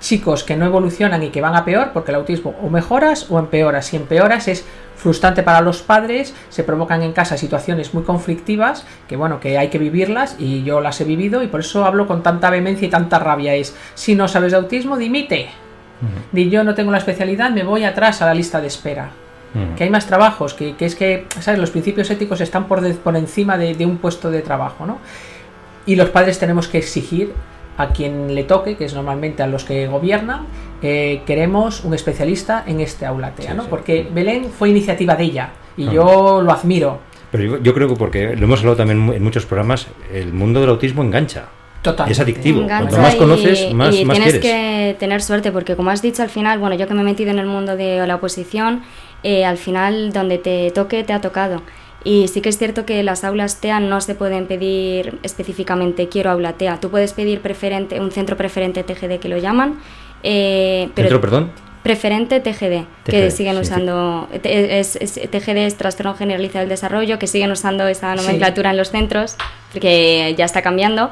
chicos 0.00 0.42
que 0.42 0.56
no 0.56 0.66
evolucionan 0.66 1.22
y 1.22 1.30
que 1.30 1.40
van 1.40 1.54
a 1.54 1.64
peor, 1.64 1.90
porque 1.92 2.10
el 2.10 2.16
autismo 2.16 2.54
o 2.60 2.68
mejoras 2.68 3.30
o 3.30 3.38
empeoras. 3.38 3.86
Si 3.86 3.96
empeoras 3.96 4.48
es 4.48 4.64
frustrante 4.96 5.42
para 5.42 5.60
los 5.60 5.82
padres, 5.82 6.34
se 6.48 6.64
provocan 6.64 7.02
en 7.02 7.12
casa 7.12 7.36
situaciones 7.36 7.94
muy 7.94 8.02
conflictivas, 8.02 8.84
que 9.08 9.16
bueno, 9.16 9.40
que 9.40 9.58
hay 9.58 9.68
que 9.68 9.78
vivirlas 9.78 10.36
y 10.38 10.64
yo 10.64 10.80
las 10.80 11.00
he 11.00 11.04
vivido 11.04 11.42
y 11.42 11.46
por 11.46 11.60
eso 11.60 11.84
hablo 11.84 12.06
con 12.06 12.22
tanta 12.22 12.50
vehemencia 12.50 12.88
y 12.88 12.90
tanta 12.90 13.18
rabia. 13.18 13.54
Es, 13.54 13.76
si 13.94 14.14
no 14.14 14.26
sabes 14.26 14.52
de 14.52 14.58
autismo, 14.58 14.96
dimite. 14.96 15.48
Di 16.32 16.50
yo 16.50 16.64
no 16.64 16.74
tengo 16.74 16.90
la 16.90 16.98
especialidad, 16.98 17.50
me 17.50 17.62
voy 17.62 17.84
atrás 17.84 18.22
a 18.22 18.26
la 18.26 18.34
lista 18.34 18.60
de 18.60 18.66
espera. 18.66 19.21
Que 19.76 19.84
hay 19.84 19.90
más 19.90 20.06
trabajos, 20.06 20.54
que, 20.54 20.74
es 20.78 20.94
que, 20.94 21.26
¿sabes? 21.40 21.60
Los 21.60 21.70
principios 21.70 22.10
éticos 22.10 22.40
están 22.40 22.66
por, 22.68 22.94
por 22.96 23.16
encima 23.16 23.58
de, 23.58 23.74
de 23.74 23.84
un 23.84 23.98
puesto 23.98 24.30
de 24.30 24.40
trabajo, 24.40 24.86
¿no? 24.86 24.98
Y 25.84 25.96
los 25.96 26.08
padres 26.08 26.38
tenemos 26.38 26.68
que 26.68 26.78
exigir 26.78 27.32
a 27.76 27.88
quien 27.88 28.34
le 28.34 28.44
toque, 28.44 28.76
que 28.76 28.84
es 28.84 28.94
normalmente 28.94 29.42
a 29.42 29.46
los 29.46 29.64
que 29.64 29.86
gobiernan, 29.86 30.46
eh, 30.82 31.22
queremos 31.26 31.84
un 31.84 31.94
especialista 31.94 32.64
en 32.66 32.80
este 32.80 33.06
aula 33.06 33.34
TEA, 33.34 33.54
¿no? 33.54 33.64
Porque 33.66 34.08
Belén 34.12 34.46
fue 34.50 34.68
iniciativa 34.68 35.14
de 35.16 35.24
ella 35.24 35.50
y 35.76 35.84
yo 35.84 36.42
lo 36.42 36.52
admiro. 36.52 37.00
Pero 37.30 37.58
yo, 37.58 37.74
creo 37.74 37.88
que 37.88 37.96
porque 37.96 38.36
lo 38.36 38.44
hemos 38.44 38.60
hablado 38.60 38.76
también 38.76 39.12
en 39.14 39.22
muchos 39.22 39.46
programas, 39.46 39.88
el 40.12 40.32
mundo 40.32 40.60
del 40.60 40.70
autismo 40.70 41.02
engancha. 41.02 41.46
Total. 41.82 42.10
Es 42.10 42.20
adictivo. 42.20 42.64
Cuanto 42.64 42.96
más 42.96 43.16
conoces, 43.16 43.74
más, 43.74 43.94
y 43.94 44.06
tienes 44.06 44.38
que 44.38 44.96
tener 45.00 45.20
suerte 45.20 45.50
porque 45.50 45.74
como 45.74 45.90
has 45.90 46.00
dicho 46.00 46.22
al 46.22 46.30
final, 46.30 46.60
bueno, 46.60 46.76
yo 46.76 46.86
que 46.86 46.94
me 46.94 47.00
he 47.00 47.04
metido 47.04 47.30
en 47.30 47.40
el 47.40 47.46
mundo 47.46 47.76
de 47.76 48.06
la 48.06 48.14
oposición, 48.14 48.82
eh, 49.24 49.44
al 49.44 49.58
final 49.58 50.12
donde 50.12 50.38
te 50.38 50.70
toque 50.70 51.02
te 51.02 51.12
ha 51.12 51.20
tocado. 51.20 51.62
Y 52.04 52.28
sí 52.28 52.40
que 52.40 52.48
es 52.48 52.58
cierto 52.58 52.84
que 52.84 53.02
las 53.02 53.24
aulas 53.24 53.60
TEA 53.60 53.80
no 53.80 54.00
se 54.00 54.14
pueden 54.14 54.46
pedir 54.46 55.18
específicamente 55.22 56.08
quiero 56.08 56.30
aula 56.30 56.52
TEA. 56.54 56.78
Tú 56.80 56.90
puedes 56.90 57.12
pedir 57.12 57.40
preferente, 57.40 58.00
un 58.00 58.12
centro 58.12 58.36
preferente 58.36 58.82
TGD 58.84 59.18
que 59.18 59.28
lo 59.28 59.38
llaman. 59.38 59.80
Eh, 60.22 60.88
pero 60.94 61.08
¿Centro, 61.08 61.20
perdón? 61.20 61.50
Preferente 61.82 62.38
TGD, 62.38 62.84
que 63.04 63.32
siguen 63.32 63.58
usando. 63.58 64.28
Es, 64.44 64.92
TGD 64.92 65.66
es 65.66 65.76
Trastorno 65.76 66.14
Generalizado 66.14 66.60
del 66.60 66.68
Desarrollo, 66.68 67.18
que 67.18 67.26
siguen 67.26 67.50
usando 67.50 67.88
esa 67.88 68.14
nomenclatura 68.14 68.70
en 68.70 68.76
los 68.76 68.92
centros, 68.92 69.36
porque 69.72 70.36
ya 70.38 70.44
está 70.44 70.62
cambiando. 70.62 71.10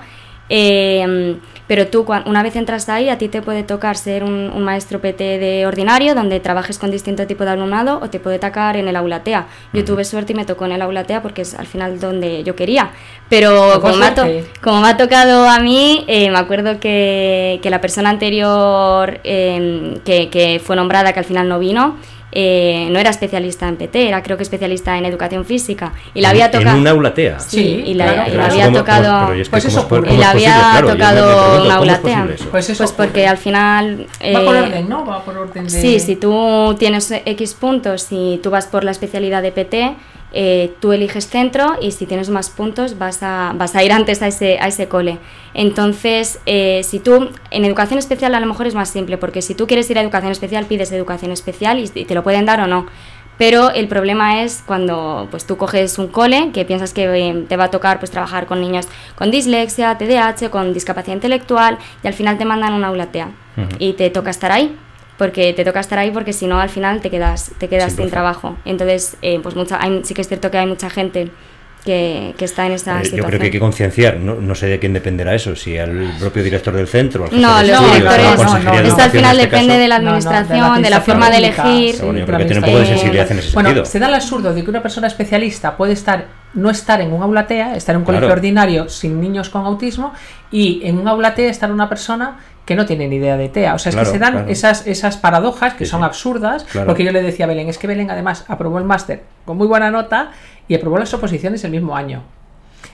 Eh, 0.51 1.39
pero 1.71 1.87
tú, 1.87 2.05
una 2.27 2.43
vez 2.43 2.57
entras 2.57 2.89
ahí, 2.89 3.09
a 3.09 3.17
ti 3.17 3.29
te 3.29 3.43
puede 3.43 3.63
tocar 3.63 3.97
ser 3.97 4.25
un, 4.25 4.61
maestro 4.65 5.01
PT 5.01 5.39
de 5.39 5.67
ordinario, 5.67 6.17
donde 6.17 6.41
trabajes 6.41 6.81
con 6.81 6.91
distinto 6.91 7.29
tipo 7.29 7.45
de 7.45 7.51
alumnado, 7.51 8.01
o 8.03 8.11
te 8.11 8.19
puede 8.19 8.41
tocar 8.41 8.77
en 8.77 8.89
el 8.89 8.97
aula 8.97 9.23
TEA. 9.23 9.47
Yo 9.73 9.85
tuve 9.85 10.05
suerte 10.05 10.33
y 10.33 10.35
me 10.35 10.45
tocó 10.45 10.67
en 10.67 10.73
el 10.73 10.83
aula 10.83 11.05
TEA 11.05 11.23
porque 11.23 11.43
es 11.43 11.55
al 11.55 11.69
final 11.69 12.01
donde 12.01 12.43
yo 12.43 12.57
quería. 12.57 12.91
Pero 13.29 13.81
como 13.81 13.95
me, 13.95 14.07
ha 14.07 14.15
como 14.61 14.81
me, 14.81 14.89
ha 14.89 14.97
tocado 14.97 15.49
a 15.49 15.61
mí, 15.61 16.05
eh, 16.09 16.29
me 16.33 16.39
acuerdo 16.39 16.81
que, 16.81 17.61
que, 17.63 17.71
la 17.71 17.81
persona 17.81 18.11
anterior 18.11 19.21
eh, 19.23 20.01
que, 20.05 20.29
que 20.29 20.61
fue 20.65 20.75
nombrada, 20.75 21.13
que 21.13 21.21
al 21.21 21.25
final 21.25 21.49
no 21.49 21.61
vino, 21.61 21.99
eh, 22.33 22.89
no 22.91 22.99
era 22.99 23.11
especialista 23.11 23.69
en 23.69 23.77
PT, 23.77 24.09
era 24.09 24.23
creo 24.23 24.37
que 24.37 24.43
especialista 24.43 24.97
en 24.97 25.05
educación 25.05 25.45
física. 25.45 25.93
Y 26.15 26.21
la 26.21 26.31
había 26.31 26.51
tocado. 26.51 26.77
En 26.77 26.83
una 26.83 26.91
aula 26.91 27.15
TEA. 27.15 27.41
Sí, 27.41 27.83
y 27.87 27.95
la, 27.95 28.25
había 28.25 28.73
tocado. 28.73 29.33
Pues 29.51 29.65
eso, 29.65 29.89
y 30.09 30.17
la 30.17 30.31
había 30.31 30.83
tocado 30.87 31.65
una 31.65 31.75
aula 31.77 31.99
TEA. 32.01 32.29
Pues, 32.51 32.73
pues 32.77 32.93
porque 32.93 33.27
al 33.27 33.39
final. 33.39 34.07
va 34.35 34.45
por 34.45 34.57
eh, 34.57 34.61
orden, 34.61 34.89
¿no? 34.89 35.05
Va 35.05 35.25
por 35.25 35.37
orden 35.37 35.65
de. 35.65 35.71
Sí, 35.71 35.99
si 36.01 36.17
tú 36.17 36.77
tienes 36.79 37.11
X 37.11 37.55
puntos 37.55 38.07
y 38.11 38.39
tú 38.43 38.51
vas 38.51 38.67
por 38.67 38.85
la 38.85 38.91
especialidad 38.91 39.43
de 39.43 39.53
PT 39.53 39.97
eh, 40.33 40.75
tú 40.81 40.93
eliges 40.93 41.29
centro 41.29 41.77
y 41.81 41.91
si 41.91 42.07
tienes 42.07 42.31
más 42.31 42.51
puntos 42.51 42.99
vas 42.99 43.23
a, 43.23 43.53
vas 43.57 43.75
a 43.75 43.83
ir 43.83 43.93
antes 43.93 44.23
a 44.23 44.29
ese, 44.29 44.59
a 44.61 44.69
ese 44.69 44.89
cole. 44.89 45.19
Entonces, 45.55 46.39
eh, 46.47 46.83
si 46.85 47.01
tú, 47.01 47.31
en 47.51 47.65
educación 47.65 47.99
especial 47.99 48.35
a 48.35 48.41
lo 48.41 48.47
mejor 48.47 48.67
es 48.67 48.75
más 48.75 48.91
simple, 48.91 49.19
porque 49.19 49.43
si 49.43 49.55
tú 49.55 49.67
quieres 49.67 49.91
ir 49.91 49.99
a 49.99 50.03
educación 50.03 50.31
especial, 50.31 50.67
pides 50.67 50.93
educación 50.93 51.33
especial 51.33 51.79
y, 51.79 51.89
te 51.89 52.15
lo 52.15 52.23
pueden 52.23 52.47
dar 52.47 52.61
o 52.61 52.67
no. 52.67 52.87
Pero 53.39 53.71
el 53.71 53.89
problema 53.89 54.43
es 54.43 54.63
cuando 54.67 55.27
pues, 55.31 55.47
tú 55.47 55.57
coges 55.57 55.99
un 55.99 56.09
cole 56.09 56.51
que 56.53 56.67
piensas 56.67 56.93
que 56.93 57.05
eh, 57.05 57.45
te 57.49 57.57
va 57.57 57.65
a 57.65 57.71
tocar 57.71 57.99
pues, 57.99 58.11
trabajar 58.11 58.47
con 58.47 58.61
niños 58.61 58.87
con 59.17 59.31
dislexia, 59.31 59.97
TDAH, 59.97 60.51
con 60.51 60.75
discapacidad 60.75 61.15
intelectual 61.15 61.79
y 62.05 62.07
al 62.07 62.15
final 62.15 62.37
te 62.37 62.45
mandan 62.45 62.75
una 62.75 62.89
aula 62.89 63.07
TEA 63.07 63.31
y 63.79 63.95
te 63.95 64.11
toca 64.11 64.31
estar 64.31 64.53
ahí 64.53 64.77
porque 65.21 65.53
te 65.53 65.67
toca 65.67 65.81
estar 65.81 65.99
ahí 65.99 66.11
porque 66.11 66.33
si 66.33 66.47
no 66.47 66.59
al 66.59 66.71
final 66.71 67.03
te 67.03 67.11
quedas 67.11 67.51
te 67.59 67.69
quedas 67.69 67.93
sin, 67.93 68.09
trabajo 68.09 68.57
entonces 68.65 69.19
eh, 69.21 69.39
pues 69.43 69.55
mucha 69.55 69.79
sí 70.03 70.15
que 70.15 70.23
es 70.23 70.29
cierto 70.29 70.51
que 70.51 70.57
hay 70.57 70.67
mucha 70.67 70.89
gente 70.89 71.31
que, 71.85 72.35
está 72.41 72.67
en 72.67 72.73
esa 72.73 72.99
situación. 72.99 73.17
Yo 73.19 73.27
creo 73.27 73.39
que 73.39 73.45
hay 73.47 73.51
que 73.51 73.59
concienciar, 73.59 74.19
no, 74.19 74.55
sé 74.55 74.67
de 74.67 74.79
quién 74.79 74.93
dependerá 74.93 75.35
eso, 75.35 75.57
si 75.57 75.79
al 75.79 76.15
propio 76.19 76.43
director 76.43 76.75
del 76.75 76.87
centro, 76.87 77.25
al 77.25 77.41
no, 77.41 77.63
los 77.63 77.95
directores, 77.95 78.27
esto 78.87 79.03
al 79.03 79.11
final 79.11 79.41
este 79.41 79.47
depende 79.47 79.79
de 79.79 79.89
la 79.89 79.97
administración, 79.97 80.83
de 80.83 80.91
la, 80.91 81.01
forma 81.01 81.31
de 81.31 81.37
elegir. 81.39 81.97
Bueno, 82.03 82.19
yo 82.19 82.27
creo 82.27 82.39
que 82.39 82.45
tiene 82.45 82.61
un 82.61 82.67
poco 82.67 82.79
de 82.81 82.87
sensibilidad 82.87 83.33
en 83.33 83.39
ese 83.39 83.53
bueno, 83.53 83.69
sentido. 83.71 83.87
Se 83.87 83.99
da 83.99 84.09
el 84.09 84.15
absurdo 84.15 84.53
de 84.53 84.63
que 84.63 84.71
una 84.71 84.83
persona 84.83 85.07
especialista 85.07 85.77
puede 85.77 85.95
estar 85.95 86.27
no 86.53 86.71
estar 86.71 87.01
en 87.01 87.13
un 87.13 87.23
aula 87.23 87.47
TEA, 87.47 87.77
estar 87.77 87.95
en 87.95 88.01
un 88.01 88.05
colegio 88.05 88.29
ordinario 88.29 88.89
sin 88.89 89.21
niños 89.21 89.51
con 89.51 89.65
autismo 89.65 90.13
y 90.51 90.81
en 90.85 90.99
un 90.99 91.07
aula 91.07 91.35
TEA 91.35 91.49
estar 91.49 91.71
una 91.71 91.89
persona 91.89 92.39
que 92.71 92.77
no 92.77 92.87
tiene 92.87 93.09
ni 93.09 93.17
idea 93.17 93.37
de 93.37 93.49
TEA. 93.49 93.75
O 93.75 93.81
sea, 93.81 93.91
es 93.91 93.97
que 93.97 94.05
se 94.05 94.21
dan 94.21 94.49
esas, 94.49 94.87
esas 94.87 95.17
paradojas 95.17 95.75
que 95.75 95.87
son 95.87 96.05
absurdas, 96.05 96.65
porque 96.87 97.03
yo 97.03 97.11
le 97.11 97.21
decía 97.21 97.47
a 97.47 97.49
Belén, 97.49 97.69
es 97.69 97.79
que 97.79 97.89
Belén 97.89 98.13
además 98.13 98.45
aprobó 98.47 98.79
el 98.79 98.85
máster 98.85 99.25
con 99.45 99.57
muy 99.57 99.67
buena 99.67 99.91
nota 99.91 100.31
y 100.69 100.77
aprobó 100.77 100.97
las 100.97 101.13
oposiciones 101.13 101.65
el 101.65 101.73
mismo 101.73 101.97
año. 101.97 102.23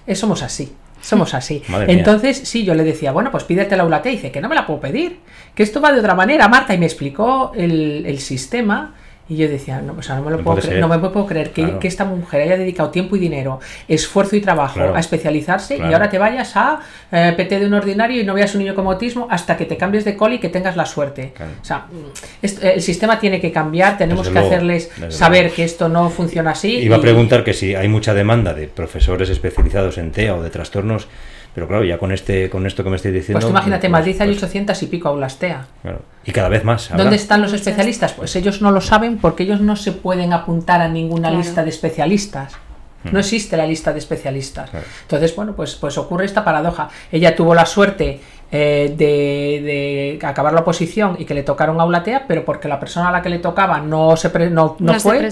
Eh, 0.07 0.15
somos 0.15 0.43
así. 0.43 0.75
Somos 1.03 1.35
así. 1.35 1.63
Entonces, 1.89 2.39
sí, 2.39 2.65
yo 2.65 2.75
le 2.75 2.85
decía, 2.85 3.13
bueno, 3.13 3.31
pues 3.31 3.45
pídete 3.45 3.77
la 3.77 3.83
aula 3.83 4.01
TEA. 4.01 4.13
Y 4.13 4.17
dice, 4.17 4.31
que 4.31 4.41
no 4.41 4.49
me 4.49 4.55
la 4.55 4.67
puedo 4.67 4.81
pedir. 4.81 5.21
Que 5.55 5.63
esto 5.63 5.83
va 5.83 5.93
de 5.93 5.99
otra 5.99 6.15
manera, 6.15 6.49
Marta. 6.49 6.73
Y 6.73 6.79
me 6.79 6.87
explicó 6.87 7.53
el, 7.55 8.07
el 8.07 8.19
sistema 8.21 8.95
y 9.29 9.37
yo 9.37 9.49
decía, 9.49 9.81
no, 9.81 9.95
no, 9.95 10.23
me, 10.23 10.31
lo 10.31 10.43
puedo 10.43 10.61
creer, 10.61 10.81
no 10.81 10.89
me 10.89 10.99
puedo 10.99 11.27
creer 11.27 11.51
que, 11.51 11.79
esta 11.87 12.05
mujer 12.05 12.43
haya 12.43 12.57
dedicado 12.57 12.91
tiempo 12.91 13.17
y 13.17 13.19
dinero, 13.19 13.61
esfuerzo 13.89 14.37
y 14.37 14.41
trabajo 14.41 14.81
a 14.95 15.01
especializarse 15.01 15.77
y 15.77 15.83
ahora 15.83 16.09
te 16.09 16.19
vayas 16.19 16.57
a 16.57 16.81
eh, 17.11 17.33
PT 17.37 17.61
de 17.61 17.67
un 17.67 17.75
ordinario 17.75 18.21
y 18.21 18.25
no 18.25 18.35
veas 18.35 18.55
un 18.55 18.61
niño 18.61 18.75
con 18.75 18.87
autismo 18.87 19.27
hasta 19.31 19.57
que 19.57 19.65
te 19.65 19.77
cambies 19.77 20.05
de 20.05 20.17
coli 20.17 20.37
y 20.37 20.39
que 20.39 20.49
tengas 20.49 20.77
la 20.77 20.87
suerte. 20.87 21.33
O 21.61 21.65
sea, 21.65 21.87
el 22.43 22.83
sistema 22.83 23.19
tiene 23.19 23.41
que 23.41 23.51
cambiar, 23.51 23.99
tenemos 23.99 24.29
que 24.29 24.39
hacerles 24.39 24.91
saber 25.09 25.51
que 25.51 25.65
esto 25.65 25.89
no 25.89 26.11
funciona 26.11 26.53
así. 26.53 26.79
Iba 26.79 26.97
a 26.97 27.01
preguntar 27.01 27.43
que 27.43 27.53
si 27.53 27.75
hay 27.75 27.89
mucha 27.89 28.15
demanda 28.15 28.55
de 28.55 28.69
profesores 28.69 29.29
especializados 29.31 29.99
en 29.99 30.13
TEA 30.13 30.37
o 30.37 30.43
de 30.43 30.51
trastornos 30.51 31.09
pero 31.57 31.69
claro, 31.69 31.85
ya 31.85 31.97
con 31.97 32.13
este 32.13 32.51
con 32.51 32.67
esto 32.67 32.85
que 32.85 32.91
me 32.91 32.97
estoy 32.97 33.13
diciendo. 33.13 33.41
Pues 33.41 33.51
imagínate, 33.51 33.89
pues, 33.89 33.91
Madrid 33.91 34.17
hay 34.21 34.29
800 34.29 34.77
pues 34.77 34.83
y 34.83 34.87
pico 34.91 35.09
aulas 35.09 35.39
TEA. 35.39 35.65
Y 36.27 36.31
cada 36.33 36.51
vez 36.51 36.65
más. 36.65 36.91
¿Dónde 36.95 37.17
están 37.17 37.41
los 37.41 37.55
especialistas? 37.55 38.13
Pues 38.13 38.37
ellos 38.37 38.61
no 38.61 38.71
lo 38.73 38.83
saben 38.83 39.17
porque 39.17 39.45
ellos 39.45 39.63
no 39.63 39.75
se 39.75 39.93
pueden 39.93 40.35
apuntar 40.35 40.83
a 40.83 40.89
ninguna 40.89 41.31
lista 41.31 41.65
de 41.65 41.71
especialistas. 41.71 42.53
No 43.05 43.13
hmm. 43.13 43.17
existe 43.17 43.57
la 43.57 43.67
lista 43.67 43.95
de 43.95 44.01
especialistas. 44.01 44.69
Entonces, 45.01 45.35
bueno, 45.35 45.57
pues, 45.57 45.77
pues 45.77 45.97
ocurre 45.97 46.27
esta 46.27 46.45
paradoja. 46.45 46.91
Ella 47.11 47.35
tuvo 47.35 47.55
la 47.55 47.65
suerte 47.65 48.21
eh, 48.53 48.95
de, 48.97 50.19
acabar 50.27 50.53
la 50.53 50.61
oposición 50.61 51.17
y 51.19 51.25
que 51.25 51.35
le 51.35 51.43
tocaron 51.43 51.81
aula 51.81 52.03
TEA, 52.03 52.27
pero 52.29 52.45
porque 52.45 52.69
la 52.69 52.79
persona 52.79 53.09
a 53.09 53.13
la 53.13 53.23
que 53.23 53.29
le 53.29 53.39
tocaba 53.39 53.81
no 53.81 54.17
se 54.17 54.29
no, 54.51 54.77
no, 54.79 55.01
fue, 55.01 55.29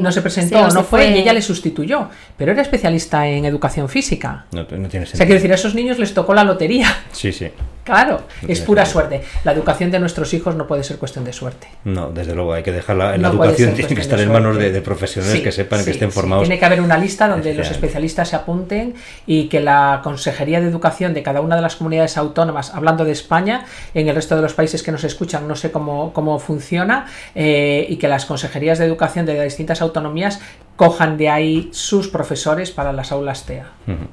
no 0.00 0.12
se 0.12 0.22
presentó, 0.22 0.68
no 0.68 0.82
fue, 0.82 1.10
y 1.10 1.18
ella 1.18 1.32
le 1.32 1.42
sustituyó. 1.42 2.08
Pero 2.36 2.52
era 2.52 2.62
especialista 2.62 3.26
en 3.26 3.44
educación 3.44 3.88
física. 3.88 4.46
No, 4.52 4.66
tiene 4.66 4.88
sentido. 4.88 5.02
O 5.04 5.06
sea, 5.06 5.26
quiero 5.26 5.34
decir, 5.34 5.52
a 5.52 5.54
esos 5.54 5.74
niños 5.74 5.98
les 5.98 6.12
tocó 6.12 6.34
la 6.34 6.44
lotería. 6.44 6.88
Sí, 7.12 7.32
sí. 7.32 7.50
Claro, 7.86 8.22
es 8.48 8.60
pura 8.62 8.84
suerte. 8.84 9.22
La 9.44 9.52
educación 9.52 9.92
de 9.92 10.00
nuestros 10.00 10.34
hijos 10.34 10.56
no 10.56 10.66
puede 10.66 10.82
ser 10.82 10.98
cuestión 10.98 11.24
de 11.24 11.32
suerte. 11.32 11.68
No, 11.84 12.10
desde 12.10 12.34
luego, 12.34 12.52
hay 12.52 12.64
que 12.64 12.72
dejarla. 12.72 13.16
La 13.16 13.28
educación 13.28 13.74
tiene 13.74 13.94
que 13.94 14.00
estar 14.00 14.18
en 14.18 14.32
manos 14.32 14.56
de, 14.58 14.80
profesionales 14.80 15.40
que 15.40 15.52
sepan, 15.52 15.84
que 15.84 15.92
estén 15.92 16.10
formados. 16.10 16.42
Tiene 16.42 16.58
que 16.58 16.64
haber 16.64 16.80
una 16.80 16.98
lista 16.98 17.28
donde 17.28 17.54
los 17.54 17.70
especialistas 17.70 18.30
se 18.30 18.34
apunten 18.34 18.94
y 19.24 19.48
que 19.48 19.60
la 19.60 20.00
Consejería 20.02 20.60
de 20.60 20.66
Educación 20.66 21.14
de 21.14 21.22
cada 21.22 21.40
una 21.40 21.54
de 21.54 21.62
las 21.62 21.76
comunidades 21.76 22.16
autónomas, 22.16 22.74
hablando 22.74 23.04
de 23.04 23.12
España, 23.12 23.64
en 23.94 24.08
el 24.08 24.16
resto 24.16 24.34
de 24.34 24.42
los 24.42 24.54
países 24.54 24.82
que 24.82 24.90
nos 24.90 25.04
escuchan, 25.04 25.46
no 25.46 25.54
sé 25.54 25.70
cómo, 25.70 26.12
cómo 26.12 26.40
funciona, 26.40 27.06
eh, 27.36 27.86
y 27.88 27.98
que 27.98 28.08
las 28.08 28.26
consejerías 28.26 28.80
de 28.80 28.86
educación 28.86 29.26
de 29.26 29.34
las 29.34 29.44
distintas 29.44 29.80
autonomías 29.80 30.40
cojan 30.76 31.16
de 31.16 31.28
ahí 31.30 31.70
sus 31.72 32.08
profesores 32.08 32.70
para 32.70 32.92
las 32.92 33.10
aulas 33.10 33.46
TEA. 33.46 33.66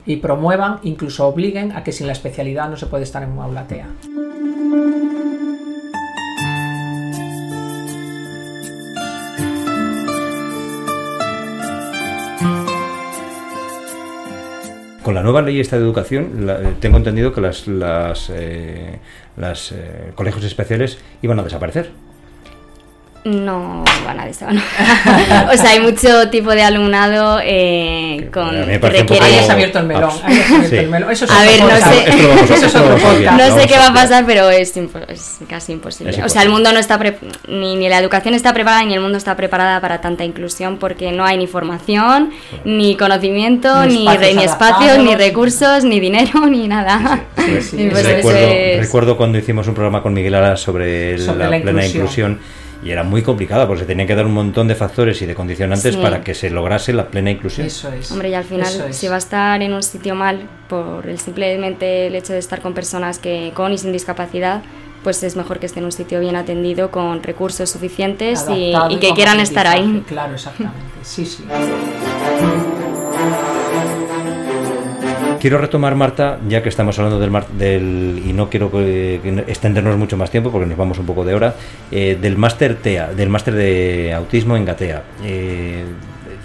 Y 0.05 0.17
promuevan, 0.17 0.79
incluso 0.83 1.27
obliguen 1.27 1.73
a 1.73 1.83
que 1.83 1.91
sin 1.91 2.07
la 2.07 2.13
especialidad 2.13 2.69
no 2.69 2.77
se 2.77 2.87
puede 2.87 3.03
estar 3.03 3.21
en 3.21 3.31
una 3.31 3.43
aula 3.43 3.67
TEA. 3.67 3.87
Con 15.03 15.15
la 15.15 15.21
nueva 15.21 15.41
ley 15.41 15.59
esta 15.59 15.75
de 15.75 15.83
educación, 15.83 16.49
eh, 16.49 16.75
tengo 16.79 16.95
entendido 16.95 17.33
que 17.33 17.41
las, 17.41 17.67
las, 17.67 18.29
eh, 18.29 18.99
eh, 19.37 20.11
colegios 20.15 20.45
especiales 20.45 20.97
iban 21.21 21.37
a 21.39 21.43
desaparecer 21.43 21.91
no 23.25 23.83
van 24.05 24.19
a 24.19 24.27
eso. 24.27 24.45
o 24.47 25.57
sea, 25.57 25.69
hay 25.71 25.79
mucho 25.79 26.29
tipo 26.29 26.51
de 26.51 26.63
alumnado 26.63 27.39
eh, 27.41 28.29
con 28.33 28.49
que 28.49 28.77
requiere... 28.79 29.25
Ahí 29.25 29.37
has 29.37 29.49
abierto 29.49 29.79
el 29.79 29.85
melón. 29.85 30.11
abierto 30.23 30.75
el 30.75 30.89
melón. 30.89 31.11
Eso 31.11 31.25
es 31.25 31.31
a 31.31 31.43
ver, 31.43 31.61
no 31.61 31.69
sé, 31.69 33.57
no 33.57 33.67
qué 33.67 33.77
va 33.77 33.87
a 33.87 33.93
pasar, 33.93 34.25
pero 34.25 34.49
es, 34.49 34.75
es 35.07 35.39
casi 35.47 35.71
imposible. 35.71 36.21
o 36.23 36.29
sea, 36.29 36.43
el 36.43 36.49
mundo 36.49 36.73
no 36.73 36.79
está 36.79 36.99
ni, 37.47 37.75
ni 37.75 37.89
la 37.89 37.99
educación 37.99 38.33
está 38.33 38.53
preparada 38.53 38.83
ni 38.83 38.93
el 38.93 39.01
mundo 39.01 39.17
está 39.17 39.35
preparada 39.35 39.79
para 39.79 40.01
tanta 40.01 40.23
inclusión 40.23 40.77
porque 40.77 41.11
no 41.11 41.25
hay 41.25 41.37
ni 41.37 41.47
formación, 41.47 42.31
ni 42.65 42.95
conocimiento, 42.95 43.85
ni, 43.85 44.05
ni, 44.07 44.43
espacios, 44.43 44.97
ni 44.99 45.15
recursos, 45.15 45.83
ni 45.83 45.99
dinero, 45.99 46.45
ni 46.47 46.67
nada. 46.67 47.25
Pues 47.35 47.73
recuerdo, 47.73 48.79
recuerdo, 48.79 49.17
cuando 49.17 49.37
hicimos 49.37 49.67
un 49.67 49.73
programa 49.73 50.01
con 50.01 50.13
Miguel 50.13 50.35
Ara 50.35 50.57
sobre, 50.57 51.17
la, 51.17 51.61
plena 51.61 51.85
inclusión 51.85 52.39
y 52.83 52.91
era 52.91 53.03
muy 53.03 53.21
complicada 53.21 53.65
porque 53.67 53.81
se 53.81 53.85
tenían 53.85 54.07
que 54.07 54.15
dar 54.15 54.25
un 54.25 54.33
montón 54.33 54.67
de 54.67 54.75
factores 54.75 55.21
y 55.21 55.25
de 55.25 55.35
condicionantes 55.35 55.95
para 55.97 56.21
que 56.21 56.33
se 56.33 56.49
lograse 56.49 56.93
la 56.93 57.07
plena 57.07 57.31
inclusión. 57.31 57.67
Eso 57.67 57.91
es. 57.91 58.11
Hombre, 58.11 58.29
y 58.29 58.33
al 58.33 58.43
final, 58.43 58.93
si 58.93 59.07
va 59.07 59.15
a 59.15 59.19
estar 59.19 59.61
en 59.61 59.73
un 59.73 59.83
sitio 59.83 60.15
mal 60.15 60.49
por 60.67 61.07
el 61.07 61.19
simplemente 61.19 62.07
el 62.07 62.15
hecho 62.15 62.33
de 62.33 62.39
estar 62.39 62.61
con 62.61 62.73
personas 62.73 63.19
que 63.19 63.51
con 63.53 63.71
y 63.73 63.77
sin 63.77 63.91
discapacidad, 63.91 64.61
pues 65.03 65.23
es 65.23 65.35
mejor 65.35 65.59
que 65.59 65.65
esté 65.65 65.79
en 65.79 65.85
un 65.85 65.91
sitio 65.91 66.19
bien 66.19 66.35
atendido 66.35 66.91
con 66.91 67.21
recursos 67.23 67.69
suficientes 67.69 68.45
y, 68.49 68.73
y, 68.89 68.97
que 68.97 69.13
quieran 69.13 69.39
estar 69.39 69.67
ahí. 69.67 70.03
Claro, 70.07 70.33
exactamente. 70.33 70.79
Sí, 71.03 71.25
sí. 71.25 71.43
Quiero 75.43 75.57
retomar, 75.57 75.93
Marta, 75.95 76.39
ya 76.47 76.63
que 76.63 76.69
estamos 76.69 76.97
hablando 76.97 77.19
del, 77.19 77.29
del 77.57 78.23
y 78.25 78.31
no 78.31 78.49
quiero 78.49 78.71
extendernos 79.45 79.97
mucho 79.97 80.15
más 80.15 80.31
tiempo 80.31 80.49
porque 80.49 80.65
nos 80.65 80.77
vamos 80.77 80.97
un 80.99 81.05
poco 81.05 81.25
de 81.25 81.35
hora, 81.35 81.53
eh, 81.91 82.17
del 82.19 82.37
máster 82.37 82.77
TEA, 82.77 83.13
del 83.13 83.27
máster 83.27 83.53
de 83.53 84.13
autismo 84.13 84.55
en 84.55 84.63
Gatea. 84.63 85.03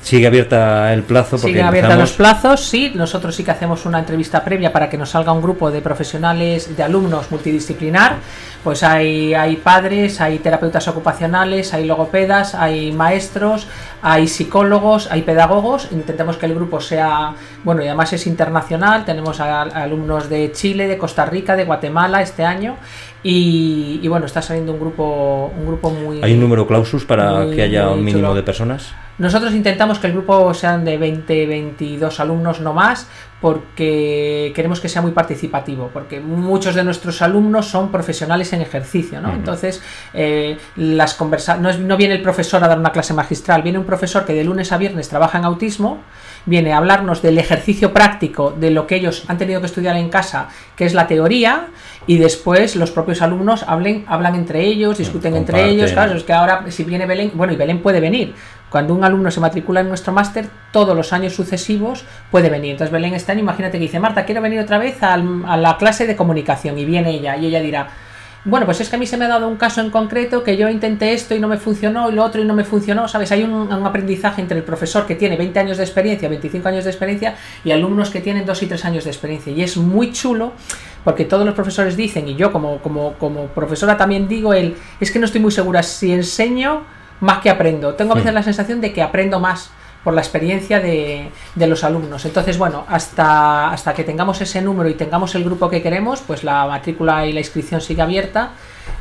Sigue 0.08 0.26
abierta 0.26 0.90
el 0.94 1.02
plazo. 1.02 1.32
Porque 1.32 1.48
Sigue 1.48 1.62
abierta 1.62 1.94
los 1.94 2.12
plazos, 2.12 2.64
sí. 2.64 2.92
Nosotros 2.94 3.34
sí 3.36 3.44
que 3.44 3.50
hacemos 3.50 3.84
una 3.84 3.98
entrevista 3.98 4.42
previa 4.42 4.72
para 4.72 4.88
que 4.88 4.96
nos 4.96 5.10
salga 5.10 5.32
un 5.32 5.42
grupo 5.42 5.70
de 5.70 5.82
profesionales, 5.82 6.74
de 6.74 6.82
alumnos 6.82 7.30
multidisciplinar. 7.30 8.16
Pues 8.64 8.82
hay, 8.82 9.34
hay 9.34 9.56
padres, 9.56 10.22
hay 10.22 10.38
terapeutas 10.38 10.88
ocupacionales, 10.88 11.74
hay 11.74 11.84
logopedas, 11.84 12.54
hay 12.54 12.90
maestros, 12.90 13.66
hay 14.00 14.28
psicólogos, 14.28 15.10
hay 15.10 15.20
pedagogos. 15.20 15.88
Intentemos 15.92 16.38
que 16.38 16.46
el 16.46 16.54
grupo 16.54 16.80
sea, 16.80 17.34
bueno, 17.62 17.82
y 17.82 17.86
además 17.88 18.10
es 18.14 18.26
internacional. 18.26 19.04
Tenemos 19.04 19.40
alumnos 19.40 20.30
de 20.30 20.52
Chile, 20.52 20.88
de 20.88 20.96
Costa 20.96 21.26
Rica, 21.26 21.54
de 21.54 21.64
Guatemala 21.64 22.22
este 22.22 22.46
año. 22.46 22.76
Y, 23.22 24.08
bueno, 24.08 24.24
está 24.24 24.40
saliendo 24.40 24.72
un 24.72 24.80
grupo, 24.80 25.52
un 25.54 25.66
grupo 25.66 25.90
muy... 25.90 26.22
¿Hay 26.22 26.32
un 26.32 26.40
número 26.40 26.66
clausus 26.66 27.04
para 27.04 27.44
que 27.50 27.60
haya 27.60 27.90
un 27.90 28.02
mínimo 28.02 28.34
de 28.34 28.42
personas? 28.42 28.94
Nosotros 29.18 29.52
intentamos 29.52 29.98
que 29.98 30.06
el 30.06 30.12
grupo 30.12 30.54
sean 30.54 30.84
de 30.84 30.96
20, 30.96 31.46
22 31.46 32.20
alumnos 32.20 32.60
no 32.60 32.72
más, 32.72 33.08
porque 33.40 34.52
queremos 34.54 34.80
que 34.80 34.88
sea 34.88 35.02
muy 35.02 35.12
participativo, 35.12 35.90
porque 35.92 36.20
muchos 36.20 36.74
de 36.74 36.84
nuestros 36.84 37.22
alumnos 37.22 37.66
son 37.66 37.90
profesionales 37.90 38.52
en 38.52 38.62
ejercicio, 38.62 39.20
¿no? 39.20 39.32
Entonces, 39.32 39.82
eh, 40.14 40.56
las 40.76 41.14
conversa 41.14 41.56
no, 41.56 41.72
no 41.72 41.96
viene 41.96 42.14
el 42.14 42.22
profesor 42.22 42.62
a 42.64 42.68
dar 42.68 42.78
una 42.78 42.90
clase 42.90 43.14
magistral, 43.14 43.62
viene 43.62 43.78
un 43.78 43.84
profesor 43.84 44.24
que 44.24 44.34
de 44.34 44.44
lunes 44.44 44.72
a 44.72 44.78
viernes 44.78 45.08
trabaja 45.08 45.38
en 45.38 45.44
autismo, 45.44 46.02
viene 46.46 46.72
a 46.72 46.78
hablarnos 46.78 47.22
del 47.22 47.38
ejercicio 47.38 47.92
práctico, 47.92 48.54
de 48.58 48.70
lo 48.70 48.86
que 48.86 48.96
ellos 48.96 49.24
han 49.28 49.38
tenido 49.38 49.60
que 49.60 49.66
estudiar 49.66 49.96
en 49.96 50.08
casa, 50.08 50.48
que 50.74 50.84
es 50.84 50.94
la 50.94 51.06
teoría, 51.06 51.68
y 52.08 52.16
después 52.16 52.74
los 52.74 52.90
propios 52.90 53.20
alumnos 53.20 53.62
hablen, 53.68 54.06
hablan 54.08 54.34
entre 54.34 54.64
ellos, 54.64 54.96
discuten 54.96 55.36
entre 55.36 55.68
ellos, 55.68 55.92
claro, 55.92 56.14
es 56.14 56.24
que 56.24 56.32
ahora 56.32 56.64
si 56.70 56.82
viene 56.82 57.04
Belén, 57.04 57.32
bueno, 57.34 57.52
y 57.52 57.56
Belén 57.56 57.82
puede 57.82 58.00
venir, 58.00 58.34
cuando 58.70 58.94
un 58.94 59.04
alumno 59.04 59.30
se 59.30 59.40
matricula 59.40 59.80
en 59.80 59.88
nuestro 59.88 60.14
máster, 60.14 60.46
todos 60.72 60.96
los 60.96 61.12
años 61.12 61.34
sucesivos 61.34 62.06
puede 62.30 62.48
venir. 62.48 62.72
Entonces 62.72 62.90
Belén 62.90 63.12
está 63.12 63.34
imagínate 63.34 63.78
que 63.78 63.82
dice, 63.82 64.00
Marta, 64.00 64.24
quiero 64.24 64.40
venir 64.40 64.58
otra 64.58 64.78
vez 64.78 65.02
a 65.02 65.18
la 65.18 65.76
clase 65.76 66.06
de 66.06 66.16
comunicación 66.16 66.78
y 66.78 66.86
viene 66.86 67.10
ella 67.10 67.36
y 67.36 67.44
ella 67.44 67.60
dirá, 67.60 67.88
bueno, 68.48 68.66
pues 68.66 68.80
es 68.80 68.88
que 68.88 68.96
a 68.96 68.98
mí 68.98 69.06
se 69.06 69.16
me 69.16 69.26
ha 69.26 69.28
dado 69.28 69.46
un 69.46 69.56
caso 69.56 69.80
en 69.80 69.90
concreto 69.90 70.42
que 70.42 70.56
yo 70.56 70.68
intenté 70.68 71.12
esto 71.12 71.34
y 71.34 71.40
no 71.40 71.48
me 71.48 71.58
funcionó 71.58 72.10
y 72.10 72.14
lo 72.14 72.24
otro 72.24 72.40
y 72.40 72.44
no 72.44 72.54
me 72.54 72.64
funcionó, 72.64 73.06
¿sabes? 73.06 73.30
Hay 73.32 73.42
un, 73.42 73.70
aprendizaje 73.70 74.40
entre 74.40 74.58
el 74.58 74.64
profesor 74.64 75.06
que 75.06 75.14
tiene 75.14 75.36
20 75.36 75.58
años 75.58 75.76
de 75.76 75.84
experiencia, 75.84 76.28
25 76.28 76.68
años 76.68 76.84
de 76.84 76.90
experiencia 76.90 77.36
y 77.64 77.70
alumnos 77.72 78.10
que 78.10 78.20
tienen 78.20 78.46
2 78.46 78.62
y 78.62 78.66
3 78.66 78.84
años 78.86 79.04
de 79.04 79.10
experiencia. 79.10 79.52
Y 79.52 79.62
es 79.62 79.76
muy 79.76 80.12
chulo 80.12 80.52
porque 81.04 81.24
todos 81.24 81.44
los 81.44 81.54
profesores 81.54 81.96
dicen, 81.96 82.26
y 82.28 82.36
yo 82.36 82.50
como, 82.52 82.78
como, 82.78 83.14
como 83.14 83.46
profesora 83.48 83.96
también 83.96 84.28
digo, 84.28 84.54
el, 84.54 84.76
es 85.00 85.10
que 85.10 85.18
no 85.18 85.26
estoy 85.26 85.40
muy 85.40 85.52
segura 85.52 85.82
si 85.82 86.12
enseño 86.12 86.82
más 87.20 87.40
que 87.40 87.50
aprendo. 87.50 87.94
Tengo 87.94 88.12
a 88.12 88.16
veces 88.16 88.32
la 88.32 88.42
sensación 88.42 88.80
de 88.80 88.92
que 88.92 89.02
aprendo 89.02 89.40
más 89.40 89.70
por 90.08 90.14
la 90.14 90.22
experiencia 90.22 90.80
de, 90.80 91.28
los 91.54 91.84
alumnos. 91.84 92.24
Entonces, 92.24 92.56
bueno, 92.56 92.86
hasta, 92.88 93.70
hasta 93.70 93.92
que 93.92 94.04
tengamos 94.04 94.40
ese 94.40 94.62
número 94.62 94.88
y 94.88 94.94
tengamos 94.94 95.34
el 95.34 95.44
grupo 95.44 95.68
que 95.68 95.82
queremos, 95.82 96.22
pues 96.26 96.44
la 96.44 96.66
matrícula 96.66 97.26
y 97.26 97.34
la 97.34 97.40
inscripción 97.40 97.82
sigue 97.82 98.00
abierta 98.00 98.52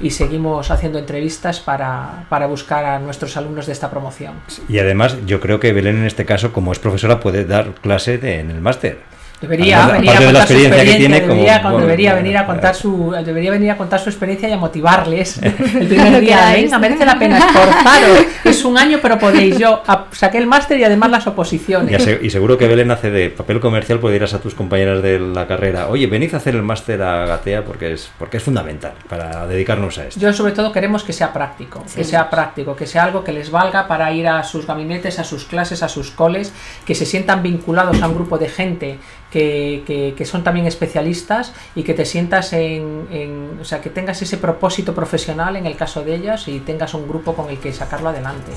y 0.02 0.10
seguimos 0.10 0.70
haciendo 0.70 1.00
entrevistas 1.00 1.62
para, 1.62 2.26
para, 2.28 2.48
buscar 2.48 2.84
a 2.84 3.00
nuestros 3.00 3.38
alumnos 3.38 3.68
de 3.68 3.72
esta 3.72 3.90
promoción. 3.90 4.34
Y 4.68 4.80
además 4.80 5.16
yo 5.26 5.40
creo 5.40 5.62
que 5.62 5.72
Belén 5.72 5.96
en 5.96 6.08
este 6.08 6.26
caso, 6.26 6.52
como 6.52 6.74
es 6.74 6.80
profesora, 6.80 7.22
puede 7.22 7.46
dar 7.46 7.76
clase 7.76 8.18
de, 8.18 8.42
en 8.42 8.52
el 8.52 8.60
máster. 8.60 9.00
Debería 9.42 9.86
venir 9.88 10.10
a 10.10 10.18
contar 10.18 10.48
su 10.48 10.54
experiencia, 10.54 11.20
debería, 11.20 11.60
debería 11.60 12.14
venir 12.16 12.38
a 12.38 12.46
contar 12.48 12.76
su 12.76 13.16
debería 13.24 13.52
venir 13.52 13.70
a 13.70 13.78
contar 13.78 14.00
su 14.00 14.10
experiencia 14.10 14.50
y 14.50 14.54
a 14.54 14.58
motivarles. 14.58 15.38
El 15.44 15.88
primer 15.88 16.22
día 16.22 16.54
venga 16.54 16.80
merece 16.80 17.06
la 17.06 17.20
pena 17.20 17.38
esforzaros 17.38 18.26
es 18.44 18.66
un 18.66 18.78
año 18.78 18.98
pero 19.00 19.20
podéis 19.20 19.60
yo 19.60 19.84
saqué 20.12 20.40
el 20.40 20.48
máster 20.48 20.80
y 20.80 20.84
además 20.84 21.12
las 21.12 21.28
oposiciones. 21.28 22.08
Y, 22.22 22.30
seguro 22.32 22.58
que 22.58 22.68
Belén 22.68 22.90
hace 22.90 23.12
de 23.12 23.30
papel 23.30 23.60
comercial 23.60 24.00
pues 24.00 24.12
dirás 24.12 24.34
a 24.34 24.40
tus 24.40 24.56
compañeras 24.56 25.04
de 25.04 25.20
la 25.20 25.46
carrera. 25.46 25.88
Oye 25.88 26.08
venid 26.08 26.34
a 26.34 26.38
hacer 26.38 26.56
el 26.56 26.64
máster 26.64 27.02
a 27.04 27.26
Gatea 27.28 27.64
porque 27.64 27.94
es 27.94 28.10
porque 28.18 28.38
es 28.38 28.44
fundamental 28.44 28.94
para 29.08 29.46
dedicarnos 29.46 29.98
a 30.00 30.08
esto 30.08 30.20
yo 30.20 30.34
sobre 30.34 30.54
todo 30.54 30.72
queremos 30.72 31.04
que 31.04 31.14
sea 31.14 31.32
práctico 31.32 31.84
que 31.96 32.04
sea 32.04 32.30
práctico 32.30 32.76
que 32.76 32.88
sea 32.88 33.04
algo 33.04 33.24
que 33.24 33.32
les 33.32 33.52
valga 33.52 33.88
para 33.88 34.12
ir 34.12 34.28
a 34.28 34.44
sus 34.44 34.66
gabinetes 34.66 35.20
a 35.20 35.24
sus 35.24 35.46
clases 35.46 35.84
a 35.84 35.90
sus 35.90 36.12
coles 36.12 36.52
que 36.86 36.96
se 36.96 37.06
sientan 37.06 37.44
vinculados 37.44 38.02
a 38.02 38.08
un 38.08 38.16
grupo 38.16 38.38
de 38.38 38.50
gente 38.50 39.00
que, 39.32 40.14
que, 40.18 40.26
son 40.26 40.44
también 40.44 40.66
especialistas 40.68 41.54
y 41.76 41.84
que 41.84 41.94
te 41.94 42.06
sientas 42.06 42.54
en, 42.54 43.58
o 43.60 43.66
sea, 43.66 43.82
que 43.82 43.90
tengas 43.90 44.22
ese 44.22 44.38
propósito 44.38 44.94
profesional 44.94 45.56
en 45.56 45.66
el 45.66 45.76
caso 45.76 46.04
de 46.04 46.16
ellas 46.16 46.48
y 46.48 46.60
tengas 46.60 46.94
un 46.94 47.08
grupo 47.08 47.34
con 47.34 47.50
el 47.50 47.58
que 47.58 47.74
sacarlo 47.74 48.10
adelante. 48.10 48.52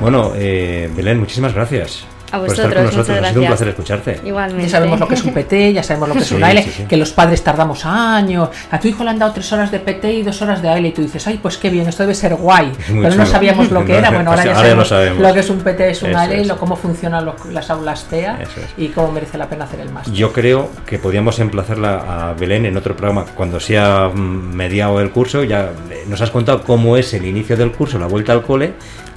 Bueno, 0.00 0.32
eh, 0.36 0.90
Belén, 0.94 1.18
muchísimas 1.18 1.54
gracias. 1.54 2.06
A 2.34 2.38
vosotros, 2.38 2.66
por 2.66 2.66
estar 2.68 2.74
con 2.74 2.84
nosotros. 2.84 3.18
Ha 3.18 3.28
sido 3.28 3.40
un 3.42 3.46
placer 3.46 3.68
escucharte. 3.68 4.20
Igualmente. 4.24 4.64
Ya 4.64 4.70
sabemos 4.70 5.00
lo 5.00 5.08
que 5.08 5.14
es 5.14 5.24
un 5.24 5.34
PT, 5.34 5.72
ya 5.72 5.82
sabemos 5.82 6.08
lo 6.08 6.14
que 6.14 6.20
es 6.20 6.32
un 6.32 6.42
AL, 6.42 6.64
que 6.88 6.96
los 6.96 7.12
padres 7.12 7.42
tardamos 7.42 7.84
años. 7.86 8.48
A 8.70 8.80
tu 8.80 8.88
hijo 8.88 9.04
le 9.04 9.10
han 9.10 9.18
dado 9.18 9.32
tres 9.32 9.52
horas 9.52 9.70
de 9.70 9.78
PT 9.78 10.12
y 10.12 10.22
dos 10.22 10.42
horas 10.42 10.60
de 10.60 10.68
AL 10.68 10.84
y 10.84 10.92
tú 10.92 11.02
dices, 11.02 11.26
ay, 11.28 11.38
pues 11.40 11.58
qué 11.58 11.70
bien, 11.70 11.88
esto 11.88 12.02
debe 12.02 12.14
ser 12.14 12.34
guay. 12.34 12.72
Pero 12.88 13.14
no 13.14 13.26
sabíamos 13.26 13.70
lo 13.70 13.84
que 13.86 13.96
era. 13.96 14.10
Bueno, 14.10 14.30
ahora, 14.30 14.44
ya 14.44 14.54
sabemos, 14.54 14.90
lo, 15.20 15.32
que 15.32 15.40
es 15.40 15.50
un 15.50 15.60
PT, 15.60 15.90
es 15.90 16.02
un 16.02 16.14
AL, 16.14 16.48
lo, 16.48 16.58
cómo 16.58 16.76
funcionan 16.76 17.30
las 17.52 17.70
aulas 17.70 18.04
TEA 18.10 18.40
y 18.76 18.88
cómo 18.88 19.12
merece 19.12 19.38
la 19.38 19.48
pena 19.48 19.64
hacer 19.64 19.80
el 19.80 19.90
máster. 19.90 20.12
Yo 20.12 20.32
creo 20.32 20.70
que 20.86 20.98
podríamos 20.98 21.38
emplazarla 21.38 22.30
a 22.30 22.34
Belén 22.34 22.66
en 22.66 22.76
otro 22.76 22.96
programa 22.96 23.26
cuando 23.34 23.60
sea 23.60 24.10
mm, 24.12 24.54
mediado 24.54 25.00
el 25.00 25.10
curso. 25.10 25.44
Ya 25.44 25.70
nos 26.08 26.20
has 26.20 26.30
contado 26.30 26.62
cómo 26.62 26.96
es 26.96 27.14
el 27.14 27.24
inicio 27.26 27.56
del 27.56 27.72
curso, 27.72 27.98
la 27.98 28.06
vuelta 28.06 28.32
al 28.32 28.42
cole 28.42 28.74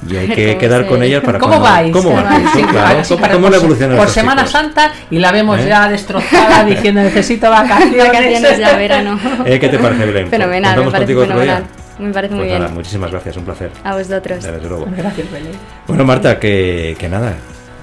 y 0.10 0.18
hay 0.18 0.28
que 0.30 0.58
quedar 0.58 0.86
con 0.88 1.01
ellas 1.03 1.24
para 1.24 1.39
¿Cómo 1.39 1.60
vais? 1.60 1.91
¿Cómo 1.91 2.14
vais? 2.14 2.49
Sí, 2.53 2.64
claro, 2.64 3.03
sí, 3.03 3.16
para 3.16 3.34
¿Cómo 3.34 3.49
por, 3.49 3.97
por 3.97 4.10
Semana 4.10 4.45
Santa 4.45 4.91
y 5.10 5.20
la 5.20 5.32
vemos 5.32 5.60
¿Eh? 5.60 5.68
ya 5.68 5.89
destrozada 5.89 6.64
diciendo 6.66 7.01
necesito 7.01 7.49
vacaciones. 7.49 8.58
ya 8.60 8.78
verano. 8.78 9.20
¿Eh? 9.45 9.60
¿Qué 9.60 9.70
te 9.70 9.80
parece, 9.80 10.05
Belén? 10.05 10.30
Fenomenal, 10.30 10.86
me 10.86 10.91
parece 10.91 11.16
fenomenal. 11.16 11.64
Me 11.99 12.14
parece 12.14 12.36
muy 12.36 12.47
pues 12.47 12.60
bien. 12.60 12.74
muchísimas 12.74 13.12
gracias, 13.12 13.38
un 13.38 13.45
placer. 13.45 13.72
A 13.84 13.95
vosotros. 13.95 14.43
Desde 14.43 14.70
luego. 14.70 14.88
Gracias, 14.95 15.32
Belén. 15.32 15.53
Bueno, 15.88 16.03
Marta, 16.03 16.39
que, 16.39 16.95
que 16.99 17.10
nada. 17.10 17.34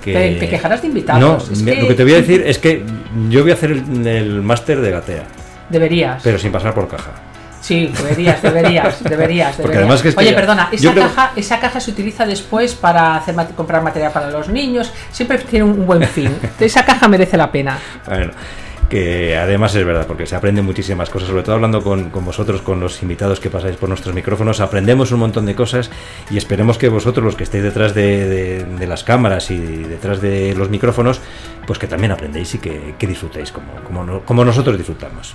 Que... 0.02 0.36
Te, 0.38 0.48
quejarás 0.48 0.82
de 0.82 0.88
invitados. 0.88 1.20
No, 1.20 1.52
es 1.52 1.62
que... 1.62 1.82
lo 1.82 1.88
que 1.88 1.94
te 1.94 2.04
voy 2.04 2.12
a 2.12 2.16
decir 2.16 2.44
es 2.46 2.58
que 2.58 2.84
yo 3.28 3.42
voy 3.42 3.50
a 3.50 3.54
hacer 3.54 3.72
el, 3.72 4.06
el 4.06 4.42
máster 4.42 4.80
de 4.80 4.90
gatea. 4.90 5.24
Deberías. 5.68 6.22
Pero 6.22 6.38
sin 6.38 6.52
pasar 6.52 6.74
por 6.74 6.86
caja. 6.88 7.12
Sí, 7.64 7.90
deberías, 7.96 8.42
deberías, 8.42 9.02
deberías. 9.02 9.56
deberías. 9.56 10.16
Oye, 10.18 10.34
perdona, 10.34 10.68
esa 10.70 10.92
caja, 10.92 11.32
esa 11.34 11.60
caja 11.60 11.80
se 11.80 11.92
utiliza 11.92 12.26
después 12.26 12.74
para 12.74 13.16
hacer 13.16 13.34
comprar 13.56 13.82
material 13.82 14.12
para 14.12 14.28
los 14.28 14.50
niños. 14.50 14.92
Siempre 15.10 15.38
tiene 15.38 15.64
un 15.64 15.86
buen 15.86 16.02
fin. 16.02 16.30
esa 16.60 16.84
caja 16.84 17.08
merece 17.08 17.38
la 17.38 17.50
pena. 17.50 17.78
Bueno 18.06 18.32
que 18.90 19.34
además 19.38 19.74
es 19.74 19.84
verdad, 19.84 20.06
porque 20.06 20.26
se 20.26 20.36
aprende 20.36 20.60
muchísimas 20.60 21.08
cosas, 21.08 21.30
sobre 21.30 21.42
todo 21.42 21.54
hablando 21.54 21.82
con, 21.82 22.10
con, 22.10 22.22
vosotros, 22.22 22.60
con 22.60 22.80
los 22.80 23.02
invitados 23.02 23.40
que 23.40 23.48
pasáis 23.48 23.76
por 23.76 23.88
nuestros 23.88 24.14
micrófonos, 24.14 24.60
aprendemos 24.60 25.10
un 25.10 25.20
montón 25.20 25.46
de 25.46 25.54
cosas 25.54 25.90
y 26.30 26.36
esperemos 26.36 26.76
que 26.76 26.90
vosotros, 26.90 27.24
los 27.24 27.34
que 27.34 27.44
estéis 27.44 27.64
detrás 27.64 27.94
de, 27.94 28.62
de, 28.62 28.86
las 28.86 29.02
cámaras 29.02 29.50
y 29.50 29.56
detrás 29.56 30.20
de 30.20 30.54
los 30.54 30.68
micrófonos, 30.68 31.22
pues 31.66 31.78
que 31.78 31.86
también 31.86 32.12
aprendéis 32.12 32.54
y 32.56 32.58
que, 32.58 32.94
que 32.98 33.06
disfrutéis 33.06 33.52
como, 33.52 33.72
como, 33.84 34.20
como 34.20 34.44
nosotros 34.44 34.76
disfrutamos. 34.76 35.34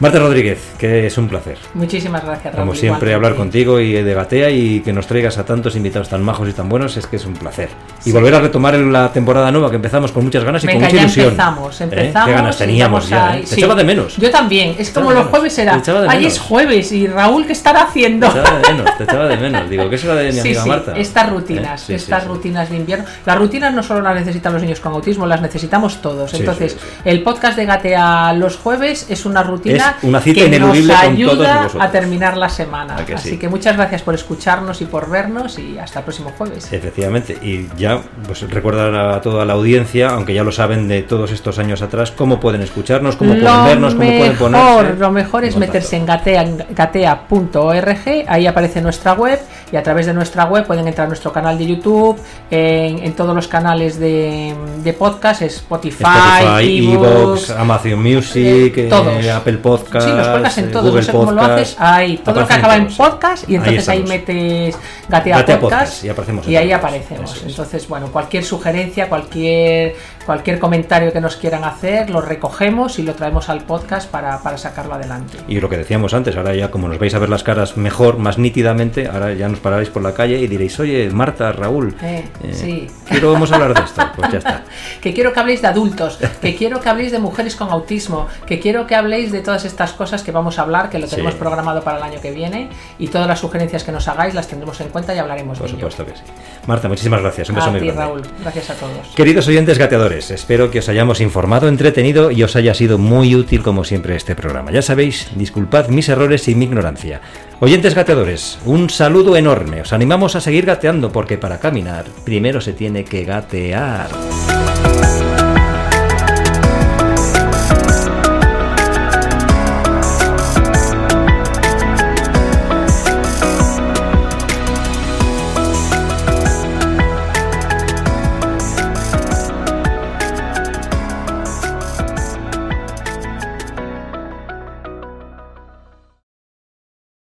Marta 0.00 0.20
Rodríguez, 0.20 0.74
que 0.78 1.08
es 1.08 1.18
un 1.18 1.28
placer. 1.28 1.58
Muchísimas 1.74 2.24
gracias, 2.24 2.54
Raúl, 2.54 2.68
Como 2.68 2.78
siempre, 2.78 3.14
hablar 3.14 3.34
contigo 3.34 3.80
y 3.80 3.92
de 3.92 4.14
Gatea 4.14 4.48
y 4.50 4.78
que 4.80 4.92
nos 4.92 5.08
traigas 5.08 5.38
a 5.38 5.44
tantos 5.44 5.74
invitados 5.74 6.08
tan 6.08 6.22
majos 6.22 6.48
y 6.48 6.52
tan 6.52 6.68
buenos 6.68 6.96
es 6.96 7.08
que 7.08 7.16
es 7.16 7.24
un 7.24 7.34
placer. 7.34 7.68
Y 8.04 8.12
volver 8.12 8.36
a 8.36 8.40
retomar 8.40 8.74
la 8.76 9.12
temporada 9.12 9.50
nueva 9.50 9.70
que 9.70 9.76
empezamos 9.76 10.12
con 10.12 10.22
muchas 10.22 10.44
ganas 10.44 10.62
y 10.62 10.68
con 10.68 10.76
mucha 10.76 10.96
ilusión. 10.96 11.26
Empezamos, 11.30 11.80
empezamos. 11.80 12.16
¿Eh? 12.16 12.22
Qué 12.26 12.32
ganas 12.32 12.58
teníamos 12.58 13.08
ya. 13.08 13.38
¿eh? 13.38 13.44
Te 13.48 13.56
echaba 13.56 13.74
de 13.74 13.82
menos. 13.82 14.16
Yo 14.18 14.30
también. 14.30 14.76
Es 14.78 14.90
como 14.90 15.10
los 15.10 15.26
jueves 15.26 15.58
era. 15.58 15.82
Ahí 16.08 16.26
es 16.26 16.38
jueves 16.38 16.92
y 16.92 17.08
Raúl, 17.08 17.44
¿qué 17.44 17.52
estará 17.52 17.82
haciendo? 17.82 18.28
Te 18.28 18.38
echaba 18.38 18.58
de 18.58 18.72
menos, 18.72 18.98
te 18.98 19.04
echaba 19.04 19.26
de 19.26 19.36
menos. 19.36 19.68
Digo, 19.70 19.90
¿qué 19.90 19.98
será 19.98 20.14
de 20.14 20.32
mi 20.32 20.38
amiga 20.38 20.64
Marta? 20.64 20.92
Estas 20.96 21.28
rutinas, 21.28 21.90
¿Eh? 21.90 21.96
estas 21.96 22.24
rutinas 22.24 22.70
de 22.70 22.76
invierno. 22.76 23.04
Las 23.26 23.36
rutinas 23.36 23.74
no 23.74 23.82
solo 23.82 24.02
las 24.02 24.14
necesitan 24.14 24.52
los 24.52 24.62
niños 24.62 24.78
con 24.78 24.92
autismo, 24.92 25.26
las 25.26 25.42
necesitamos 25.42 26.00
todos. 26.00 26.34
Entonces, 26.34 26.76
el 27.04 27.24
podcast 27.24 27.56
de 27.56 27.66
Gatea 27.66 28.32
los 28.34 28.56
jueves 28.56 29.06
es 29.10 29.26
una 29.26 29.42
rutina. 29.42 29.87
Es 29.98 30.04
una 30.04 30.20
cita 30.20 30.48
que 30.48 30.58
nos 30.58 30.90
ayuda 30.90 31.68
a 31.78 31.90
terminar 31.90 32.36
la 32.36 32.48
semana. 32.48 32.96
Así 33.14 33.38
que 33.38 33.48
muchas 33.48 33.76
gracias 33.76 34.02
por 34.02 34.14
escucharnos 34.14 34.80
y 34.80 34.84
por 34.84 35.10
vernos 35.10 35.58
y 35.58 35.78
hasta 35.78 36.00
el 36.00 36.04
próximo 36.04 36.32
jueves. 36.36 36.72
Efectivamente, 36.72 37.38
y 37.42 37.68
ya 37.76 38.00
pues 38.26 38.48
recordar 38.50 38.94
a 38.94 39.20
toda 39.20 39.44
la 39.44 39.54
audiencia, 39.54 40.10
aunque 40.10 40.34
ya 40.34 40.44
lo 40.44 40.52
saben 40.52 40.88
de 40.88 41.02
todos 41.02 41.32
estos 41.32 41.58
años 41.58 41.82
atrás, 41.82 42.10
cómo 42.10 42.40
pueden 42.40 42.62
escucharnos, 42.62 43.16
cómo 43.16 43.34
pueden 43.34 43.64
vernos, 43.64 43.94
cómo 43.94 44.06
pueden 44.06 44.36
ponerse. 44.36 44.96
Lo 44.98 45.10
mejor 45.10 45.44
es 45.44 45.56
meterse 45.56 45.96
en 45.96 46.06
gatea.org, 46.06 47.98
ahí 48.26 48.46
aparece 48.46 48.80
nuestra 48.80 49.14
web 49.14 49.38
y 49.70 49.76
a 49.76 49.82
través 49.82 50.06
de 50.06 50.14
nuestra 50.14 50.44
web 50.44 50.66
pueden 50.66 50.88
entrar 50.88 51.06
a 51.06 51.08
nuestro 51.08 51.32
canal 51.32 51.58
de 51.58 51.66
YouTube, 51.66 52.18
en, 52.50 53.12
todos 53.12 53.34
los 53.34 53.48
canales 53.48 53.98
de, 53.98 54.54
podcast, 54.98 55.42
Spotify, 55.42 56.04
Spotify 56.04 57.52
Amazon 57.56 58.02
Music, 58.02 58.76
eh, 58.76 58.90
eh, 58.90 59.30
Apple 59.30 59.58
Podcast. 59.58 59.77
Sí, 59.78 60.10
los 60.10 60.28
podcasts 60.28 60.58
en 60.58 60.72
todos, 60.72 60.94
no 60.94 61.02
sé 61.02 61.12
cómo 61.12 61.32
lo 61.32 61.42
haces. 61.42 61.76
Ahí, 61.78 62.18
todo 62.18 62.40
lo 62.40 62.46
que 62.46 62.54
acaba 62.54 62.76
en 62.76 62.88
podcast 62.88 63.48
y 63.48 63.56
entonces 63.56 63.88
ahí, 63.88 64.02
metes 64.04 64.76
Gatea, 65.08 65.60
podcast, 65.60 66.04
y, 66.46 66.56
ahí 66.56 66.72
aparecemos. 66.72 67.42
Entonces, 67.46 67.88
bueno, 67.88 68.08
cualquier 68.12 68.44
sugerencia, 68.44 69.08
cualquier 69.08 69.96
cualquier 70.28 70.58
comentario 70.58 71.10
que 71.10 71.22
nos 71.22 71.36
quieran 71.36 71.64
hacer, 71.64 72.10
lo 72.10 72.20
recogemos 72.20 72.98
y 72.98 73.02
lo 73.02 73.14
traemos 73.14 73.48
al 73.48 73.62
podcast 73.62 74.10
para, 74.10 74.42
para 74.42 74.58
sacarlo 74.58 74.92
adelante. 74.92 75.38
Y 75.48 75.58
lo 75.58 75.70
que 75.70 75.78
decíamos 75.78 76.12
antes, 76.12 76.36
ahora 76.36 76.54
ya 76.54 76.70
como 76.70 76.86
nos 76.86 76.98
vais 76.98 77.14
a 77.14 77.18
ver 77.18 77.30
las 77.30 77.42
caras 77.42 77.78
mejor, 77.78 78.18
más 78.18 78.36
nítidamente, 78.36 79.08
ahora 79.08 79.32
ya 79.32 79.48
nos 79.48 79.58
pararéis 79.60 79.88
por 79.88 80.02
la 80.02 80.12
calle 80.12 80.38
y 80.38 80.46
diréis, 80.46 80.78
oye, 80.80 81.08
Marta, 81.10 81.50
Raúl, 81.52 81.96
eh, 82.02 82.28
eh, 82.42 82.52
sí. 82.52 82.86
quiero 83.08 83.32
vamos 83.32 83.50
a 83.52 83.54
hablar 83.54 83.72
de 83.72 83.80
esto. 83.82 84.02
Pues 84.16 84.30
ya 84.30 84.38
está. 84.38 84.64
que 85.00 85.14
quiero 85.14 85.32
que 85.32 85.40
habléis 85.40 85.62
de 85.62 85.68
adultos, 85.68 86.18
que 86.42 86.54
quiero 86.54 86.78
que 86.82 86.90
habléis 86.90 87.10
de 87.10 87.20
mujeres 87.20 87.56
con 87.56 87.70
autismo, 87.70 88.26
que 88.46 88.60
quiero 88.60 88.86
que 88.86 88.94
habléis 88.94 89.32
de 89.32 89.40
todas 89.40 89.64
estas 89.68 89.92
cosas 89.92 90.22
que 90.22 90.32
vamos 90.32 90.58
a 90.58 90.62
hablar, 90.62 90.90
que 90.90 90.98
lo 90.98 91.06
tenemos 91.06 91.34
programado 91.34 91.82
para 91.82 91.98
el 91.98 92.02
año 92.02 92.20
que 92.20 92.30
viene 92.30 92.68
y 92.98 93.08
todas 93.08 93.26
las 93.26 93.38
sugerencias 93.38 93.84
que 93.84 93.92
nos 93.92 94.08
hagáis 94.08 94.34
las 94.34 94.48
tendremos 94.48 94.80
en 94.80 94.88
cuenta 94.88 95.14
y 95.14 95.18
hablaremos 95.18 95.58
por 95.58 95.68
de 95.68 95.74
supuesto 95.74 96.04
que 96.04 96.12
sí. 96.12 96.22
Marta, 96.66 96.88
muchísimas 96.88 97.20
gracias. 97.20 97.48
Un 97.48 97.54
beso 97.54 97.68
a 97.68 97.70
muy 97.70 97.80
ti, 97.80 97.90
Raúl. 97.90 98.22
Gracias 98.40 98.70
a 98.70 98.74
todos. 98.74 99.14
Queridos 99.14 99.46
oyentes 99.48 99.78
gateadores, 99.78 100.30
espero 100.30 100.70
que 100.70 100.80
os 100.80 100.88
hayamos 100.88 101.20
informado, 101.20 101.68
entretenido 101.68 102.30
y 102.30 102.42
os 102.42 102.56
haya 102.56 102.74
sido 102.74 102.98
muy 102.98 103.34
útil 103.34 103.62
como 103.62 103.84
siempre 103.84 104.16
este 104.16 104.34
programa. 104.34 104.70
Ya 104.70 104.82
sabéis, 104.82 105.28
disculpad 105.36 105.88
mis 105.88 106.08
errores 106.08 106.48
y 106.48 106.54
mi 106.54 106.64
ignorancia. 106.64 107.20
Oyentes 107.60 107.94
gateadores, 107.94 108.58
un 108.64 108.90
saludo 108.90 109.36
enorme. 109.36 109.80
Os 109.82 109.92
animamos 109.92 110.36
a 110.36 110.40
seguir 110.40 110.66
gateando 110.66 111.10
porque 111.10 111.38
para 111.38 111.58
caminar 111.58 112.04
primero 112.24 112.60
se 112.60 112.72
tiene 112.72 113.04
que 113.04 113.24
gatear. 113.24 114.08